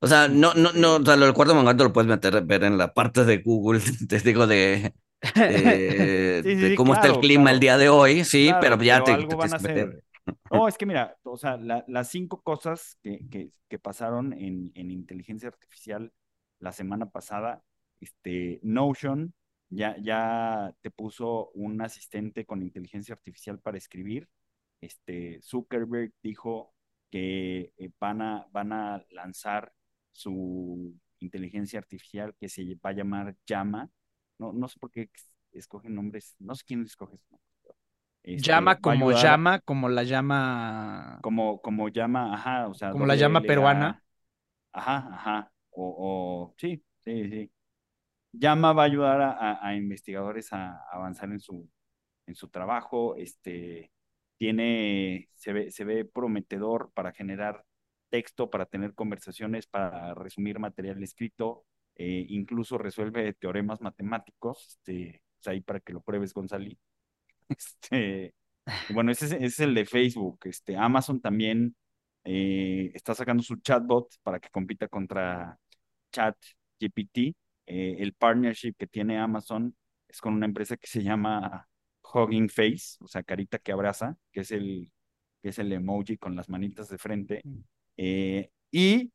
O 0.01 0.07
sea, 0.07 0.29
no, 0.29 0.55
no, 0.55 0.73
no, 0.75 0.97
o 0.97 1.05
sea, 1.05 1.16
lo 1.16 1.25
del 1.27 1.35
cuarto 1.35 1.55
menguante 1.57 1.83
lo 1.83 1.93
puedes 1.93 2.09
meter, 2.09 2.45
ver 2.45 2.62
en 2.64 2.79
la 2.79 2.95
parte 2.95 3.25
de 3.25 3.39
Google, 3.39 3.81
te 4.09 4.21
digo, 4.21 4.47
de, 4.47 4.95
de, 5.45 6.43
Sí, 6.43 6.57
sí, 6.57 6.57
de 6.57 6.73
sí, 6.73 6.77
cómo 6.77 6.95
está 6.95 7.09
el 7.09 7.19
claro, 7.19 7.19
clima 7.19 7.51
el 7.51 7.59
día 7.61 7.77
de 7.79 7.89
hoy, 7.89 8.25
sí, 8.25 8.57
Claro, 8.57 8.61
pero 8.61 8.81
ya 8.83 9.03
pero 9.03 9.05
te, 9.05 9.12
algo 9.12 9.37
te 9.37 9.37
van 9.37 9.53
a 9.53 9.57
tienes 9.57 9.57
que 9.57 9.62
meter. 9.64 9.89
hacer. 9.89 10.05
No, 10.51 10.66
es 10.68 10.79
que 10.79 10.87
mira, 10.87 11.16
o 11.24 11.37
sea, 11.37 11.57
la- 11.57 11.85
las 11.89 12.09
cinco 12.09 12.43
cosas 12.43 12.99
que, 13.03 13.26
que, 13.31 13.53
que 13.68 13.79
pasaron 13.79 14.33
en, 14.33 14.72
en 14.74 14.91
inteligencia 14.91 15.49
artificial 15.49 16.12
la 16.59 16.72
semana 16.72 17.11
pasada, 17.11 17.62
este, 18.01 18.61
Notion 18.62 19.35
ya, 19.70 19.97
ya 20.01 20.74
te 20.81 20.91
puso 20.91 21.51
un 21.55 21.81
asistente 21.83 22.45
con 22.47 22.62
inteligencia 22.62 23.14
artificial 23.14 23.59
para 23.61 23.76
escribir. 23.79 24.29
Este, 24.81 25.41
Zuckerberg 25.43 26.12
dijo 26.22 26.74
que 27.11 27.72
eh, 27.76 27.91
van 28.01 28.22
a, 28.22 28.47
van 28.53 28.72
a 28.72 29.05
lanzar 29.11 29.72
su 30.12 30.95
inteligencia 31.20 31.79
artificial 31.79 32.35
que 32.41 32.49
se 32.49 32.64
va 32.76 32.91
a 32.91 32.93
llamar 32.93 33.37
Llama. 33.47 33.91
No, 34.39 34.53
no 34.53 34.68
sé 34.68 34.79
por 34.79 34.91
qué 34.91 35.11
escogen 35.53 35.95
nombres, 35.95 36.35
no 36.39 36.55
sé 36.55 36.64
quién 36.66 36.83
escoge 36.85 37.16
ese 37.16 37.24
nombre. 37.31 37.47
Este, 38.37 38.55
Llama 38.55 38.81
como 38.81 39.12
llama, 39.12 39.61
como 39.61 39.89
la 39.91 40.03
llama. 40.05 41.20
como, 41.20 41.61
como 41.61 41.89
llama, 41.89 42.35
ajá, 42.35 42.68
o 42.68 42.74
sea, 42.74 42.91
Como 42.91 43.07
la 43.07 43.14
llama 43.16 43.47
A. 43.47 43.47
peruana. 43.47 44.03
Ajá, 44.72 45.09
ajá. 45.14 45.53
O, 45.70 46.51
o 46.51 46.55
sí, 46.59 46.85
sí, 47.01 47.31
sí. 47.31 47.53
Llama 48.33 48.72
va 48.74 48.83
a 48.85 48.87
ayudar 48.87 49.20
a, 49.22 49.66
a- 49.68 49.76
investigadores 49.76 50.53
a 50.53 50.79
avanzar 50.93 51.31
en 51.33 51.41
su, 51.41 51.68
en 52.26 52.35
su 52.35 52.49
trabajo. 52.49 53.16
Este 53.16 53.93
tiene, 54.39 55.31
se 55.37 55.53
ve, 55.53 55.70
se 55.72 55.85
ve 55.85 56.05
prometedor 56.07 56.93
para 56.95 57.12
generar 57.12 57.64
texto, 58.11 58.51
para 58.51 58.66
tener 58.66 58.95
conversaciones, 58.95 59.66
para 59.66 60.14
resumir 60.14 60.59
material 60.61 61.03
escrito, 61.03 61.66
eh, 61.97 62.26
incluso 62.31 62.79
resuelve 62.79 63.33
teoremas 63.35 63.81
matemáticos, 63.83 64.66
este, 64.68 65.22
sea, 65.41 65.53
ahí 65.55 65.61
para 65.62 65.81
que 65.81 65.93
lo 65.95 66.01
pruebes, 66.03 66.35
González. 66.35 66.79
Este, 67.57 68.34
bueno, 68.90 69.11
ese 69.12 69.26
es, 69.26 69.32
ese 69.32 69.46
es 69.46 69.61
el 69.61 69.74
de 69.74 69.86
Facebook. 69.86 70.40
Este, 70.44 70.76
Amazon 70.76 71.20
también 71.20 71.74
eh, 72.24 72.90
está 72.94 73.14
sacando 73.14 73.42
su 73.42 73.57
chatbot 73.57 74.09
para 74.22 74.40
que 74.40 74.51
compita 74.51 74.88
contra 74.88 75.59
ChatGPT. 76.12 77.34
Eh, 77.66 77.96
el 78.01 78.14
partnership 78.14 78.74
que 78.78 78.86
tiene 78.86 79.18
Amazon 79.18 79.74
es 80.09 80.20
con 80.20 80.34
una 80.34 80.46
empresa 80.46 80.76
que 80.76 80.86
se 80.86 81.03
llama 81.03 81.68
Hugging 82.14 82.49
Face, 82.49 82.96
o 83.01 83.09
sea, 83.09 83.22
carita 83.22 83.59
que 83.59 83.72
abraza, 83.72 84.16
que 84.32 84.40
es 84.40 84.51
el, 84.53 84.90
que 85.42 85.51
es 85.51 85.59
el 85.59 85.72
emoji 85.72 86.16
con 86.18 86.34
las 86.36 86.49
manitas 86.49 86.88
de 86.88 86.99
frente. 86.99 87.42
Eh, 87.96 88.51
y 88.70 89.12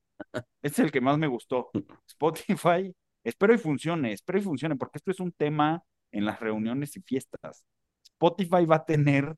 este 0.61 0.67
es 0.67 0.79
el 0.79 0.91
que 0.91 1.01
más 1.01 1.17
me 1.17 1.27
gustó. 1.27 1.71
Spotify, 2.07 2.95
espero 3.23 3.53
y 3.53 3.57
funcione, 3.57 4.13
espero 4.13 4.39
y 4.39 4.41
funcione, 4.41 4.75
porque 4.75 4.97
esto 4.99 5.11
es 5.11 5.19
un 5.19 5.31
tema 5.31 5.83
en 6.11 6.25
las 6.25 6.39
reuniones 6.39 6.95
y 6.97 7.01
fiestas. 7.01 7.65
Spotify 8.23 8.65
va 8.65 8.77
a 8.77 8.85
tener 8.85 9.35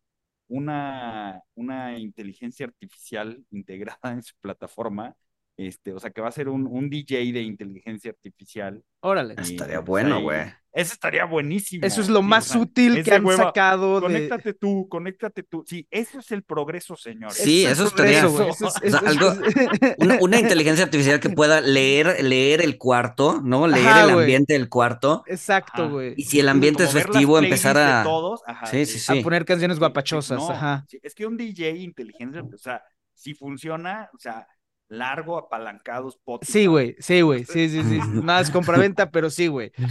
una, 0.47 1.41
una 1.55 1.97
inteligencia 1.97 2.67
artificial 2.67 3.43
integrada 3.49 4.11
en 4.11 4.21
su 4.21 4.35
plataforma, 4.39 5.15
este, 5.57 5.93
o 5.93 5.99
sea 5.99 6.09
que 6.11 6.21
va 6.21 6.27
a 6.27 6.31
ser 6.31 6.49
un, 6.49 6.67
un 6.67 6.89
DJ 6.89 7.31
de 7.31 7.41
inteligencia 7.41 8.11
artificial. 8.11 8.83
Órale. 9.01 9.35
y, 9.37 9.41
Estaría 9.53 9.77
pues, 9.83 10.03
bueno, 10.03 10.21
güey. 10.21 10.41
Eso 10.73 10.91
estaría 10.91 11.23
buenísimo. 11.23 11.85
Eso 11.85 12.01
es 12.01 12.09
lo 12.09 12.19
sí, 12.19 12.25
o 12.25 12.27
más 12.27 12.45
sea, 12.47 12.59
útil 12.59 13.01
que 13.01 13.13
han 13.13 13.23
hueva. 13.25 13.45
sacado 13.45 13.95
de. 13.95 14.01
Conéctate 14.01 14.53
tú, 14.55 14.89
conéctate 14.89 15.43
tú. 15.43 15.63
Sí, 15.65 15.87
eso 15.89 16.19
es 16.19 16.29
el 16.33 16.43
progreso, 16.43 16.97
señor. 16.97 17.31
Sí, 17.31 17.65
eso 17.65 17.85
estaría- 17.87 18.19
progreso, 18.23 18.43
güey. 18.43 18.49
Eso 18.49 18.67
es- 18.67 18.73
O 18.73 18.79
sea, 18.81 18.87
eso 18.89 18.97
es- 18.97 19.17
algo- 19.17 19.95
Una, 19.99 20.17
una 20.19 20.37
inteligencia 20.39 20.83
artificial 20.83 21.21
que 21.21 21.29
pueda 21.29 21.61
leer, 21.61 22.21
leer 22.21 22.61
el 22.61 22.77
cuarto, 22.77 23.39
¿no? 23.41 23.67
Leer 23.67 23.87
Ajá, 23.87 24.03
el 24.03 24.09
ambiente 24.19 24.51
del 24.51 24.67
cuarto. 24.67 25.23
Exacto, 25.27 25.89
güey. 25.89 26.13
Y 26.17 26.23
si 26.25 26.41
el 26.41 26.49
ambiente 26.49 26.83
es 26.83 26.91
festivo, 26.91 27.39
empezar 27.39 27.77
a. 27.77 28.03
todos, 28.03 28.41
ajá, 28.45 28.65
Sí, 28.65 28.85
sí, 28.85 28.99
sí. 28.99 29.17
A 29.19 29.23
poner 29.23 29.45
canciones 29.45 29.79
guapachosas, 29.79 30.37
no, 30.39 30.49
ajá. 30.51 30.85
sí, 30.89 30.99
es 31.01 31.15
que 31.15 31.25
un 31.25 31.37
DJ 31.37 31.69
inteligente, 31.77 32.39
o 32.41 32.57
sea, 32.57 32.83
si 33.13 33.33
funciona, 33.33 34.09
o 34.13 34.17
sea, 34.17 34.45
largo, 34.87 35.37
apalancado, 35.37 36.09
Spotify. 36.09 36.51
Sí, 36.51 36.65
güey, 36.65 36.95
sí, 36.99 37.21
güey, 37.21 37.45
sí, 37.45 37.69
sí, 37.69 37.83
sí. 37.83 37.99
Nada 38.23 38.41
es 38.41 38.49
compraventa, 38.49 39.11
pero 39.11 39.29
sí, 39.29 39.47
güey. 39.47 39.71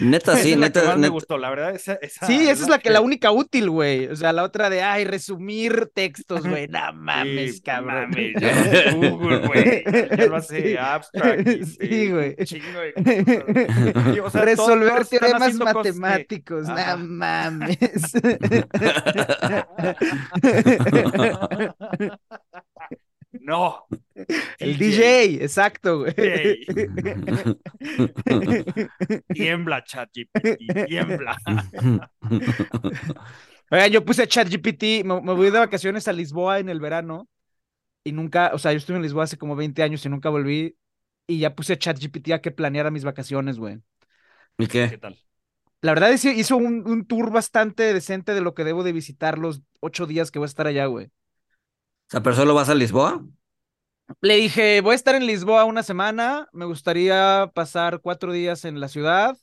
Neta, 0.00 0.34
Esa 0.34 0.42
sí, 0.42 0.52
es 0.52 0.58
la 0.58 0.70
que 0.70 0.78
neta, 0.78 0.84
más 0.88 0.96
me 0.96 1.00
neta. 1.02 1.12
gustó, 1.12 1.36
la 1.38 1.50
verdad, 1.50 1.74
esa, 1.74 1.94
esa 1.94 2.26
Sí, 2.26 2.48
esa 2.48 2.62
es 2.64 2.68
la 2.68 2.78
que 2.78 2.90
la 2.90 3.00
que- 3.00 3.04
única 3.04 3.32
útil, 3.32 3.70
güey. 3.70 4.06
O 4.06 4.14
sea, 4.16 4.32
la 4.32 4.44
otra 4.44 4.70
de, 4.70 4.82
ay, 4.82 5.04
resumir 5.04 5.90
textos, 5.92 6.46
güey. 6.46 6.68
No 6.68 6.92
mames, 6.92 7.56
Sí, 7.56 7.60
cabrón. 7.62 8.10
mames, 8.10 8.34
ya 8.40 8.92
Google, 8.94 9.46
güey. 9.48 9.84
Ya 10.16 10.26
lo 10.26 10.36
hace 10.36 10.62
Sí. 10.70 10.76
abstract. 10.76 11.48
y, 11.48 11.64
Sí, 11.66 12.10
güey. 12.10 12.36
chingo 12.44 12.80
de. 12.80 12.92
Sí, 14.14 14.20
o 14.20 14.30
sea, 14.30 14.42
Resolver 14.42 14.90
todos 14.92 15.08
teoremas 15.10 15.58
que- 15.58 15.64
matemáticos, 15.64 16.68
Ajá. 16.68 16.96
no 16.96 17.06
mames. 17.08 18.12
No. 23.32 23.86
El 24.58 24.76
DJ, 24.78 25.44
exacto, 25.44 25.98
güey. 26.00 26.14
Tiembla, 29.32 29.82
ChatGPT, 29.84 30.58
tiembla. 30.84 31.36
Oigan, 33.70 33.90
yo 33.92 34.04
puse 34.04 34.26
ChatGPT, 34.26 35.04
me, 35.04 35.20
me 35.22 35.32
voy 35.34 35.50
de 35.50 35.58
vacaciones 35.58 36.08
a 36.08 36.12
Lisboa 36.12 36.58
en 36.58 36.68
el 36.68 36.80
verano 36.80 37.28
y 38.04 38.12
nunca, 38.12 38.52
o 38.54 38.58
sea, 38.58 38.72
yo 38.72 38.78
estuve 38.78 38.96
en 38.98 39.02
Lisboa 39.04 39.24
hace 39.24 39.38
como 39.38 39.56
20 39.56 39.82
años 39.82 40.04
y 40.06 40.08
nunca 40.10 40.30
volví 40.30 40.76
y 41.26 41.40
ya 41.40 41.54
puse 41.54 41.78
ChatGPT 41.78 42.32
a 42.32 42.40
que 42.42 42.50
planeara 42.52 42.90
mis 42.90 43.04
vacaciones, 43.04 43.58
güey. 43.58 43.80
¿Y 44.58 44.66
¿Qué 44.88 44.98
qué? 44.98 44.98
tal? 44.98 45.18
La 45.82 45.92
verdad 45.94 46.12
es 46.12 46.22
que 46.22 46.32
hizo 46.34 46.56
un, 46.56 46.88
un 46.88 47.06
tour 47.06 47.32
bastante 47.32 47.94
decente 47.94 48.34
de 48.34 48.40
lo 48.42 48.54
que 48.54 48.64
debo 48.64 48.84
de 48.84 48.92
visitar 48.92 49.38
los 49.38 49.62
ocho 49.80 50.06
días 50.06 50.30
que 50.30 50.38
voy 50.40 50.46
a 50.46 50.48
estar 50.48 50.66
allá, 50.66 50.86
güey. 50.86 51.06
O 51.06 52.10
sea, 52.10 52.22
pero 52.22 52.36
solo 52.36 52.54
vas 52.54 52.68
a 52.68 52.74
Lisboa. 52.74 53.24
Le 54.22 54.36
dije, 54.36 54.80
voy 54.80 54.92
a 54.92 54.94
estar 54.96 55.14
en 55.14 55.26
Lisboa 55.26 55.64
una 55.64 55.82
semana, 55.82 56.48
me 56.52 56.64
gustaría 56.66 57.50
pasar 57.54 58.00
cuatro 58.00 58.32
días 58.32 58.64
en 58.64 58.80
la 58.80 58.88
ciudad 58.88 59.36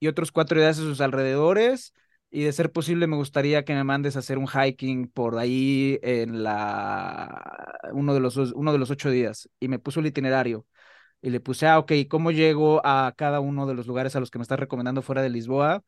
y 0.00 0.08
otros 0.08 0.32
cuatro 0.32 0.58
días 0.60 0.78
en 0.78 0.84
sus 0.84 1.00
alrededores 1.00 1.94
y 2.30 2.42
de 2.42 2.52
ser 2.52 2.70
posible 2.72 3.06
me 3.06 3.16
gustaría 3.16 3.64
que 3.64 3.74
me 3.74 3.84
mandes 3.84 4.16
a 4.16 4.18
hacer 4.18 4.36
un 4.38 4.46
hiking 4.48 5.08
por 5.08 5.38
ahí 5.38 5.98
en 6.02 6.42
la 6.42 7.80
uno 7.92 8.12
de 8.14 8.20
los 8.20 8.36
os- 8.36 8.52
uno 8.54 8.72
de 8.72 8.78
los 8.78 8.90
ocho 8.90 9.10
días 9.10 9.48
y 9.60 9.68
me 9.68 9.78
puso 9.78 10.00
el 10.00 10.06
itinerario 10.06 10.66
y 11.22 11.30
le 11.30 11.40
puse, 11.40 11.66
ah, 11.68 11.78
ok, 11.78 11.92
¿cómo 12.10 12.30
llego 12.32 12.80
a 12.86 13.14
cada 13.16 13.40
uno 13.40 13.66
de 13.66 13.74
los 13.74 13.86
lugares 13.86 14.16
a 14.16 14.20
los 14.20 14.30
que 14.32 14.38
me 14.38 14.42
estás 14.44 14.60
recomendando 14.60 15.02
fuera 15.02 15.22
de 15.22 15.30
Lisboa? 15.30 15.84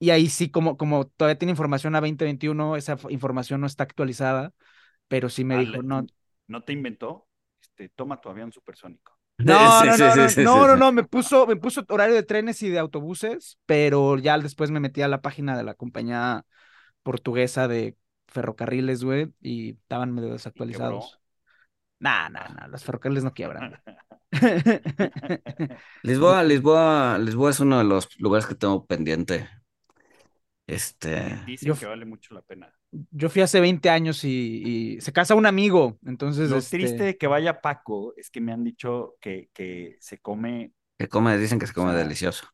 Y 0.00 0.10
ahí 0.10 0.28
sí, 0.28 0.50
como, 0.50 0.76
como 0.76 1.06
todavía 1.08 1.38
tiene 1.38 1.50
información 1.52 1.94
a 1.96 2.00
2021, 2.00 2.76
esa 2.76 2.96
información 3.10 3.60
no 3.60 3.66
está 3.66 3.82
actualizada, 3.84 4.52
pero 5.08 5.28
sí 5.30 5.44
me 5.44 5.56
dijo, 5.56 5.82
no, 5.82 6.06
¿No 6.48 6.64
te 6.64 6.72
inventó? 6.72 7.28
Este, 7.60 7.88
toma 7.90 8.20
tu 8.20 8.28
avión 8.28 8.52
supersónico. 8.52 9.18
no, 9.38 9.54
Sí, 9.82 9.86
no, 9.86 9.96
sí, 9.96 10.02
no, 10.02 10.28
sí, 10.28 10.42
no, 10.42 10.66
no, 10.66 10.76
no, 10.76 10.92
me 10.92 11.04
puso, 11.04 11.46
me 11.46 11.56
puso 11.56 11.84
horario 11.88 12.14
de 12.14 12.22
trenes 12.22 12.62
y 12.62 12.68
de 12.70 12.78
autobuses, 12.78 13.58
pero 13.66 14.18
ya 14.18 14.38
después 14.38 14.70
me 14.70 14.80
metí 14.80 15.02
a 15.02 15.08
la 15.08 15.20
página 15.20 15.56
de 15.56 15.64
la 15.64 15.74
compañía 15.74 16.44
portuguesa 17.02 17.68
de 17.68 17.96
ferrocarriles, 18.26 19.04
güey, 19.04 19.32
y 19.40 19.70
estaban 19.70 20.12
medio 20.12 20.32
desactualizados. 20.32 21.18
Nah, 22.00 22.28
nah, 22.28 22.48
nah, 22.48 22.66
los 22.68 22.84
ferrocarriles 22.84 23.24
no 23.24 23.32
quiebran. 23.32 23.80
Lisboa, 26.02 26.44
Lisboa, 26.44 27.18
Lisboa 27.18 27.50
es 27.50 27.60
uno 27.60 27.78
de 27.78 27.84
los 27.84 28.08
lugares 28.20 28.46
que 28.46 28.54
tengo 28.54 28.86
pendiente. 28.86 29.48
Este, 30.66 31.40
Dicen 31.46 31.68
Yo 31.68 31.74
que 31.74 31.86
vale 31.86 32.04
mucho 32.04 32.34
la 32.34 32.42
pena. 32.42 32.72
Yo 33.10 33.28
fui 33.28 33.42
hace 33.42 33.60
20 33.60 33.90
años 33.90 34.24
y, 34.24 34.96
y 34.96 35.00
se 35.02 35.12
casa 35.12 35.34
un 35.34 35.44
amigo, 35.46 35.98
entonces, 36.06 36.50
Lo 36.50 36.66
este, 36.66 37.02
triste 37.02 37.04
de 37.04 37.18
que 37.18 37.26
vaya 37.26 37.60
Paco 37.60 38.14
es 38.16 38.30
que 38.30 38.40
me 38.40 38.52
han 38.52 38.64
dicho 38.64 39.16
que, 39.20 39.50
que 39.52 39.96
se 40.00 40.18
come, 40.18 40.72
que 40.98 41.08
come, 41.08 41.36
dicen 41.38 41.58
que 41.58 41.66
se 41.66 41.74
come 41.74 41.92
O 41.92 41.96
sea, 41.96 42.02
delicioso. 42.02 42.44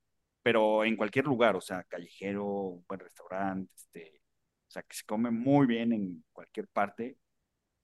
pero 0.42 0.84
en 0.84 0.96
cualquier 0.96 1.26
lugar, 1.26 1.56
o 1.56 1.60
sea, 1.60 1.84
callejero, 1.84 2.44
un 2.46 2.84
buen 2.88 3.00
restaurante, 3.00 3.72
este, 3.76 4.22
o 4.68 4.70
sea, 4.72 4.82
que 4.82 4.96
se 4.96 5.04
come 5.04 5.30
muy 5.30 5.66
bien 5.66 5.92
en 5.92 6.24
cualquier 6.32 6.68
parte, 6.68 7.18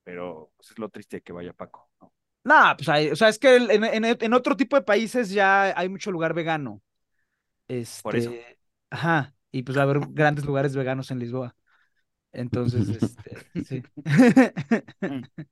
pero 0.05 0.53
pues, 0.57 0.71
es 0.73 0.79
lo 0.79 0.91
triste 0.91 1.19
de 1.19 1.23
que 1.23 1.33
vaya 1.35 1.53
Paco, 1.55 1.91
¿no? 2.01 2.15
Nah, 2.45 2.75
pues 2.77 2.89
hay, 2.89 3.11
o 3.11 3.17
sea, 3.17 3.29
es 3.29 3.39
que 3.39 3.57
en, 3.57 3.85
en- 3.85 4.05
en 4.05 4.33
otro 4.35 4.57
tipo 4.57 4.77
de 4.77 4.83
países 4.83 5.31
ya 5.31 5.79
hay 5.79 5.89
mucho 5.89 6.11
lugar 6.11 6.33
vegano. 6.35 6.83
Por 8.03 8.17
eso. 8.17 8.39
Este, 8.39 8.59
ajá, 8.91 9.35
y 9.53 9.63
pues 9.65 9.77
va 9.79 9.83
a 9.83 9.85
haber 9.85 10.01
grandes 10.11 10.45
lugares 10.47 10.77
veganos 10.77 11.11
en 11.11 11.19
Lisboa. 11.21 11.57
Entonces, 12.33 12.89
este, 12.89 13.37
sí. 13.63 13.87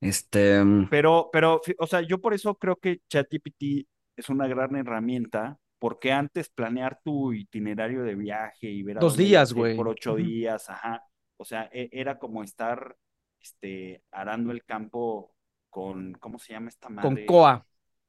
Este, 0.00 0.62
mm, 0.64 0.88
Pero, 0.88 1.30
pero, 1.32 1.60
o 1.78 1.86
sea, 1.86 2.00
yo 2.02 2.20
por 2.20 2.34
eso 2.34 2.56
creo 2.56 2.76
que 2.76 3.00
ChatGPT 3.08 3.86
es 4.16 4.28
una 4.28 4.48
gran 4.48 4.74
herramienta, 4.76 5.58
porque 5.78 6.12
antes 6.12 6.48
planear 6.50 7.00
tu 7.04 7.32
itinerario 7.32 8.02
de 8.02 8.14
viaje 8.16 8.68
y 8.70 8.82
ver 8.82 8.98
a 8.98 9.04
Dos 9.04 9.16
días, 9.16 9.52
güey. 9.52 9.74
por 9.74 9.88
ocho 9.88 10.16
días, 10.16 10.68
ajá, 10.68 11.04
o 11.36 11.44
sea, 11.44 11.68
e- 11.72 11.88
era 11.92 12.18
como 12.18 12.42
estar, 12.42 12.96
este, 13.40 14.02
arando 14.10 14.50
el 14.52 14.64
campo 14.64 15.34
con, 15.70 16.12
¿cómo 16.14 16.38
se 16.38 16.52
llama 16.54 16.68
esta 16.70 16.88
Con 17.00 17.14
madre? 17.14 17.28
coa. 17.28 17.52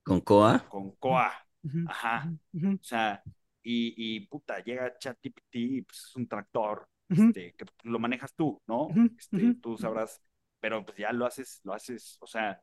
con 0.05 0.19
coa. 0.27 0.51
Con 0.67 0.91
coa, 0.97 1.31
ajá, 1.85 2.33
o 2.81 2.83
sea, 2.83 3.25
y, 3.63 3.93
y 4.17 4.21
puta, 4.27 4.59
llega 4.63 4.97
ChatGPT 4.97 5.55
y 5.55 5.81
pues 5.83 5.99
es 6.09 6.15
un 6.15 6.27
tractor, 6.27 6.87
ujú. 7.09 7.33
este, 7.33 7.53
que 7.53 7.65
lo 7.83 7.99
manejas 7.99 8.33
tú, 8.35 8.61
¿no? 8.67 8.95
Ujú, 8.95 9.03
Este, 9.17 9.53
ujú. 9.53 9.55
tú 9.55 9.77
sabrás, 9.77 10.21
pero 10.59 10.85
pues 10.85 10.97
ya 10.97 11.11
lo 11.13 11.25
haces, 11.25 11.61
lo 11.63 11.73
haces, 11.73 12.17
o 12.21 12.27
sea, 12.27 12.61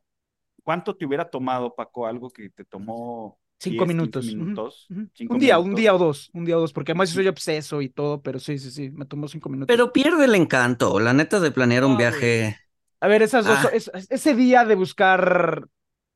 ¿cuánto 0.63 0.95
te 0.97 1.05
hubiera 1.05 1.29
tomado, 1.29 1.75
Paco, 1.75 2.07
algo 2.07 2.29
que 2.31 2.49
te 2.51 2.65
tomó 2.65 3.39
Cinco 3.59 3.85
10, 3.85 3.95
15 3.95 4.21
minutos. 4.21 4.23
minutos? 4.23 4.89
ujú. 4.89 5.09
Cinco 5.13 5.37
Un 5.37 5.39
día, 5.39 5.59
un 5.59 5.75
minutos. 5.75 5.75
día 5.75 5.93
o 5.93 5.97
dos, 5.97 6.29
un 6.33 6.45
día 6.45 6.57
o 6.57 6.61
dos, 6.61 6.73
porque 6.73 6.91
además 6.91 7.09
yo 7.11 7.15
soy 7.15 7.27
obseso 7.27 7.81
y 7.81 7.89
todo, 7.89 8.21
pero 8.21 8.39
sí, 8.39 8.57
sí, 8.57 8.71
sí, 8.71 8.89
me 8.91 9.05
tomó 9.05 9.27
cinco 9.27 9.49
minutos. 9.49 9.69
Pero 9.69 9.93
pierde 9.93 10.25
el 10.25 10.35
encanto, 10.35 10.99
la 10.99 11.13
neta 11.13 11.39
de 11.39 11.51
planear 11.51 11.85
un 11.85 11.95
No, 11.95 11.97
viaje. 11.97 12.59
A 13.01 13.07
ver, 13.07 13.21
esas 13.23 13.45
dos, 13.45 13.63
Ah. 13.63 13.71
es- 13.71 13.91
ese 14.09 14.35
día 14.35 14.65
de 14.65 14.75
buscar, 14.75 15.67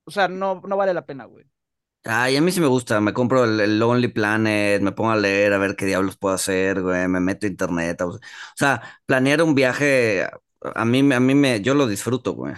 o 0.06 0.12
sea, 0.12 0.28
no, 0.30 0.62
no 0.68 0.78
vale 0.78 0.94
la 0.94 1.06
pena, 1.06 1.26
güey. 1.26 1.46
Ay, 2.06 2.36
a 2.36 2.42
mí 2.42 2.52
sí 2.52 2.60
me 2.60 2.68
gusta, 2.68 3.00
me 3.00 3.14
compro 3.14 3.46
el, 3.46 3.60
el 3.62 3.80
Lonely 3.80 4.10
Planet, 4.10 4.82
me 4.82 4.92
pongo 4.92 5.12
a 5.12 5.16
leer 5.16 5.54
a 5.54 5.58
ver 5.58 5.76
qué 5.78 5.86
diablos 5.86 6.18
puedo 6.18 6.36
hacer, 6.36 6.82
güey, 6.82 7.08
me 7.08 7.22
meto 7.22 7.46
a 7.46 7.50
internet. 7.50 8.02
O 8.02 8.20
sea, 8.56 8.82
planear 9.06 9.42
un 9.42 9.56
viaje, 9.56 10.28
a 10.76 10.84
mí, 10.86 11.02
me- 11.02 11.16
a 11.16 11.20
mí 11.22 11.34
me, 11.34 11.62
yo 11.62 11.74
lo 11.76 11.88
disfruto, 11.88 12.34
güey. 12.34 12.56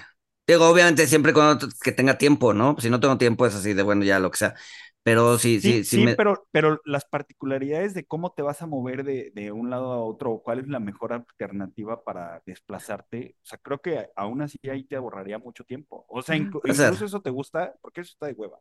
Digo, 0.48 0.68
obviamente 0.68 1.06
siempre 1.08 1.32
cuando 1.34 1.68
que 1.84 1.92
tenga 1.92 2.18
tiempo, 2.18 2.54
¿no? 2.56 2.76
Si 2.80 2.90
no 2.90 3.00
tengo 3.00 3.18
tiempo 3.20 3.46
es 3.46 3.54
así 3.56 3.74
de, 3.74 3.84
bueno, 3.84 4.04
ya 4.04 4.18
lo 4.20 4.32
que 4.32 4.38
sea. 4.40 4.56
Pero 5.04 5.38
sí, 5.38 5.62
Sí, 5.62 5.80
sí, 5.82 5.84
sí, 5.84 6.00
sí, 6.00 6.00
me... 6.00 6.18
pero, 6.18 6.48
pero 6.52 6.80
las 6.86 7.06
particularidades 7.06 7.94
de 7.96 8.06
cómo 8.06 8.32
te 8.34 8.42
vas 8.44 8.62
a 8.62 8.68
mover 8.68 9.04
de, 9.04 9.32
de 9.34 9.52
un 9.52 9.70
lado 9.72 9.92
a 9.94 10.04
otro, 10.04 10.32
o 10.34 10.44
cuál 10.44 10.60
es 10.60 10.68
la 10.68 10.80
mejor 10.80 11.14
alternativa 11.14 12.04
para 12.04 12.44
desplazarte, 12.46 13.36
o 13.42 13.46
sea, 13.46 13.58
creo 13.60 13.80
que 13.82 14.10
aún 14.16 14.42
así 14.42 14.60
ahí 14.70 14.84
te 14.84 14.96
ahorraría 14.98 15.40
mucho 15.40 15.64
tiempo. 15.64 16.06
O 16.10 16.22
sea, 16.22 16.36
inclu- 16.36 16.62
Puede 16.62 16.76
ser. 16.76 16.94
incluso 16.94 17.06
eso 17.06 17.22
te 17.22 17.30
gusta, 17.32 17.74
porque 17.82 18.02
eso 18.02 18.12
está 18.12 18.28
de 18.28 18.34
hueva. 18.34 18.60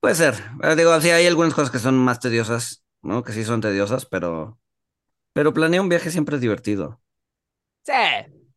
Puede 0.00 0.14
ser. 0.14 0.34
Eh, 0.62 0.76
Digo, 0.76 1.00
sí, 1.00 1.10
hay 1.10 1.26
algunas 1.26 1.54
cosas 1.54 1.70
que 1.70 1.78
son 1.78 1.96
más 1.96 2.20
tediosas, 2.20 2.84
¿no? 3.02 3.22
Que 3.24 3.32
sí 3.32 3.44
son 3.44 3.60
tediosas, 3.60 4.06
pero... 4.06 4.58
Pero 5.34 5.54
planear 5.54 5.82
un 5.82 5.88
viaje 5.90 6.10
siempre 6.10 6.36
es 6.36 6.42
divertido. 6.42 7.00
Sí, 7.82 7.92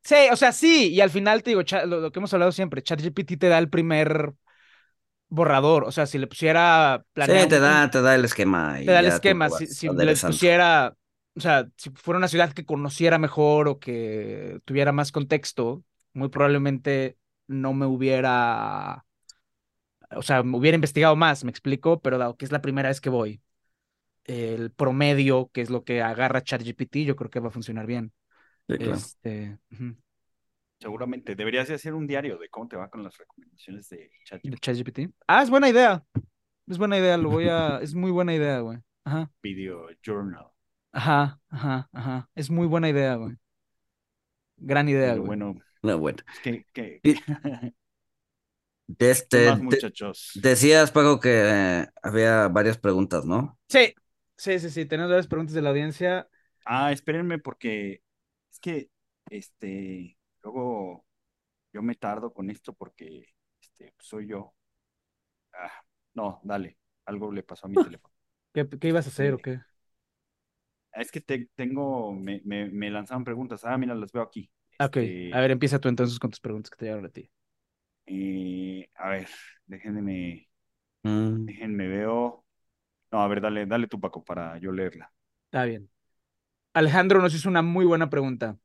sí, 0.03 0.15
o 0.31 0.35
sea, 0.37 0.51
sí, 0.53 0.89
y 0.93 1.01
al 1.01 1.09
final 1.09 1.43
te 1.43 1.49
digo, 1.51 1.61
lo, 1.85 1.99
lo 2.01 2.11
que 2.11 2.19
hemos 2.19 2.33
hablado 2.33 2.51
siempre, 2.51 2.81
ChatGPT 2.81 3.37
te 3.37 3.49
da 3.49 3.57
el 3.57 3.69
primer 3.69 4.33
borrador, 5.29 5.85
o 5.85 5.91
sea, 5.91 6.05
si 6.07 6.17
le 6.19 6.27
pusiera 6.27 7.05
planear 7.13 7.45
Sí, 7.45 7.47
te 7.47 7.59
un- 7.59 7.59
da, 7.59 7.89
te 7.91 8.01
da 8.01 8.15
el 8.15 8.25
esquema 8.25 8.81
y 8.81 8.85
te 8.85 8.91
da 8.91 8.99
el 8.99 9.07
esquema, 9.07 9.49
si, 9.51 9.67
si 9.73 9.89
le 9.89 10.17
pusiera, 10.17 10.95
o 11.35 11.39
sea, 11.41 11.67
si 11.77 11.89
fuera 11.91 12.17
una 12.19 12.27
ciudad 12.29 12.53
que 12.53 12.65
conociera 12.65 13.17
mejor 13.17 13.67
o 13.67 13.79
que 13.79 14.59
tuviera 14.65 14.91
más 14.91 15.11
contexto, 15.11 15.83
muy 16.13 16.29
probablemente 16.29 17.17
no 17.47 17.73
me 17.73 17.85
hubiera, 17.85 19.05
o 20.15 20.21
sea, 20.21 20.43
me 20.43 20.57
hubiera 20.57 20.75
investigado 20.75 21.15
más, 21.15 21.43
me 21.43 21.51
explico, 21.51 22.01
pero 22.01 22.17
dado 22.17 22.37
que 22.37 22.45
es 22.45 22.51
la 22.51 22.61
primera 22.61 22.89
vez 22.89 23.01
que 23.01 23.09
voy, 23.09 23.41
el 24.25 24.71
promedio, 24.71 25.49
que 25.53 25.61
es 25.61 25.69
lo 25.69 25.83
que 25.83 26.01
agarra 26.01 26.41
ChatGPT, 26.43 26.97
yo 27.05 27.15
creo 27.15 27.29
que 27.31 27.39
va 27.39 27.49
a 27.49 27.51
funcionar 27.51 27.85
bien. 27.87 28.13
Sí, 28.67 28.77
claro. 28.77 28.95
Este, 28.95 29.57
Seguramente. 30.79 31.35
Deberías 31.35 31.67
de 31.67 31.75
hacer 31.75 31.93
un 31.93 32.05
diario 32.07 32.37
de 32.37 32.49
cómo 32.49 32.67
te 32.67 32.75
va 32.77 32.89
con 32.89 33.03
las 33.03 33.17
recomendaciones 33.17 33.89
de 33.89 34.11
de 34.43 34.57
ChatGPT. 34.59 34.99
Ah, 35.27 35.41
es 35.43 35.49
buena 35.49 35.69
idea. 35.69 36.03
Es 36.67 36.77
buena 36.77 36.97
idea, 36.97 37.17
lo 37.17 37.29
voy 37.29 37.47
a, 37.49 37.79
es 37.81 37.95
muy 37.95 38.11
buena 38.11 38.33
idea, 38.35 38.59
güey. 38.59 38.79
Ajá, 39.05 39.31
Video 39.41 39.87
Journal. 40.05 40.47
ajá, 40.91 41.39
ajá, 41.49 41.89
ajá. 41.93 42.29
Es 42.35 42.49
muy 42.49 42.67
buena 42.67 42.89
idea, 42.89 43.15
güey. 43.15 43.37
Gran 44.57 44.89
idea, 44.89 45.11
Pero 45.11 45.23
güey. 45.23 45.27
bueno, 45.27 45.55
No, 45.83 45.97
bueno. 45.99 46.23
es 46.33 46.39
que, 46.41 46.65
que, 46.73 47.01
Y- 47.03 47.13
¿qué 47.13 47.21
De 48.87 49.11
este, 49.11 49.37
más, 49.41 49.61
de- 49.69 49.87
muchachos? 49.91 50.31
decías, 50.33 50.91
Paco, 50.91 51.19
que 51.19 51.29
eh, 51.81 51.87
había 52.01 52.47
varias 52.47 52.77
preguntas, 52.77 53.25
¿no? 53.25 53.57
Sí, 53.69 53.93
sí, 54.37 54.59
sí, 54.59 54.69
sí. 54.69 54.85
Tenemos 54.85 55.09
varias 55.11 55.27
preguntas 55.27 55.53
de 55.55 55.61
la 55.61 55.69
audiencia. 55.69 56.29
Ah, 56.65 56.91
espérenme 56.91 57.39
porque 57.39 58.03
es 58.51 58.59
que, 58.59 58.89
este, 59.29 60.17
luego 60.43 61.05
yo 61.73 61.81
me 61.83 61.95
tardo 61.95 62.33
con 62.33 62.49
esto 62.49 62.73
porque, 62.73 63.27
este, 63.61 63.93
soy 63.99 64.27
yo. 64.27 64.55
Ah, 65.53 65.71
no, 66.15 66.39
dale, 66.43 66.77
algo 67.05 67.31
le 67.31 67.43
pasó 67.43 67.65
a 67.67 67.69
mi 67.69 67.79
teléfono. 67.79 68.13
¿Qué, 68.53 68.67
qué 68.69 68.87
ibas 68.89 69.05
a 69.07 69.09
hacer 69.09 69.33
o 69.33 69.41
qué? 69.41 69.61
Es 70.93 71.11
que 71.11 71.21
te- 71.21 71.49
tengo, 71.55 72.13
me, 72.13 72.41
me, 72.45 72.69
me 72.69 72.89
lanzaron 72.89 73.23
preguntas. 73.23 73.63
Ah, 73.65 73.77
mira, 73.77 73.95
las 73.95 74.11
veo 74.11 74.23
aquí. 74.23 74.49
Ah, 74.79 74.85
Ok, 74.85 74.97
Este, 74.97 75.31
a 75.31 75.39
ver, 75.39 75.51
empieza 75.51 75.79
tú 75.79 75.87
entonces 75.89 76.19
con 76.19 76.29
tus 76.31 76.39
preguntas 76.39 76.69
que 76.71 76.77
te 76.77 76.85
llegaron 76.85 77.05
a 77.05 77.09
ti. 77.09 77.29
Eh, 78.07 78.89
a 78.95 79.09
ver, 79.09 79.29
déjenme, 79.65 80.49
Mm, 81.05 81.47
déjenme 81.47 81.87
veo. 81.89 82.45
No, 83.11 83.21
a 83.21 83.29
ver, 83.29 83.41
dale, 83.41 83.65
dale 83.67 83.87
tú, 83.87 83.99
Paco, 84.01 84.23
para 84.25 84.57
yo 84.59 84.71
leerla. 84.73 85.11
Está 85.47 85.65
bien. 85.65 85.89
Alejandro 86.73 87.21
nos 87.21 87.35
hizo 87.35 87.49
una 87.49 87.61
muy 87.61 87.85
buena 87.85 88.09
pregunta. 88.09 88.57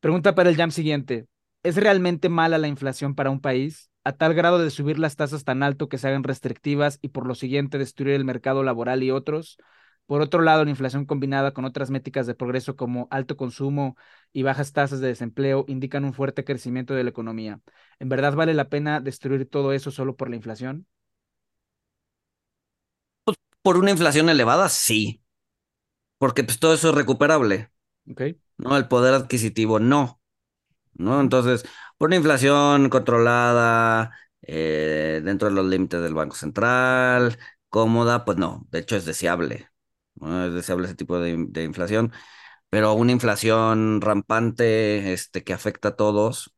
Pregunta 0.00 0.34
para 0.34 0.50
el 0.50 0.56
jam 0.56 0.70
siguiente. 0.72 1.26
¿Es 1.62 1.76
realmente 1.76 2.28
mala 2.28 2.58
la 2.58 2.68
inflación 2.68 3.14
para 3.14 3.30
un 3.30 3.40
país? 3.40 3.90
A 4.04 4.12
tal 4.14 4.34
grado 4.34 4.58
de 4.58 4.70
subir 4.70 4.98
las 4.98 5.16
tasas 5.16 5.44
tan 5.44 5.62
alto 5.62 5.88
que 5.88 5.98
se 5.98 6.08
hagan 6.08 6.24
restrictivas 6.24 6.98
y 7.02 7.08
por 7.10 7.26
lo 7.26 7.34
siguiente 7.34 7.78
destruir 7.78 8.14
el 8.16 8.24
mercado 8.26 8.62
laboral 8.64 9.02
y 9.02 9.10
otros. 9.12 9.58
Por 10.06 10.20
otro 10.22 10.42
lado, 10.42 10.64
la 10.64 10.70
inflación 10.70 11.04
combinada 11.04 11.52
con 11.52 11.64
otras 11.64 11.90
métricas 11.90 12.26
de 12.26 12.34
progreso 12.34 12.76
como 12.76 13.08
alto 13.10 13.36
consumo 13.36 13.96
y 14.32 14.42
bajas 14.44 14.72
tasas 14.72 15.00
de 15.00 15.08
desempleo 15.08 15.64
indican 15.68 16.04
un 16.04 16.14
fuerte 16.14 16.44
crecimiento 16.44 16.94
de 16.94 17.02
la 17.04 17.10
economía. 17.10 17.60
¿En 17.98 18.08
verdad 18.08 18.34
vale 18.34 18.54
la 18.54 18.68
pena 18.68 19.00
destruir 19.00 19.48
todo 19.50 19.72
eso 19.72 19.90
solo 19.90 20.16
por 20.16 20.30
la 20.30 20.36
inflación? 20.36 20.86
Por 23.62 23.76
una 23.78 23.90
inflación 23.90 24.28
elevada, 24.28 24.68
sí. 24.68 25.22
Porque 26.18 26.44
pues 26.44 26.58
todo 26.60 26.74
eso 26.74 26.90
es 26.90 26.94
recuperable. 26.96 27.70
¿no? 28.58 28.76
El 28.76 28.88
poder 28.88 29.14
adquisitivo, 29.14 29.80
no. 29.80 30.20
¿No? 30.94 31.20
Entonces, 31.20 31.64
por 31.98 32.08
una 32.10 32.16
inflación 32.16 32.90
controlada, 32.90 34.12
eh, 34.42 35.22
dentro 35.24 35.48
de 35.48 35.54
los 35.54 35.66
límites 35.66 36.02
del 36.02 36.14
Banco 36.14 36.36
Central, 36.36 37.38
cómoda, 37.70 38.24
pues 38.24 38.38
no. 38.38 38.66
De 38.70 38.80
hecho, 38.80 38.96
es 38.96 39.06
deseable. 39.06 39.70
¿No? 40.16 40.46
Es 40.46 40.54
deseable 40.54 40.86
ese 40.86 40.96
tipo 40.96 41.18
de, 41.20 41.36
de 41.48 41.64
inflación. 41.64 42.12
Pero 42.70 42.94
una 42.94 43.12
inflación 43.12 44.00
rampante, 44.00 45.12
este, 45.12 45.44
que 45.44 45.52
afecta 45.54 45.88
a 45.90 45.96
todos, 45.96 46.54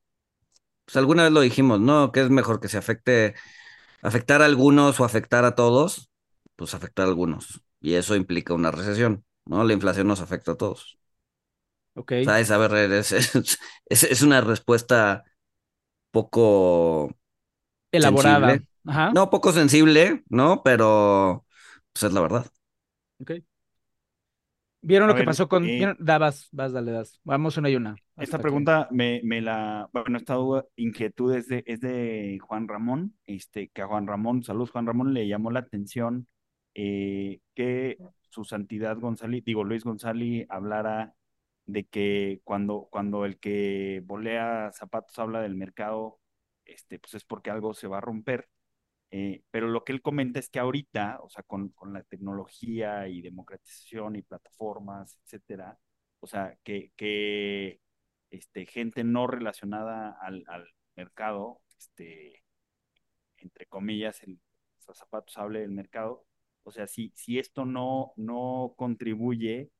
pues 0.84 0.96
alguna 0.96 1.24
vez 1.24 1.32
lo 1.32 1.40
dijimos, 1.40 1.80
¿no? 1.80 2.12
Que 2.12 2.20
es 2.22 2.30
mejor 2.30 2.60
que 2.60 2.68
se 2.68 2.78
afecte, 2.78 3.34
afectar 4.02 4.42
a 4.42 4.46
algunos 4.46 5.00
o 5.00 5.04
afectar 5.04 5.44
a 5.46 5.54
todos, 5.56 6.10
pues 6.56 6.74
afectar 6.74 7.06
a 7.06 7.08
algunos. 7.10 7.62
y 7.80 7.94
eso 7.94 8.16
implica 8.16 8.54
una 8.54 8.70
recesión, 8.72 9.24
¿no? 9.46 9.64
La 9.64 9.72
inflación 9.74 10.08
nos 10.08 10.20
afecta 10.20 10.52
a 10.52 10.56
todos. 10.56 10.98
Ok. 11.94 12.12
O 12.20 12.24
sea, 12.24 12.40
es, 12.40 12.50
a 12.50 12.58
ver, 12.58 12.92
es, 12.92 13.12
es, 13.12 13.34
es- 13.86 14.02
es 14.04 14.22
una 14.22 14.40
respuesta 14.40 15.24
poco 16.12 17.10
Elaborada. 17.92 18.48
sensible. 18.48 18.66
Ajá. 18.86 19.12
No, 19.12 19.30
poco 19.30 19.52
sensible, 19.52 20.24
¿no? 20.30 20.62
Pero 20.64 21.46
pues 21.92 22.04
es 22.04 22.12
la 22.12 22.20
verdad. 22.22 22.46
Ok. 23.20 23.30
¿Vieron 24.80 25.08
A 25.08 25.12
lo 25.12 25.14
que 25.16 25.24
pasó 25.24 25.48
con... 25.48 25.64
eh, 25.68 25.94
Da, 25.98 26.18
vas, 26.18 26.48
vas, 26.52 26.72
dale, 26.72 26.92
das. 26.92 27.20
Vamos 27.24 27.56
una 27.56 27.68
y 27.70 27.76
una. 27.76 27.96
Esta 28.16 28.38
pregunta 28.40 28.88
me, 28.90 29.20
me 29.24 29.40
la, 29.40 29.88
bueno, 29.92 30.18
esta 30.18 30.34
duda- 30.34 30.64
inquietud 30.76 31.34
es 31.34 31.48
de, 31.48 31.62
es 31.66 31.80
de 31.80 32.38
Juan 32.42 32.68
Ramón, 32.68 33.16
este, 33.26 33.68
que 33.68 33.82
a 33.82 33.86
Juan 33.86 34.06
Ramón, 34.06 34.42
saludos 34.42 34.70
Juan 34.70 34.86
Ramón, 34.86 35.14
le 35.14 35.26
llamó 35.28 35.50
la 35.50 35.60
atención 35.60 36.26
eh, 36.74 37.40
que 37.54 37.98
su 38.30 38.44
santidad 38.44 38.98
González, 38.98 39.44
digo 39.44 39.64
Luis 39.64 39.84
González, 39.84 40.46
hablara 40.48 41.14
de 41.66 41.84
que 41.84 42.40
cuando, 42.44 42.88
cuando 42.90 43.24
el 43.24 43.38
que 43.38 44.02
volea 44.06 44.70
zapatos 44.72 45.18
habla 45.18 45.40
del 45.40 45.54
mercado, 45.54 46.18
este, 46.64 46.98
pues 46.98 47.14
es 47.14 47.24
porque 47.24 47.50
algo 47.50 47.74
se 47.74 47.88
va 47.88 47.98
a 47.98 48.00
romper. 48.00 48.48
Eh, 49.10 49.42
pero 49.50 49.68
lo 49.68 49.84
que 49.84 49.92
él 49.92 50.02
comenta 50.02 50.38
es 50.38 50.50
que 50.50 50.58
ahorita, 50.58 51.18
o 51.22 51.30
sea, 51.30 51.42
con, 51.44 51.70
con 51.70 51.92
la 51.94 52.02
tecnología 52.02 53.08
y 53.08 53.22
democratización 53.22 54.16
y 54.16 54.22
plataformas, 54.22 55.18
etcétera, 55.24 55.78
o 56.20 56.26
sea, 56.26 56.58
que, 56.64 56.92
que 56.96 57.80
este, 58.30 58.66
gente 58.66 59.04
no 59.04 59.26
relacionada 59.26 60.16
al, 60.20 60.44
al 60.48 60.68
mercado, 60.96 61.60
este, 61.78 62.42
entre 63.38 63.66
comillas, 63.66 64.22
el 64.22 64.38
los 64.86 64.96
zapatos 64.98 65.36
hable 65.36 65.60
del 65.60 65.70
mercado, 65.70 66.24
o 66.62 66.70
sea, 66.72 66.86
si, 66.86 67.12
si 67.14 67.38
esto 67.38 67.66
no, 67.66 68.12
no 68.16 68.72
contribuye 68.76 69.70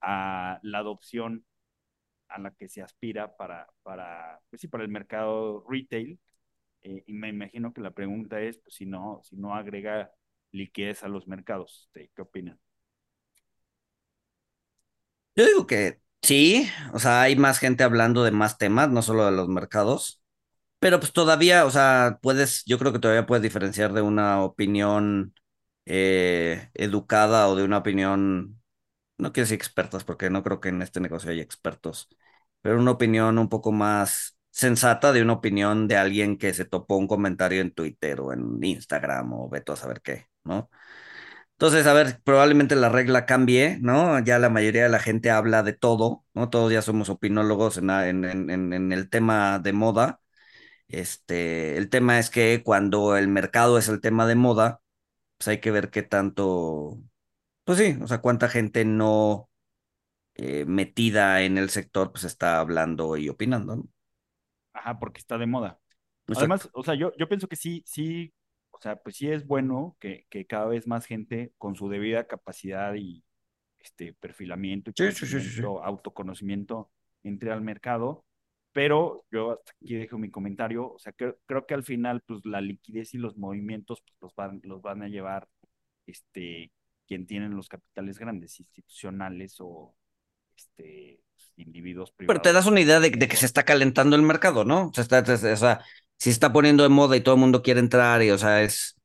a 0.00 0.58
la 0.62 0.78
adopción 0.78 1.44
a 2.28 2.38
la 2.40 2.52
que 2.52 2.68
se 2.68 2.82
aspira 2.82 3.36
para, 3.36 3.68
para, 3.82 4.40
pues 4.50 4.60
sí, 4.62 4.68
para 4.68 4.84
el 4.84 4.90
mercado 4.90 5.64
retail, 5.68 6.20
eh, 6.86 7.04
y 7.06 7.14
me 7.14 7.30
imagino 7.30 7.72
que 7.74 7.82
la 7.82 7.92
pregunta 7.92 8.40
es 8.42 8.58
pues, 8.58 8.76
si 8.76 8.86
no, 8.86 9.20
si 9.24 9.36
no 9.36 9.54
agrega 9.56 10.12
liquidez 10.52 11.04
a 11.04 11.08
los 11.08 11.28
mercados. 11.28 11.90
¿Qué 11.94 12.10
opinan? 12.22 12.60
Yo 15.34 15.44
digo 15.46 15.66
que 15.66 16.00
sí, 16.22 16.68
o 16.92 16.98
sea, 16.98 17.22
hay 17.22 17.36
más 17.36 17.58
gente 17.58 17.84
hablando 17.84 18.24
de 18.24 18.30
más 18.30 18.58
temas, 18.58 18.90
no 18.90 19.02
solo 19.02 19.26
de 19.26 19.32
los 19.32 19.48
mercados, 19.48 20.22
pero 20.80 21.00
pues 21.00 21.12
todavía, 21.12 21.66
o 21.66 21.70
sea, 21.70 22.18
puedes, 22.22 22.64
yo 22.66 22.78
creo 22.78 22.92
que 22.92 23.00
todavía 23.00 23.26
puedes 23.26 23.42
diferenciar 23.42 23.92
de 23.94 24.02
una 24.02 24.42
opinión 24.44 25.34
eh, 25.86 26.70
educada 26.74 27.48
o 27.48 27.56
de 27.56 27.64
una 27.64 27.78
opinión, 27.78 28.62
no 29.18 29.32
quiero 29.32 29.46
decir 29.46 29.56
expertas, 29.56 30.04
porque 30.04 30.30
no 30.30 30.42
creo 30.44 30.60
que 30.60 30.70
en 30.70 30.82
este 30.82 31.00
negocio 31.00 31.30
haya 31.32 31.42
expertos, 31.42 32.08
pero 32.62 32.80
una 32.80 32.92
opinión 32.92 33.38
un 33.38 33.48
poco 33.50 33.72
más 33.72 34.35
sensata 34.56 35.12
de 35.12 35.22
una 35.22 35.34
opinión 35.34 35.86
de 35.88 35.96
alguien 35.98 36.38
que 36.38 36.54
se 36.54 36.64
topó 36.64 36.96
un 36.96 37.06
comentario 37.08 37.60
en 37.60 37.72
Twitter 37.72 38.20
o 38.20 38.32
en 38.32 38.62
Instagram 38.64 39.32
o 39.34 39.50
veto 39.50 39.74
a 39.74 39.76
saber 39.76 40.00
qué, 40.02 40.28
¿no? 40.44 40.70
Entonces, 41.52 41.86
a 41.86 41.94
ver, 41.94 42.20
probablemente 42.24 42.76
la 42.76 42.88
regla 42.90 43.26
cambie, 43.26 43.78
¿no? 43.80 44.18
Ya 44.20 44.38
la 44.38 44.50
mayoría 44.50 44.84
de 44.84 44.88
la 44.90 44.98
gente 45.00 45.30
habla 45.30 45.62
de 45.62 45.74
todo, 45.74 46.24
¿no? 46.34 46.50
Todos 46.50 46.72
ya 46.72 46.82
somos 46.82 47.10
opinólogos 47.10 47.78
en, 47.78 47.90
en, 47.90 48.24
en, 48.50 48.92
el 48.92 49.10
tema 49.10 49.58
de 49.58 49.72
moda. 49.72 50.20
Este, 50.88 51.76
el 51.78 51.90
tema 51.90 52.18
es 52.18 52.30
que 52.30 52.62
cuando 52.64 53.16
el 53.16 53.28
mercado 53.28 53.78
es 53.78 53.88
el 53.88 54.00
tema 54.00 54.26
de 54.26 54.36
moda, 54.36 54.82
pues 55.38 55.48
hay 55.48 55.60
que 55.60 55.70
ver 55.72 55.90
qué 55.90 56.02
tanto, 56.02 56.98
pues 57.64 57.78
sí, 57.78 57.98
o 58.02 58.08
sea, 58.08 58.20
cuánta 58.20 58.48
gente 58.48 58.84
no 58.84 59.50
eh, 60.34 60.64
metida 60.66 61.42
en 61.42 61.58
el 61.58 61.70
sector, 61.70 62.12
pues 62.12 62.24
está 62.24 62.60
hablando 62.60 63.16
y 63.16 63.28
opinando, 63.30 63.76
¿no? 63.76 63.88
Ajá, 64.86 65.00
porque 65.00 65.18
está 65.18 65.36
de 65.36 65.46
moda. 65.46 65.80
Exacto. 66.28 66.38
Además, 66.38 66.70
o 66.72 66.84
sea, 66.84 66.94
yo, 66.94 67.12
yo 67.18 67.28
pienso 67.28 67.48
que 67.48 67.56
sí, 67.56 67.82
sí, 67.86 68.32
o 68.70 68.80
sea, 68.80 68.96
pues 68.96 69.16
sí 69.16 69.28
es 69.28 69.44
bueno 69.44 69.96
que, 69.98 70.26
que 70.30 70.46
cada 70.46 70.66
vez 70.66 70.86
más 70.86 71.06
gente 71.06 71.52
con 71.58 71.74
su 71.74 71.88
debida 71.88 72.28
capacidad 72.28 72.94
y 72.94 73.24
este 73.80 74.12
perfilamiento 74.14 74.90
y 74.90 74.94
Sí, 74.96 75.10
sí, 75.10 75.26
sí, 75.26 75.40
sí, 75.40 75.48
sí. 75.50 75.60
conocimiento, 75.62 75.84
autoconocimiento 75.84 76.90
entre 77.24 77.50
al 77.50 77.62
mercado, 77.62 78.24
pero 78.72 79.24
yo 79.32 79.52
hasta 79.52 79.72
aquí 79.72 79.96
dejo 79.96 80.18
mi 80.18 80.30
comentario, 80.30 80.92
o 80.92 80.98
sea, 81.00 81.12
creo, 81.12 81.36
creo 81.46 81.66
que 81.66 81.74
al 81.74 81.82
final, 81.82 82.22
pues 82.24 82.44
la 82.44 82.60
liquidez 82.60 83.12
y 83.14 83.18
los 83.18 83.36
movimientos 83.36 84.02
pues, 84.02 84.16
los 84.20 84.34
van, 84.36 84.60
los 84.62 84.82
van 84.82 85.02
a 85.02 85.08
llevar, 85.08 85.48
este, 86.06 86.70
quien 87.08 87.26
tienen 87.26 87.56
los 87.56 87.68
capitales 87.68 88.20
grandes, 88.20 88.60
institucionales 88.60 89.56
o, 89.58 89.96
este, 90.56 91.25
individuos 91.56 92.12
Pero 92.24 92.40
privados. 92.40 92.42
te 92.42 92.52
das 92.52 92.66
una 92.66 92.80
idea 92.80 93.00
de, 93.00 93.10
de 93.10 93.28
que 93.28 93.36
se 93.36 93.46
está 93.46 93.64
calentando 93.64 94.16
el 94.16 94.22
mercado, 94.22 94.64
¿no? 94.64 94.88
O 94.88 94.92
sea, 94.92 95.02
está, 95.02 95.18
es- 95.20 95.44
o 95.44 95.56
sea, 95.56 95.80
si 96.18 96.24
se 96.24 96.30
está 96.30 96.52
poniendo 96.52 96.82
de 96.82 96.88
moda 96.88 97.16
y 97.16 97.20
todo 97.20 97.34
el 97.34 97.40
mundo 97.40 97.62
quiere 97.62 97.80
entrar, 97.80 98.22
y 98.22 98.30
o 98.30 98.38
sea, 98.38 98.62
es 98.62 98.96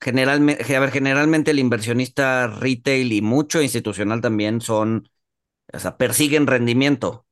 generalmente, 0.00 0.76
a 0.76 0.80
ver, 0.80 0.90
generalmente 0.92 1.50
el 1.52 1.58
inversionista 1.60 2.48
retail 2.48 3.12
y 3.12 3.22
mucho 3.22 3.62
institucional 3.62 4.20
también 4.20 4.60
son, 4.60 5.08
o 5.72 5.78
sea, 5.78 5.96
persiguen 5.98 6.46
rendimiento, 6.46 7.26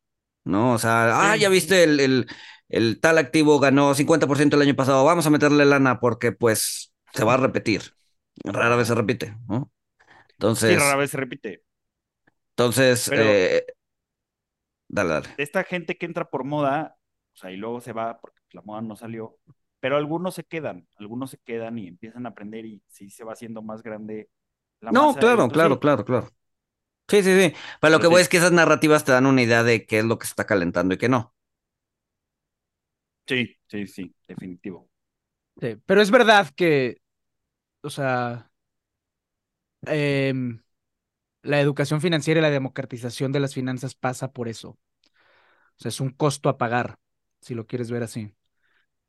¿no? 0.45 0.75
O 0.75 0.79
sea, 0.79 1.33
ah, 1.33 1.37
Sí. 1.37 1.41
ya 1.43 1.49
viste 1.51 1.85
el, 1.85 2.01
el, 2.01 2.27
el 2.69 3.01
tal 3.01 3.19
activo 3.19 3.61
ganó 3.61 3.95
50% 3.95 4.57
el 4.57 4.63
año 4.63 4.77
pasado, 4.77 5.05
vamos 5.05 5.27
a 5.27 5.31
meterle 5.31 5.65
lana 5.67 6.01
porque 6.01 6.33
pues 6.33 6.93
se 7.15 7.25
va 7.25 7.35
a 7.35 7.37
repetir. 7.39 7.95
Rara 8.45 8.77
vez 8.77 8.89
se 8.89 8.95
repite, 8.95 9.37
¿no? 9.49 9.71
Sí, 10.65 10.75
Entonces, 10.75 10.77
rara 10.77 10.97
vez 10.97 11.11
se 11.11 11.17
repite. 11.19 11.63
entonces, 12.51 13.09
Pero- 13.09 13.23
eh, 13.23 13.67
dale, 14.93 15.11
dale. 15.15 15.31
de 15.37 15.43
esta 15.45 15.65
gente 15.65 15.97
que 15.99 16.07
entra 16.07 16.31
por 16.31 16.45
moda, 16.45 16.97
o 17.35 17.37
sea, 17.37 17.51
y 17.51 17.57
luego 17.57 17.81
se 17.81 17.93
va 17.93 18.21
porque 18.21 18.41
la 18.53 18.63
moda 18.63 18.83
no 18.83 18.97
salió, 18.97 19.39
pero 19.81 19.97
algunos 19.97 20.35
se 20.35 20.45
quedan, 20.45 20.89
algunos 20.99 21.31
se 21.31 21.39
quedan 21.39 21.79
y 21.79 21.89
empiezan 21.89 22.27
a 22.27 22.31
aprender 22.31 22.67
y 22.67 22.83
sí 22.89 23.11
se 23.11 23.25
va 23.25 23.33
haciendo 23.33 23.63
más 23.63 23.83
grande 23.83 24.31
la 24.81 24.93
No, 24.97 25.05
masa, 25.07 25.23
claro, 25.23 25.51
entonces 25.51 25.57
claro, 25.57 25.81
sí, 25.81 25.81
claro, 25.81 26.05
claro. 26.05 26.29
Sí, 27.09 27.23
sí, 27.23 27.41
sí. 27.51 27.55
Pero 27.81 27.93
lo 27.93 28.01
que 28.01 28.07
voy 28.09 28.23
es 28.23 28.29
que 28.31 28.39
esas 28.39 28.53
narrativas 28.53 29.05
te 29.05 29.13
dan 29.13 29.27
una 29.27 29.43
idea 29.43 29.63
de 29.65 29.87
qué 29.87 30.01
es 30.01 30.05
lo 30.07 30.19
que 30.19 30.27
se 30.27 30.33
está 30.33 30.47
calentando 30.47 30.95
y 30.95 30.99
qué 30.99 31.09
no. 31.11 31.35
Sí, 33.27 33.57
sí, 33.69 33.87
sí, 33.89 34.15
definitivo. 34.29 34.89
Sí, 35.61 35.77
pero 35.87 36.01
es 36.03 36.11
verdad 36.11 36.49
que, 36.57 36.99
o 37.83 37.91
sea, 37.91 38.53
em, 39.87 40.61
la 41.43 41.61
educación 41.61 42.01
financiera 42.01 42.41
y 42.41 42.43
la 42.43 42.51
democratización 42.51 43.33
de 43.33 43.41
las 43.41 43.55
finanzas 43.55 43.95
pasa 43.95 44.33
por 44.33 44.49
eso. 44.49 44.71
O 44.71 44.79
sea, 45.83 45.89
es 45.89 46.01
un 46.01 46.11
costo 46.11 46.49
a 46.49 46.59
pagar, 46.59 46.99
si 47.41 47.55
lo 47.55 47.67
quieres 47.67 47.91
ver 47.91 48.03
así. 48.03 48.35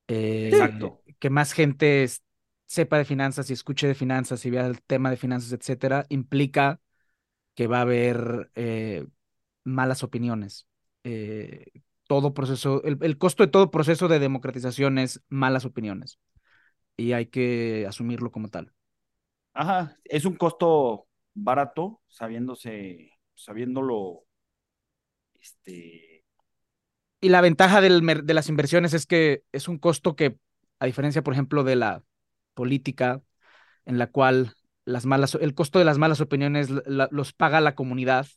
Eh, 0.08 0.50
Exacto. 0.52 1.02
Que 1.20 1.30
más 1.30 1.54
gente 1.54 2.08
sepa 2.66 2.98
de 2.98 3.06
finanzas 3.06 3.50
y 3.50 3.54
escuche 3.54 3.88
de 3.88 3.96
finanzas 3.96 4.46
y 4.46 4.50
vea 4.50 4.66
el 4.66 4.82
tema 4.82 5.10
de 5.10 5.18
finanzas, 5.18 5.52
etcétera, 5.52 6.06
implica 6.10 6.82
que 7.56 7.68
va 7.68 7.80
a 7.80 7.82
haber 7.82 8.52
eh, 8.56 9.06
malas 9.64 10.04
opiniones. 10.04 10.68
Eh, 11.04 11.66
todo 12.08 12.34
proceso, 12.34 12.84
el, 12.84 12.98
el 13.02 13.18
costo 13.18 13.44
de 13.44 13.52
todo 13.52 13.72
proceso 13.72 14.08
de 14.08 14.20
democratización 14.20 14.98
es 14.98 15.22
malas 15.30 15.66
opiniones. 15.66 16.20
Y 16.98 17.14
hay 17.14 17.28
que 17.28 17.86
asumirlo 17.88 18.32
como 18.32 18.50
tal. 18.50 18.74
Ajá, 19.54 19.98
es 20.04 20.26
un 20.26 20.36
costo 20.36 21.08
barato, 21.34 22.02
sabiéndose, 22.08 23.12
sabiéndolo, 23.36 24.26
este, 25.40 26.24
Y 27.22 27.30
la 27.30 27.42
ventaja 27.42 27.82
del 27.82 28.02
de 28.26 28.34
las 28.34 28.50
inversiones 28.50 28.94
es 28.94 29.06
que 29.06 29.44
es 29.52 29.68
un 29.68 29.78
costo 29.78 30.16
que, 30.16 30.38
a 30.80 30.86
diferencia, 30.86 31.24
por 31.24 31.34
ejemplo, 31.34 31.64
de 31.64 31.76
la 31.76 32.04
política, 32.54 33.22
en 33.86 33.98
la 33.98 34.08
cual 34.08 34.54
las 34.86 35.06
malas, 35.06 35.36
el 35.36 35.54
costo 35.56 35.80
de 35.80 35.86
las 35.86 35.98
malas 35.98 36.22
opiniones 36.22 36.70
la- 36.70 37.08
los 37.12 37.34
paga 37.34 37.62
la 37.62 37.76
comunidad, 37.76 38.28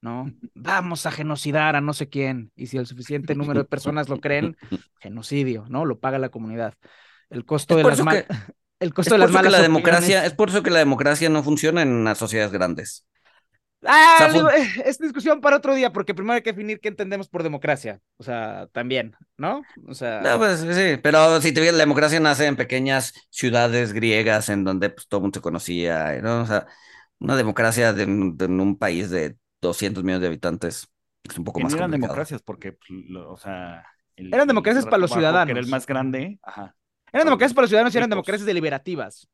¿no? 0.00 0.32
Vamos 0.54 1.06
a 1.06 1.12
genocidar 1.12 1.76
a 1.76 1.80
no 1.80 1.92
sé 1.94 2.08
quién. 2.08 2.52
Y 2.56 2.66
si 2.66 2.78
el 2.78 2.86
suficiente 2.86 3.34
número 3.34 3.60
de 3.62 3.68
personas 3.68 4.08
lo 4.08 4.20
creen, 4.20 4.56
genocidio, 5.00 5.66
¿no? 5.68 5.84
Lo 5.84 6.00
paga 6.00 6.18
la 6.18 6.30
comunidad. 6.30 6.74
El 7.30 7.44
costo 7.44 7.76
de 7.76 7.84
las 7.84 7.94
eso 7.94 8.04
mal- 8.04 8.26
que- 8.26 8.34
el 8.80 8.94
costo 8.94 9.14
de 9.14 9.18
las 9.18 9.30
malas 9.30 9.52
la 9.52 9.62
democracia, 9.62 10.24
es 10.26 10.34
por 10.34 10.48
eso 10.50 10.62
que 10.62 10.70
la 10.70 10.78
democracia 10.80 11.28
no 11.28 11.42
funciona 11.42 11.82
en 11.82 12.04
las 12.04 12.18
sociedades 12.18 12.52
grandes. 12.52 13.06
Ah, 13.84 14.16
O 14.32 14.32
sea, 14.32 14.56
es 14.84 14.98
discusión 14.98 15.40
para 15.40 15.56
otro 15.56 15.74
día, 15.74 15.92
porque 15.92 16.14
primero 16.14 16.34
hay 16.34 16.42
que 16.42 16.50
definir 16.52 16.80
qué 16.80 16.88
entendemos 16.88 17.28
por 17.28 17.42
democracia. 17.42 18.00
O 18.16 18.24
sea, 18.24 18.66
también, 18.72 19.14
¿no? 19.36 19.62
O 19.86 19.94
sea, 19.94 20.22
No, 20.22 20.38
pues 20.38 20.60
sí, 20.60 20.98
pero 21.02 21.40
si 21.40 21.52
te 21.52 21.60
fijas, 21.60 21.74
la 21.74 21.80
democracia 21.80 22.18
nace 22.20 22.46
en 22.46 22.56
pequeñas 22.56 23.12
ciudades 23.30 23.92
griegas 23.92 24.48
en 24.48 24.64
donde 24.64 24.90
pues, 24.90 25.06
todo 25.08 25.18
el 25.20 25.22
mundo 25.22 25.36
se 25.38 25.42
conocía, 25.42 26.20
¿no? 26.22 26.42
O 26.42 26.46
sea, 26.46 26.66
una 27.18 27.36
democracia 27.36 27.92
de, 27.92 28.04
un- 28.06 28.36
de 28.36 28.46
un 28.46 28.78
país 28.78 29.10
de 29.10 29.36
200 29.60 30.02
millones 30.04 30.22
de 30.22 30.28
habitantes 30.28 30.88
es 31.24 31.38
un 31.38 31.44
poco 31.44 31.60
más 31.60 31.72
no 31.72 31.76
eran 31.76 31.90
complicado. 31.90 31.90
democracias 31.90 32.42
porque, 32.42 32.72
pues, 32.72 32.90
lo- 33.08 33.32
o 33.32 33.36
sea, 33.36 33.84
el- 34.16 34.28
Eran 34.32 34.46
el 34.48 34.48
democracias 34.48 34.86
para 34.86 34.98
los 35.00 35.10
Que 35.44 35.52
era 35.52 35.60
ciudadanos. 35.60 35.60
el 35.60 35.66
más 35.66 35.86
grande, 35.86 36.38
ajá. 36.42 36.76
Eran 37.16 37.26
democracias 37.26 37.54
para 37.54 37.64
los 37.64 37.70
ciudadanos 37.70 37.94
y 37.94 37.98
eran 37.98 38.10
democracias 38.10 38.46
deliberativas. 38.46 39.28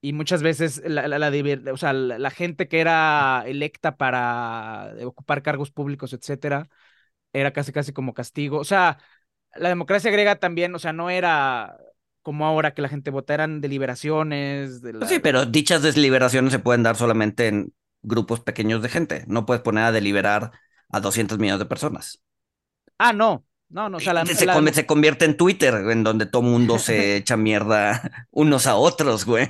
y 0.00 0.12
muchas 0.12 0.42
veces 0.42 0.82
la, 0.84 1.08
la, 1.08 1.18
la, 1.18 1.72
o 1.72 1.76
sea, 1.76 1.92
la, 1.92 2.18
la, 2.18 2.30
gente 2.30 2.68
que 2.68 2.80
era 2.80 3.44
electa 3.46 3.96
para 3.96 4.94
ocupar 5.04 5.42
cargos 5.42 5.70
públicos, 5.70 6.12
etcétera, 6.12 6.68
era 7.32 7.52
casi 7.52 7.72
casi 7.72 7.92
como 7.92 8.14
castigo. 8.14 8.58
O 8.58 8.64
sea, 8.64 8.98
la 9.56 9.68
democracia 9.68 10.10
griega 10.10 10.36
también, 10.36 10.74
o 10.74 10.78
sea, 10.78 10.92
no 10.92 11.10
era 11.10 11.76
como 12.22 12.46
ahora 12.46 12.74
que 12.74 12.82
la 12.82 12.88
gente 12.88 13.10
vota, 13.10 13.34
eran 13.34 13.60
deliberaciones. 13.60 14.82
De 14.82 14.92
la... 14.92 15.06
Sí, 15.06 15.18
pero 15.18 15.46
dichas 15.46 15.82
deliberaciones 15.82 16.52
se 16.52 16.58
pueden 16.58 16.82
dar 16.82 16.96
solamente 16.96 17.48
en 17.48 17.72
grupos 18.02 18.40
pequeños 18.40 18.82
de 18.82 18.88
gente. 18.88 19.24
No 19.26 19.46
puedes 19.46 19.62
poner 19.62 19.84
a 19.84 19.92
deliberar 19.92 20.52
a 20.90 21.00
200 21.00 21.38
millones 21.38 21.60
de 21.60 21.66
personas. 21.66 22.22
Ah, 22.98 23.12
no. 23.12 23.44
No, 23.70 23.88
no, 23.88 23.98
o 23.98 24.00
sea, 24.00 24.12
la, 24.12 24.26
se, 24.26 24.46
la... 24.46 24.72
se, 24.72 24.86
convierte 24.86 25.24
en 25.24 25.36
Twitter, 25.36 25.74
en 25.74 26.02
donde 26.02 26.26
todo 26.26 26.42
mundo 26.42 26.78
se 26.78 27.16
echa 27.16 27.36
mierda 27.36 28.28
unos 28.30 28.66
a 28.66 28.74
otros, 28.74 29.24
güey. 29.24 29.46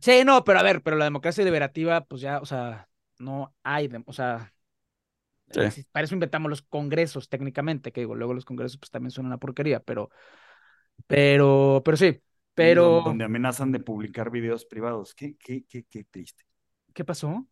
Sí, 0.00 0.22
no, 0.24 0.44
pero 0.44 0.60
a 0.60 0.62
ver, 0.62 0.82
pero 0.82 0.96
la 0.96 1.04
democracia 1.04 1.44
deliberativa, 1.44 2.04
pues 2.04 2.22
ya, 2.22 2.38
o 2.38 2.46
sea, 2.46 2.88
no 3.18 3.54
hay, 3.62 3.90
o 4.06 4.12
sea, 4.14 4.52
sí. 5.50 5.84
para 5.92 6.04
eso 6.04 6.14
inventamos 6.14 6.48
los 6.48 6.62
congresos 6.62 7.28
técnicamente, 7.28 7.92
que 7.92 8.00
digo, 8.00 8.14
luego 8.14 8.32
los 8.32 8.46
congresos 8.46 8.78
pues 8.78 8.90
también 8.90 9.10
son 9.10 9.26
una 9.26 9.36
porquería, 9.36 9.80
pero, 9.80 10.10
pero, 11.06 11.82
pero 11.84 11.96
sí, 11.98 12.18
pero... 12.54 13.02
Donde 13.04 13.24
amenazan 13.24 13.72
de 13.72 13.80
publicar 13.80 14.30
videos 14.30 14.64
privados, 14.64 15.14
qué, 15.14 15.36
qué, 15.36 15.64
qué, 15.68 15.84
qué 15.84 16.04
triste. 16.04 16.44
¿Qué 16.94 17.04
pasó? 17.04 17.46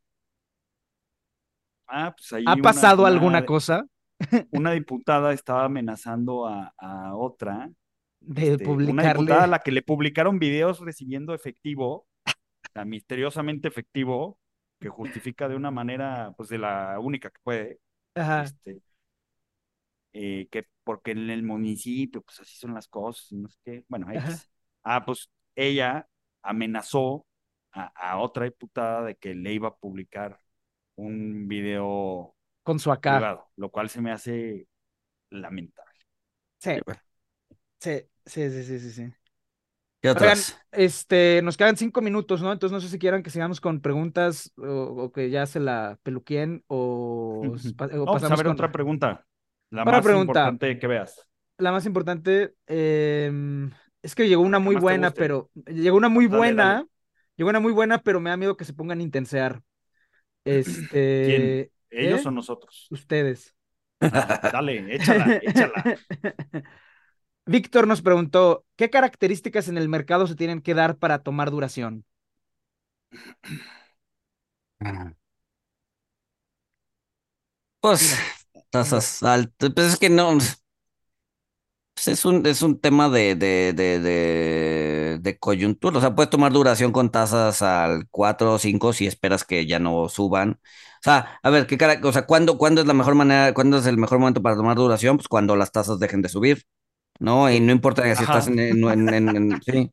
Ah, 1.87 2.15
pues 2.17 2.33
ahí 2.33 2.45
¿Ha 2.47 2.57
pasado 2.57 3.03
una, 3.03 3.13
alguna 3.13 3.45
cosa? 3.45 3.87
Una 4.51 4.73
diputada 4.73 5.33
estaba 5.33 5.65
amenazando 5.65 6.47
a, 6.47 6.75
a 6.77 7.15
otra. 7.17 7.71
De 8.21 8.53
este. 8.53 8.69
Una 8.69 9.13
diputada 9.13 9.45
a 9.45 9.49
la 9.49 9.61
que 9.61 9.73
le 9.73 9.83
publicaron 9.83 10.39
videos 10.39 10.81
recibiendo 10.81 11.35
efectivo, 11.35 12.07
misteriosamente 12.85 13.69
efectivo, 13.69 14.39
que 14.81 14.89
justifica 14.89 15.49
de 15.49 15.57
una 15.57 15.71
manera, 15.71 16.33
pues 16.37 16.49
de 16.49 16.59
la 16.59 16.99
única 17.01 17.31
que 17.31 17.39
puede. 17.43 17.81
Ajá. 18.15 18.43
Este, 18.43 18.83
eh, 20.13 20.49
que 20.51 20.67
porque 20.85 21.13
en 21.13 21.31
el 21.31 21.43
municipio, 21.43 22.23
pues 22.23 22.41
así 22.41 22.57
son 22.57 22.75
las 22.75 22.89
cosas, 22.89 23.33
no 23.33 23.49
sé 23.49 23.59
qué. 23.65 23.85
Bueno, 23.89 24.07
ah, 24.83 25.05
pues 25.05 25.31
ella 25.55 26.09
amenazó 26.43 27.27
a, 27.73 27.87
a 27.95 28.19
otra 28.19 28.47
diputada 28.47 29.05
de 29.05 29.17
que 29.17 29.35
le 29.35 29.53
iba 29.53 29.69
a 29.69 29.77
publicar 29.77 30.41
un 30.97 31.47
video 31.47 32.35
con 32.69 32.79
su 32.79 32.93
acá. 32.93 33.17
Privado, 33.17 33.49
lo 33.57 33.71
cual 33.71 33.89
se 33.89 34.03
me 34.03 34.13
hace 34.13 34.69
lamentable. 35.31 35.99
Sí. 36.59 36.73
Sí, 37.81 38.03
sí, 38.27 38.51
sí, 38.51 38.63
sí, 38.63 38.79
sí. 38.79 38.91
sí. 38.91 39.13
¿Qué 40.03 40.11
otras? 40.11 40.51
Oigan, 40.51 40.85
este, 40.85 41.41
nos 41.43 41.57
quedan 41.57 41.79
cinco 41.79 42.03
minutos, 42.03 42.43
¿no? 42.43 42.53
Entonces 42.53 42.75
no 42.75 42.81
sé 42.81 42.91
si 42.91 42.99
quieran 42.99 43.23
que 43.23 43.31
sigamos 43.31 43.63
con 43.63 43.81
preguntas 43.81 44.53
o, 44.59 45.05
o 45.05 45.13
que 45.13 45.31
ya 45.31 45.47
se 45.47 45.61
la 45.61 45.99
peluquien 46.03 46.63
o, 46.67 47.41
o 47.43 47.57
no, 47.57 48.05
pasamos 48.05 48.07
pues 48.07 48.23
a 48.25 48.37
ver 48.37 48.45
con... 48.45 48.53
otra 48.53 48.71
pregunta. 48.71 49.27
La 49.71 49.83
otra 49.83 49.93
más 49.93 50.05
pregunta. 50.05 50.31
importante 50.31 50.79
que 50.79 50.87
veas. 50.87 51.27
La 51.57 51.73
más 51.73 51.87
importante 51.87 52.55
eh, 52.67 53.71
es 54.03 54.15
que 54.15 54.29
llegó 54.29 54.43
una 54.43 54.59
muy 54.59 54.77
buena, 54.77 55.11
pero 55.11 55.49
llegó 55.67 55.97
una 55.97 56.11
muy 56.11 56.27
dale, 56.27 56.37
buena, 56.37 56.65
dale. 56.65 56.87
llegó 57.35 57.49
una 57.49 57.61
muy 57.61 57.73
buena, 57.73 58.03
pero 58.03 58.21
me 58.21 58.29
da 58.29 58.37
miedo 58.37 58.59
que 58.59 58.67
se 58.67 58.75
pongan 58.75 58.99
a 59.01 59.03
intensear. 59.03 59.63
Este, 60.45 61.27
¿Quién? 61.27 61.78
¿Ellos 61.91 62.25
¿eh? 62.25 62.29
o 62.29 62.31
nosotros? 62.31 62.87
Ustedes. 62.91 63.55
Ah, 64.01 64.51
dale, 64.53 64.95
échala, 64.95 65.37
échala. 65.43 65.99
Víctor 67.47 67.87
nos 67.87 68.03
preguntó, 68.03 68.67
¿qué 68.77 68.91
características 68.91 69.69
en 69.69 69.79
el 69.79 69.89
mercado 69.89 70.27
se 70.27 70.37
tienen 70.37 70.61
que 70.61 70.75
dar 70.75 70.99
para 70.99 71.23
tomar 71.23 71.51
duración? 71.51 72.05
Pues 77.81 78.17
tasas 78.71 79.23
altas, 79.23 79.71
pues 79.75 79.95
es 79.95 79.99
que 79.99 80.11
no, 80.11 80.37
pues 82.05 82.09
es 82.19 82.25
un, 82.25 82.47
es 82.47 82.63
un 82.63 82.81
tema 82.81 83.09
de, 83.09 83.35
de, 83.35 83.73
de, 83.75 85.39
coyuntura, 85.39 85.99
o 85.99 86.01
sea, 86.01 86.15
puedes 86.15 86.31
tomar 86.31 86.53
duración 86.53 86.93
con 86.93 87.11
tasas 87.11 87.63
al 87.63 88.07
4 88.11 88.55
o 88.55 88.59
5 88.59 88.93
si 88.93 89.07
esperas 89.07 89.45
que 89.45 89.67
ya 89.67 89.79
no 89.79 90.09
suban. 90.09 90.61
O 91.01 91.03
sea, 91.03 91.39
a 91.43 91.51
ver, 91.51 91.67
¿qué 91.67 91.77
cara, 91.79 92.01
o 92.03 92.13
sea, 92.13 92.27
¿cuándo, 92.27 92.59
¿cuándo 92.59 92.81
es 92.81 92.87
la 92.87 92.95
mejor 92.95 93.15
manera, 93.15 93.53
cuándo 93.55 93.79
es 93.79 93.87
el 93.87 93.99
mejor 93.99 94.19
momento 94.19 94.43
para 94.43 94.57
tomar 94.57 94.77
duración? 94.77 95.17
Pues 95.17 95.29
cuando 95.29 95.57
las 95.57 95.73
tasas 95.73 95.99
dejen 95.99 96.23
de 96.23 96.29
subir. 96.29 96.65
¿no? 97.21 97.51
Y 97.51 97.61
no 97.61 97.73
importa 97.73 98.15
si 98.17 98.23
Ajá. 98.23 98.25
estás 98.25 98.49
en, 98.49 98.59
en, 98.59 98.85
en, 98.89 99.15
en- 99.15 99.37
en- 99.37 99.61
sí, 99.63 99.93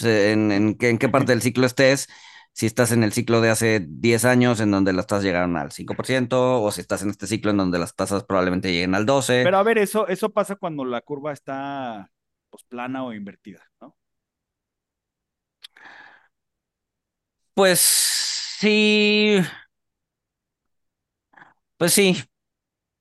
en, 0.00 0.52
en 0.52 0.74
qué, 0.76 0.90
en 0.90 0.98
qué 0.98 1.08
parte 1.08 1.32
del 1.32 1.42
ciclo 1.42 1.66
estés, 1.66 2.08
si 2.56 2.64
estás 2.64 2.90
en 2.90 3.04
el 3.04 3.12
ciclo 3.12 3.42
de 3.42 3.50
hace 3.50 3.84
10 3.86 4.24
años 4.24 4.60
en 4.60 4.70
donde 4.70 4.94
las 4.94 5.06
tasas 5.06 5.24
llegaron 5.24 5.58
al 5.58 5.72
5%, 5.72 6.62
o 6.62 6.70
si 6.70 6.80
estás 6.80 7.02
en 7.02 7.10
este 7.10 7.26
ciclo 7.26 7.50
en 7.50 7.58
donde 7.58 7.78
las 7.78 7.94
tasas 7.94 8.24
probablemente 8.24 8.72
lleguen 8.72 8.94
al 8.94 9.04
12%. 9.04 9.44
Pero 9.44 9.58
a 9.58 9.62
ver, 9.62 9.76
eso, 9.76 10.08
eso 10.08 10.32
pasa 10.32 10.56
cuando 10.56 10.82
la 10.86 11.02
curva 11.02 11.34
está 11.34 12.10
pues 12.48 12.64
plana 12.64 13.04
o 13.04 13.12
invertida, 13.12 13.62
¿no? 13.78 13.94
Pues 17.52 17.78
sí, 17.78 19.36
pues 21.76 21.92
sí, 21.92 22.16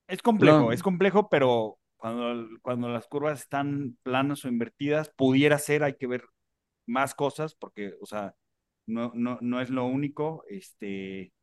Es 0.09 0.21
complejo, 0.21 0.73
es 0.73 0.83
complejo, 0.83 1.29
pero 1.29 1.79
cuando, 1.95 2.45
cuando 2.61 2.89
las 2.89 3.07
curvas 3.07 3.39
están 3.39 3.97
planas 4.03 4.43
o 4.43 4.49
invertidas, 4.49 5.13
pudiera 5.15 5.57
ser, 5.59 5.85
hay 5.85 5.95
que 5.95 6.07
ver 6.07 6.25
más 6.85 7.15
cosas, 7.15 7.55
porque, 7.55 7.93
o 8.01 8.05
sea, 8.05 8.35
no, 8.87 9.11
no, 9.15 9.37
no 9.41 9.61
es 9.61 9.69
lo 9.69 9.85
único, 9.85 10.43
este, 10.49 11.33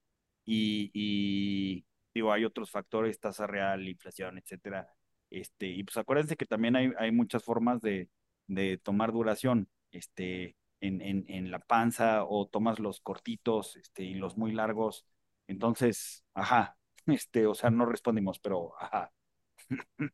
y, 0.45 0.91
y 0.95 1.87
digo, 2.15 2.33
hay 2.33 2.45
otros 2.45 2.71
factores, 2.71 3.21
tasa 3.21 3.47
real, 3.47 3.89
inflación, 3.89 4.39
etcétera, 4.39 4.89
este, 5.31 5.67
y 5.69 5.85
pues 5.85 5.97
acuérdense 5.97 6.37
que 6.37 6.47
también 6.47 6.77
hay, 6.77 6.93
hay 6.99 7.13
muchas 7.13 7.45
formas 7.45 7.81
de, 7.81 8.11
de 8.47 8.79
tomar 8.79 9.13
duración, 9.13 9.69
este, 9.93 10.57
en, 10.81 11.01
en, 11.03 11.25
en 11.29 11.51
la 11.51 11.61
panza, 11.61 12.25
o 12.25 12.47
tomas 12.49 12.79
los 12.81 13.01
cortitos, 13.01 13.77
este, 13.77 14.05
y 14.05 14.15
los 14.15 14.37
muy 14.37 14.53
largos, 14.53 15.07
entonces, 15.47 16.25
ajá, 16.35 16.77
este, 17.07 17.47
o 17.47 17.55
sea, 17.55 17.71
no 17.71 17.87
respondimos, 17.87 18.39
pero 18.41 18.75
ajá. 18.81 19.13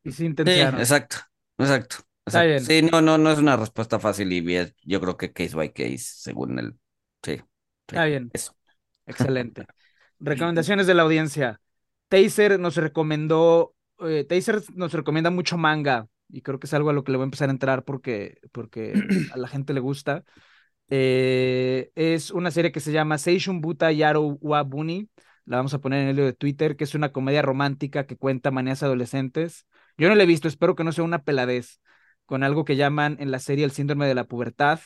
Y 0.04 0.12
sí, 0.44 0.60
exacto, 0.60 1.16
exacto. 1.58 1.96
Exacto. 2.26 2.54
bien. 2.60 2.64
Sí, 2.64 2.82
no, 2.82 3.00
no, 3.00 3.16
no 3.18 3.30
es 3.30 3.38
una 3.38 3.56
respuesta 3.56 3.98
fácil 3.98 4.32
y 4.32 4.56
es- 4.56 4.74
yo 4.82 5.00
creo 5.00 5.16
que 5.16 5.32
case 5.32 5.56
by 5.56 5.72
case, 5.72 5.98
según 5.98 6.58
el, 6.58 6.78
sí, 7.32 7.36
sí, 7.36 7.44
Está 7.86 8.04
bien. 8.04 8.30
eso. 8.32 8.54
Excelente. 9.06 9.66
Recomendaciones 10.20 10.86
de 10.86 10.94
la 10.94 11.02
audiencia. 11.02 11.60
Taser 12.08 12.58
nos 12.58 12.76
recomendó, 12.76 13.74
eh, 14.00 14.24
Taser 14.24 14.62
nos 14.74 14.92
recomienda 14.92 15.30
mucho 15.30 15.58
manga 15.58 16.08
y 16.28 16.42
creo 16.42 16.58
que 16.58 16.66
es 16.66 16.74
algo 16.74 16.90
a 16.90 16.92
lo 16.92 17.04
que 17.04 17.12
le 17.12 17.18
voy 17.18 17.24
a 17.24 17.26
empezar 17.26 17.48
a 17.48 17.52
entrar 17.52 17.84
porque, 17.84 18.38
porque 18.52 18.92
a 19.32 19.36
la 19.36 19.48
gente 19.48 19.72
le 19.72 19.80
gusta. 19.80 20.24
Eh, 20.90 21.90
es 21.94 22.30
una 22.30 22.50
serie 22.50 22.72
que 22.72 22.80
se 22.80 22.92
llama 22.92 23.18
Seishun 23.18 23.60
Buta 23.60 23.92
Yaro 23.92 24.38
wa 24.40 24.62
Buni. 24.62 25.08
La 25.44 25.56
vamos 25.56 25.72
a 25.74 25.80
poner 25.80 26.02
en 26.02 26.08
el 26.08 26.16
de 26.16 26.32
Twitter, 26.34 26.76
que 26.76 26.84
es 26.84 26.94
una 26.94 27.10
comedia 27.10 27.42
romántica 27.42 28.06
que 28.06 28.16
cuenta 28.16 28.50
manías 28.50 28.82
adolescentes. 28.82 29.66
Yo 29.96 30.08
no 30.08 30.14
la 30.14 30.22
he 30.22 30.26
visto, 30.26 30.46
espero 30.48 30.74
que 30.74 30.84
no 30.84 30.92
sea 30.92 31.04
una 31.04 31.22
peladez, 31.22 31.80
con 32.26 32.42
algo 32.42 32.64
que 32.64 32.76
llaman 32.76 33.16
en 33.20 33.30
la 33.30 33.38
serie 33.38 33.64
el 33.64 33.70
síndrome 33.70 34.06
de 34.06 34.14
la 34.14 34.24
pubertad. 34.24 34.80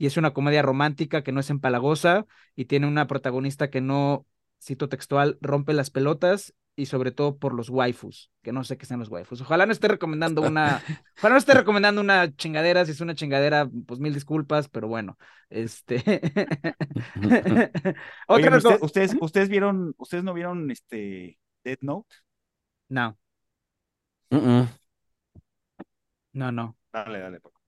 Y 0.00 0.06
es 0.06 0.16
una 0.16 0.32
comedia 0.32 0.62
romántica 0.62 1.22
que 1.22 1.30
no 1.32 1.40
es 1.40 1.50
empalagosa 1.50 2.26
y 2.56 2.64
tiene 2.64 2.86
una 2.88 3.06
protagonista 3.06 3.68
que 3.70 3.82
no, 3.82 4.26
cito 4.62 4.88
textual, 4.88 5.36
rompe 5.42 5.74
las 5.74 5.90
pelotas 5.90 6.54
y 6.74 6.86
sobre 6.86 7.12
todo 7.12 7.36
por 7.36 7.52
los 7.52 7.68
waifus, 7.68 8.30
que 8.42 8.52
no 8.52 8.64
sé 8.64 8.78
qué 8.78 8.86
sean 8.86 9.00
los 9.00 9.10
waifus. 9.10 9.42
Ojalá 9.42 9.66
no 9.66 9.72
esté 9.72 9.88
recomendando 9.88 10.40
una, 10.40 10.80
ojalá 11.18 11.34
no 11.34 11.38
esté 11.38 11.52
recomendando 11.52 12.00
una 12.00 12.34
chingadera, 12.34 12.86
si 12.86 12.92
es 12.92 13.02
una 13.02 13.14
chingadera, 13.14 13.68
pues 13.86 14.00
mil 14.00 14.14
disculpas, 14.14 14.70
pero 14.70 14.88
bueno, 14.88 15.18
este. 15.50 16.02
Otra 18.26 18.56
¿usted- 18.56 18.70
reco- 18.70 18.84
ustedes, 18.84 19.16
ustedes 19.20 19.48
vieron, 19.50 19.94
ustedes 19.98 20.24
no 20.24 20.32
vieron 20.32 20.70
este 20.70 21.38
Death 21.62 21.82
Note? 21.82 22.08
No, 22.88 23.18
no, 26.32 26.50
no. 26.52 26.76
Dale, 26.92 27.18
dale, 27.20 27.40
Paco. 27.40 27.60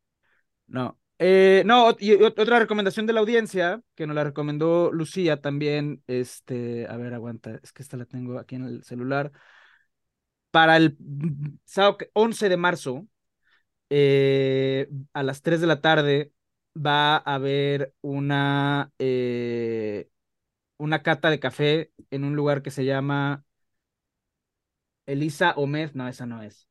No. 0.68 0.98
Eh, 1.24 1.62
no, 1.66 1.86
otra 1.86 2.58
recomendación 2.58 3.06
de 3.06 3.12
la 3.12 3.20
audiencia, 3.20 3.80
que 3.94 4.08
nos 4.08 4.16
la 4.16 4.24
recomendó 4.24 4.90
Lucía 4.90 5.40
también, 5.40 6.02
este, 6.08 6.88
a 6.88 6.96
ver, 6.96 7.14
aguanta, 7.14 7.60
es 7.62 7.72
que 7.72 7.82
esta 7.82 7.96
la 7.96 8.06
tengo 8.06 8.40
aquí 8.40 8.56
en 8.56 8.64
el 8.64 8.82
celular. 8.82 9.30
Para 10.50 10.76
el 10.76 10.96
sábado 11.64 11.96
que- 11.98 12.10
11 12.12 12.48
de 12.48 12.56
marzo, 12.56 13.06
eh, 13.90 14.88
a 15.14 15.22
las 15.24 15.42
3 15.42 15.60
de 15.60 15.68
la 15.68 15.80
tarde, 15.82 16.32
va 16.76 17.16
a 17.18 17.34
haber 17.36 17.94
una, 18.02 18.92
eh, 18.98 20.08
una 20.78 21.02
cata 21.02 21.30
de 21.30 21.40
café 21.40 21.92
en 22.10 22.24
un 22.24 22.36
lugar 22.36 22.62
que 22.62 22.70
se 22.72 22.84
llama 22.84 23.44
Elisa 25.06 25.52
Omed, 25.56 25.92
no, 25.94 26.08
esa 26.08 26.26
no 26.26 26.42
es. 26.42 26.68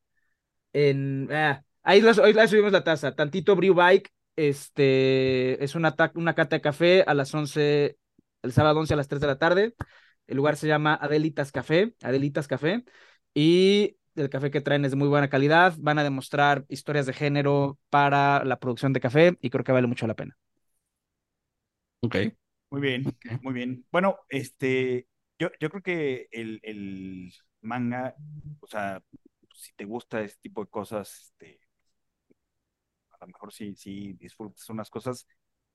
En, 0.74 1.30
ah, 1.32 1.64
ahí, 1.84 2.02
subimos 2.02 2.72
la 2.72 2.84
taza, 2.84 3.16
tantito 3.16 3.56
Brew 3.56 3.74
Bike 3.76 4.12
Este 4.36 5.64
es 5.64 5.76
una, 5.76 5.96
una 6.16 6.36
cata 6.36 6.56
de 6.56 6.62
café 6.62 7.04
a 7.06 7.14
las 7.14 7.34
11, 7.34 7.98
el 8.44 8.52
sábado 8.54 8.80
11 8.80 8.94
a 8.94 8.98
las 8.98 9.08
3 9.08 9.22
de 9.22 9.28
la 9.28 9.38
tarde. 9.38 9.76
El 10.28 10.38
lugar 10.38 10.56
se 10.58 10.68
llama 10.68 10.96
Adelitas 10.96 11.52
Café, 11.52 11.96
Adelitas 12.02 12.48
Café. 12.48 12.84
Y 13.34 13.98
el 14.16 14.30
café 14.30 14.52
que 14.52 14.62
traen 14.62 14.86
es 14.86 14.92
de 14.92 14.98
muy 14.98 15.08
buena 15.10 15.30
calidad. 15.30 15.76
Van 15.80 16.00
a 16.00 16.04
demostrar 16.04 16.66
historias 16.70 17.06
de 17.06 17.14
género 17.14 17.80
para 17.90 18.44
la 18.46 18.60
producción 18.60 18.94
de 18.94 19.02
café 19.02 19.38
y 19.42 19.50
creo 19.50 19.64
que 19.64 19.72
vale 19.74 19.88
mucho 19.88 20.08
la 20.08 20.16
pena. 20.16 20.38
Ok. 22.02 22.16
Muy 22.72 22.82
bien, 22.82 23.06
muy 23.42 23.54
bien. 23.54 23.86
Bueno, 23.92 24.20
este, 24.30 25.08
yo, 25.38 25.50
yo 25.60 25.70
creo 25.70 25.84
que 25.84 26.28
el, 26.32 26.60
el 26.64 27.34
manga, 27.62 28.16
o 28.62 28.68
sea, 28.68 29.04
si 29.54 29.74
te 29.74 29.86
gusta 29.86 30.22
este 30.22 30.40
tipo 30.42 30.64
de 30.64 30.70
cosas, 30.70 31.34
este, 31.34 31.61
lo 33.26 33.34
mejor 33.34 33.54
sí, 33.54 33.76
sí 33.76 34.14
disfrutas 34.14 34.70
unas 34.70 34.90
cosas. 34.90 35.28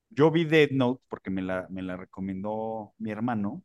Yo 0.09 0.31
vi 0.31 0.45
Dead 0.45 0.69
Note 0.71 1.03
porque 1.09 1.29
me 1.29 1.41
la, 1.41 1.67
me 1.69 1.81
la 1.81 1.97
recomendó 1.97 2.93
mi 2.97 3.11
hermano, 3.11 3.63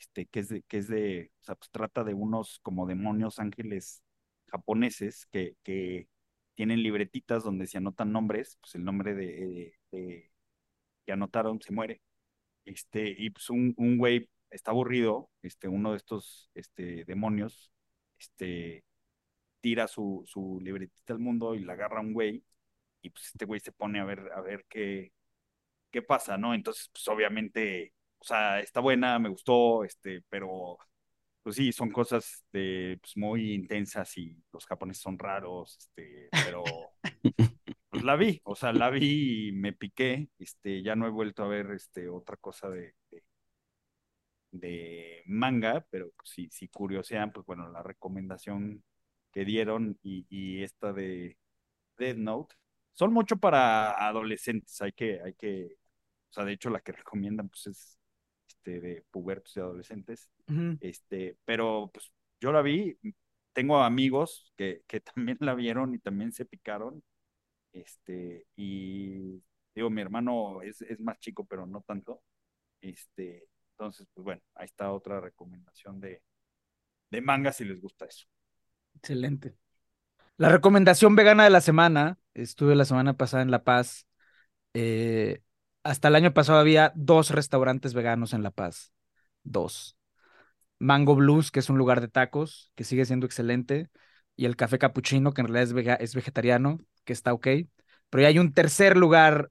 este, 0.00 0.26
que 0.26 0.40
es 0.40 0.48
de, 0.48 0.62
que 0.62 0.78
es 0.78 0.88
de, 0.88 1.32
o 1.42 1.44
sea, 1.44 1.54
pues 1.56 1.70
trata 1.70 2.04
de 2.04 2.14
unos 2.14 2.58
como 2.62 2.86
demonios 2.86 3.38
ángeles 3.38 4.02
japoneses 4.48 5.26
que, 5.26 5.56
que 5.62 6.08
tienen 6.54 6.82
libretitas 6.82 7.44
donde 7.44 7.66
se 7.66 7.78
anotan 7.78 8.12
nombres, 8.12 8.58
pues 8.60 8.74
el 8.74 8.84
nombre 8.84 9.14
de, 9.14 9.74
de- 9.92 10.30
que 11.06 11.12
anotaron 11.12 11.60
se 11.60 11.72
muere. 11.72 12.00
Este, 12.64 13.14
y 13.18 13.30
pues 13.30 13.50
un, 13.50 13.74
un 13.78 13.98
güey 13.98 14.28
está 14.50 14.70
aburrido, 14.72 15.30
este, 15.42 15.68
uno 15.68 15.92
de 15.92 15.98
estos 15.98 16.50
este, 16.54 17.04
demonios, 17.06 17.72
este, 18.18 18.84
tira 19.60 19.88
su, 19.88 20.22
su 20.26 20.60
libretita 20.62 21.12
al 21.14 21.20
mundo 21.20 21.54
y 21.54 21.60
la 21.60 21.74
agarra 21.74 22.00
un 22.00 22.12
güey, 22.14 22.44
y 23.02 23.10
pues 23.10 23.26
este 23.28 23.44
güey 23.46 23.60
se 23.60 23.72
pone 23.72 24.00
a 24.00 24.04
ver, 24.04 24.30
a 24.34 24.40
ver 24.40 24.64
qué, 24.68 25.12
qué 25.90 26.02
pasa, 26.02 26.38
¿no? 26.38 26.54
Entonces, 26.54 26.90
pues 26.92 27.06
obviamente, 27.08 27.94
o 28.18 28.24
sea, 28.24 28.60
está 28.60 28.80
buena, 28.80 29.18
me 29.18 29.28
gustó, 29.30 29.84
este, 29.84 30.22
pero 30.28 30.78
pues 31.42 31.56
sí, 31.56 31.72
son 31.72 31.90
cosas 31.90 32.44
de, 32.52 32.98
pues, 33.02 33.16
muy 33.16 33.52
intensas 33.54 34.16
y 34.18 34.36
los 34.52 34.66
japoneses 34.66 35.02
son 35.02 35.18
raros, 35.18 35.76
este, 35.78 36.28
pero 36.44 36.62
pues 37.90 38.04
la 38.04 38.16
vi, 38.16 38.40
o 38.44 38.54
sea, 38.56 38.72
la 38.72 38.90
vi 38.90 39.48
y 39.48 39.52
me 39.52 39.72
piqué, 39.72 40.28
este, 40.38 40.82
ya 40.82 40.96
no 40.96 41.06
he 41.06 41.10
vuelto 41.10 41.44
a 41.44 41.48
ver 41.48 41.70
este, 41.72 42.08
otra 42.08 42.36
cosa 42.36 42.68
de, 42.70 42.94
de, 43.10 43.24
de 44.50 45.22
manga, 45.26 45.86
pero 45.90 46.10
pues, 46.16 46.30
si, 46.30 46.50
si 46.50 46.68
curiosean, 46.68 47.32
pues 47.32 47.46
bueno, 47.46 47.68
la 47.70 47.82
recomendación 47.82 48.82
que 49.32 49.44
dieron 49.44 49.98
y, 50.02 50.26
y 50.28 50.62
esta 50.62 50.92
de 50.92 51.38
Death 51.98 52.16
Note, 52.18 52.56
son 52.94 53.12
mucho 53.12 53.36
para 53.36 53.92
adolescentes, 54.08 54.80
hay 54.82 54.92
que, 54.92 55.20
hay 55.22 55.34
que, 55.34 55.76
o 56.30 56.32
sea, 56.32 56.44
de 56.44 56.52
hecho 56.52 56.70
la 56.70 56.80
que 56.80 56.92
recomiendan 56.92 57.48
pues 57.48 57.66
es 57.68 57.98
este, 58.48 58.80
de 58.80 59.04
pubertos 59.10 59.56
y 59.56 59.60
adolescentes, 59.60 60.30
este, 60.80 61.36
pero 61.44 61.90
pues 61.92 62.12
yo 62.40 62.52
la 62.52 62.62
vi, 62.62 62.98
tengo 63.52 63.78
amigos 63.82 64.52
que, 64.56 64.82
que 64.86 65.00
también 65.16 65.38
la 65.40 65.54
vieron 65.54 65.94
y 65.94 65.98
también 65.98 66.32
se 66.32 66.44
picaron, 66.44 67.02
este, 67.72 68.46
y 68.56 69.42
digo, 69.74 69.90
mi 69.90 70.02
hermano 70.02 70.62
es, 70.62 70.82
es 70.82 71.00
más 71.00 71.18
chico, 71.20 71.44
pero 71.46 71.66
no 71.66 71.82
tanto, 71.82 72.22
este, 72.80 73.48
entonces, 73.72 74.08
pues 74.14 74.24
bueno, 74.24 74.42
ahí 74.54 74.66
está 74.66 74.92
otra 74.92 75.20
recomendación 75.20 76.00
de, 76.00 76.22
de 77.10 77.20
manga 77.22 77.52
si 77.52 77.64
les 77.64 77.80
gusta 77.80 78.06
eso. 78.06 78.26
Excelente. 78.94 79.56
La 80.36 80.48
recomendación 80.48 81.14
vegana 81.16 81.44
de 81.44 81.50
la 81.50 81.60
semana, 81.60 82.18
estuve 82.34 82.74
la 82.74 82.84
semana 82.84 83.16
pasada 83.16 83.42
en 83.42 83.50
La 83.50 83.64
Paz. 83.64 84.06
eh, 84.74 85.42
hasta 85.84 86.08
el 86.08 86.16
año 86.16 86.34
pasado 86.34 86.58
había 86.60 86.92
dos 86.96 87.30
restaurantes 87.30 87.94
veganos 87.94 88.34
en 88.34 88.42
La 88.42 88.50
Paz. 88.52 88.92
Dos. 89.44 89.96
Mango 90.80 91.16
Blues, 91.16 91.50
que 91.52 91.60
es 91.60 91.70
un 91.70 91.78
lugar 91.78 92.00
de 92.02 92.08
tacos, 92.08 92.72
que 92.76 92.84
sigue 92.84 93.06
siendo 93.06 93.26
excelente, 93.26 93.90
y 94.36 94.46
el 94.46 94.56
Café 94.56 94.78
Capuchino, 94.78 95.32
que 95.34 95.42
en 95.42 95.48
realidad 95.48 95.98
es, 96.00 96.10
es 96.10 96.14
vegetariano, 96.16 96.78
que 97.04 97.12
está 97.14 97.32
ok. 97.34 97.48
Pero 98.10 98.22
ya 98.22 98.28
hay 98.28 98.38
un 98.38 98.54
tercer 98.54 98.96
lugar 98.96 99.50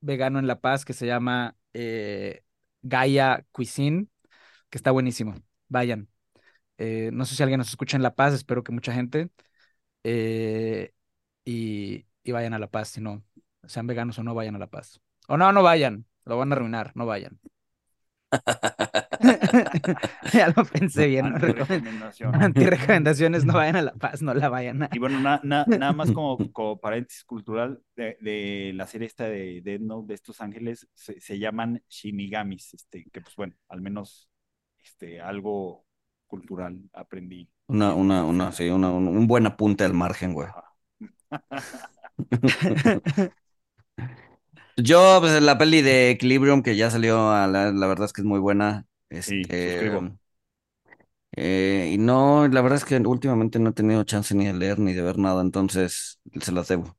vegano 0.00 0.38
en 0.40 0.46
La 0.48 0.60
Paz 0.60 0.84
que 0.84 0.94
se 0.94 1.06
llama 1.06 1.56
eh, 1.74 2.42
Gaia 2.82 3.46
Cuisine, 3.52 4.08
que 4.70 4.78
está 4.78 4.90
buenísimo. 4.92 5.34
Vayan. 5.68 6.08
Eh, 6.78 7.10
no 7.12 7.24
sé 7.26 7.34
si 7.36 7.42
alguien 7.42 7.58
nos 7.58 7.68
escucha 7.70 7.96
en 7.96 8.02
La 8.02 8.14
Paz, 8.14 8.34
espero 8.34 8.62
que 8.64 8.72
mucha 8.72 8.92
gente. 8.92 9.30
Eh, 10.10 10.94
y, 11.44 12.06
y 12.22 12.32
vayan 12.32 12.54
a 12.54 12.58
La 12.58 12.70
Paz, 12.70 12.88
si 12.88 13.00
no, 13.00 13.22
sean 13.66 13.86
veganos 13.86 14.18
o 14.18 14.22
no, 14.22 14.34
vayan 14.34 14.56
a 14.56 14.58
La 14.58 14.68
Paz. 14.68 15.00
O 15.28 15.36
no, 15.36 15.52
no 15.52 15.62
vayan, 15.62 16.06
lo 16.24 16.38
van 16.38 16.52
a 16.52 16.56
arruinar, 16.56 16.92
no 16.94 17.06
vayan. 17.06 17.38
ya 20.32 20.48
lo 20.54 20.64
pensé 20.64 21.06
bien, 21.08 21.26
Anti-recomendación. 21.34 22.34
Antirecomendaciones, 22.34 23.44
no 23.44 23.54
vayan 23.54 23.76
a 23.76 23.82
La 23.82 23.94
Paz, 23.94 24.22
no 24.22 24.34
la 24.34 24.48
vayan 24.48 24.84
a. 24.84 24.88
Y 24.92 24.98
bueno, 24.98 25.20
na- 25.20 25.40
na- 25.44 25.64
nada 25.68 25.92
más 25.92 26.10
como, 26.10 26.36
como 26.52 26.80
paréntesis 26.80 27.24
cultural 27.24 27.80
de, 27.96 28.16
de 28.20 28.72
la 28.74 28.86
serie 28.86 29.06
esta 29.06 29.24
de 29.24 29.60
Death 29.62 29.80
Note 29.80 30.08
de 30.08 30.14
estos 30.14 30.40
ángeles, 30.40 30.88
se, 30.94 31.20
se 31.20 31.38
llaman 31.38 31.82
Shinigamis, 31.88 32.74
este, 32.74 33.04
que 33.10 33.20
pues 33.20 33.34
bueno, 33.36 33.54
al 33.68 33.80
menos 33.80 34.28
este, 34.82 35.20
algo 35.20 35.84
cultural 36.28 36.80
aprendí. 36.94 37.48
Una, 37.68 37.94
una, 37.94 38.24
esa 38.24 38.26
una, 38.26 38.52
sí, 38.52 38.68
una, 38.68 38.90
un, 38.90 39.08
un 39.08 39.26
buen 39.26 39.46
apunte 39.46 39.84
al 39.84 39.94
margen, 39.94 40.34
güey. 40.34 40.48
Yo, 44.76 45.18
pues 45.20 45.42
la 45.42 45.58
peli 45.58 45.82
de 45.82 46.10
Equilibrium 46.10 46.62
que 46.62 46.76
ya 46.76 46.90
salió, 46.90 47.30
a 47.32 47.46
la, 47.48 47.72
la 47.72 47.86
verdad 47.88 48.04
es 48.06 48.12
que 48.12 48.20
es 48.20 48.24
muy 48.26 48.38
buena. 48.38 48.86
Sí, 49.20 49.44
Este, 49.44 49.58
suscribo. 49.58 50.08
eh, 51.32 51.90
y 51.92 51.98
no, 51.98 52.48
la 52.48 52.60
verdad 52.62 52.78
es 52.78 52.84
que 52.84 52.96
últimamente 52.96 53.58
no 53.58 53.70
he 53.70 53.72
tenido 53.72 54.02
chance 54.04 54.34
ni 54.34 54.46
de 54.46 54.54
leer 54.54 54.78
ni 54.78 54.94
de 54.94 55.02
ver 55.02 55.18
nada, 55.18 55.42
entonces 55.42 56.20
se 56.40 56.52
las 56.52 56.68
debo, 56.68 56.96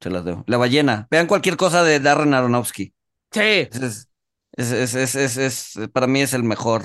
se 0.00 0.10
las 0.10 0.24
debo. 0.24 0.44
La 0.46 0.56
ballena, 0.58 1.08
vean 1.10 1.26
cualquier 1.26 1.56
cosa 1.56 1.84
de 1.84 2.00
Darren 2.00 2.34
Aronofsky. 2.34 2.94
Sí, 3.32 3.72
Ese 3.72 3.86
es, 3.86 4.10
es, 4.56 4.72
es, 4.72 4.94
es, 4.96 5.16
es- 5.38 5.76
es- 5.78 5.88
para 5.90 6.06
mí 6.08 6.22
es 6.22 6.34
el 6.34 6.44
mejor 6.44 6.84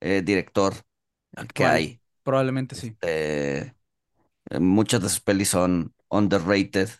eh, 0.00 0.22
director 0.24 0.74
que 1.54 1.66
hay. 1.66 2.00
probablemente 2.22 2.74
sí. 2.74 2.96
Eh, 3.02 3.72
muchas 4.60 5.02
de 5.02 5.08
sus 5.08 5.20
pelis 5.20 5.50
son 5.50 5.94
underrated, 6.10 6.90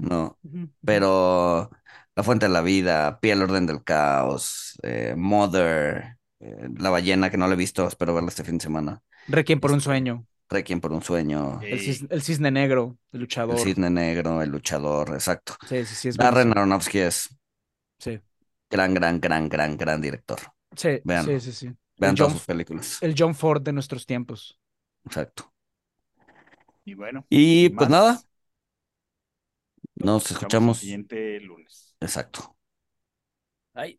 ¿no? 0.00 0.38
Pero 0.84 1.70
La 2.16 2.22
Fuente 2.22 2.46
de 2.46 2.52
la 2.52 2.62
Vida, 2.62 3.20
Pie 3.20 3.32
al 3.32 3.42
Orden 3.42 3.66
del 3.66 3.84
Caos, 3.84 4.78
eh, 4.82 5.14
Mother, 5.16 6.18
eh, 6.40 6.68
La 6.78 6.90
Ballena, 6.90 7.30
que 7.30 7.38
no 7.38 7.46
la 7.48 7.54
he 7.54 7.56
visto, 7.56 7.86
espero 7.88 8.14
verla 8.14 8.30
este 8.30 8.44
fin 8.44 8.58
de 8.58 8.64
semana. 8.64 9.02
Requiem 9.28 9.60
por 9.60 9.70
un 9.72 9.80
Este, 9.80 9.86
sueño, 9.86 10.26
Requiem 10.50 10.80
por 10.80 10.92
un 10.92 11.02
sueño, 11.02 11.66
el, 11.70 11.78
cis- 11.80 12.06
el 12.10 12.22
cisne 12.22 12.50
negro, 12.50 12.98
el 13.12 13.20
El 13.48 13.58
luchador. 13.58 13.58
Cisne 13.58 13.90
Negro, 13.90 14.40
El 14.40 14.50
Luchador, 14.50 15.10
exacto. 15.14 15.56
Sí, 15.64 15.84
sí, 15.86 15.94
sí, 15.94 16.08
es 16.08 16.18
Darren. 16.18 16.52
Aronofsky 16.52 16.98
es 17.00 17.28
Sí, 17.98 18.20
gran, 18.70 18.94
gran, 18.94 19.18
gran, 19.20 19.48
gran, 19.48 19.76
gran 19.76 20.00
director. 20.00 20.38
sí, 20.76 21.02
Véanlo. 21.04 21.38
sí, 21.38 21.40
sí, 21.40 21.52
sí. 21.52 21.76
Vean 21.98 22.16
todas 22.16 22.32
John, 22.32 22.32
sus 22.32 22.44
películas. 22.44 23.00
el 23.00 23.14
John 23.18 23.34
Ford 23.34 23.62
de 23.62 23.72
nuestros 23.72 24.06
tiempos. 24.06 24.58
Exacto. 25.06 25.52
Y 26.84 26.94
bueno, 26.94 27.26
Y 27.30 27.70
pues 27.70 27.88
más, 27.88 27.90
nada, 27.90 28.22
nos 29.96 30.30
nos 30.30 30.30
escuchamos 30.30 30.68
el 30.68 30.74
siguiente 30.74 31.40
lunes. 31.40 31.96
Exacto. 32.00 32.56
Ay. 33.74 33.98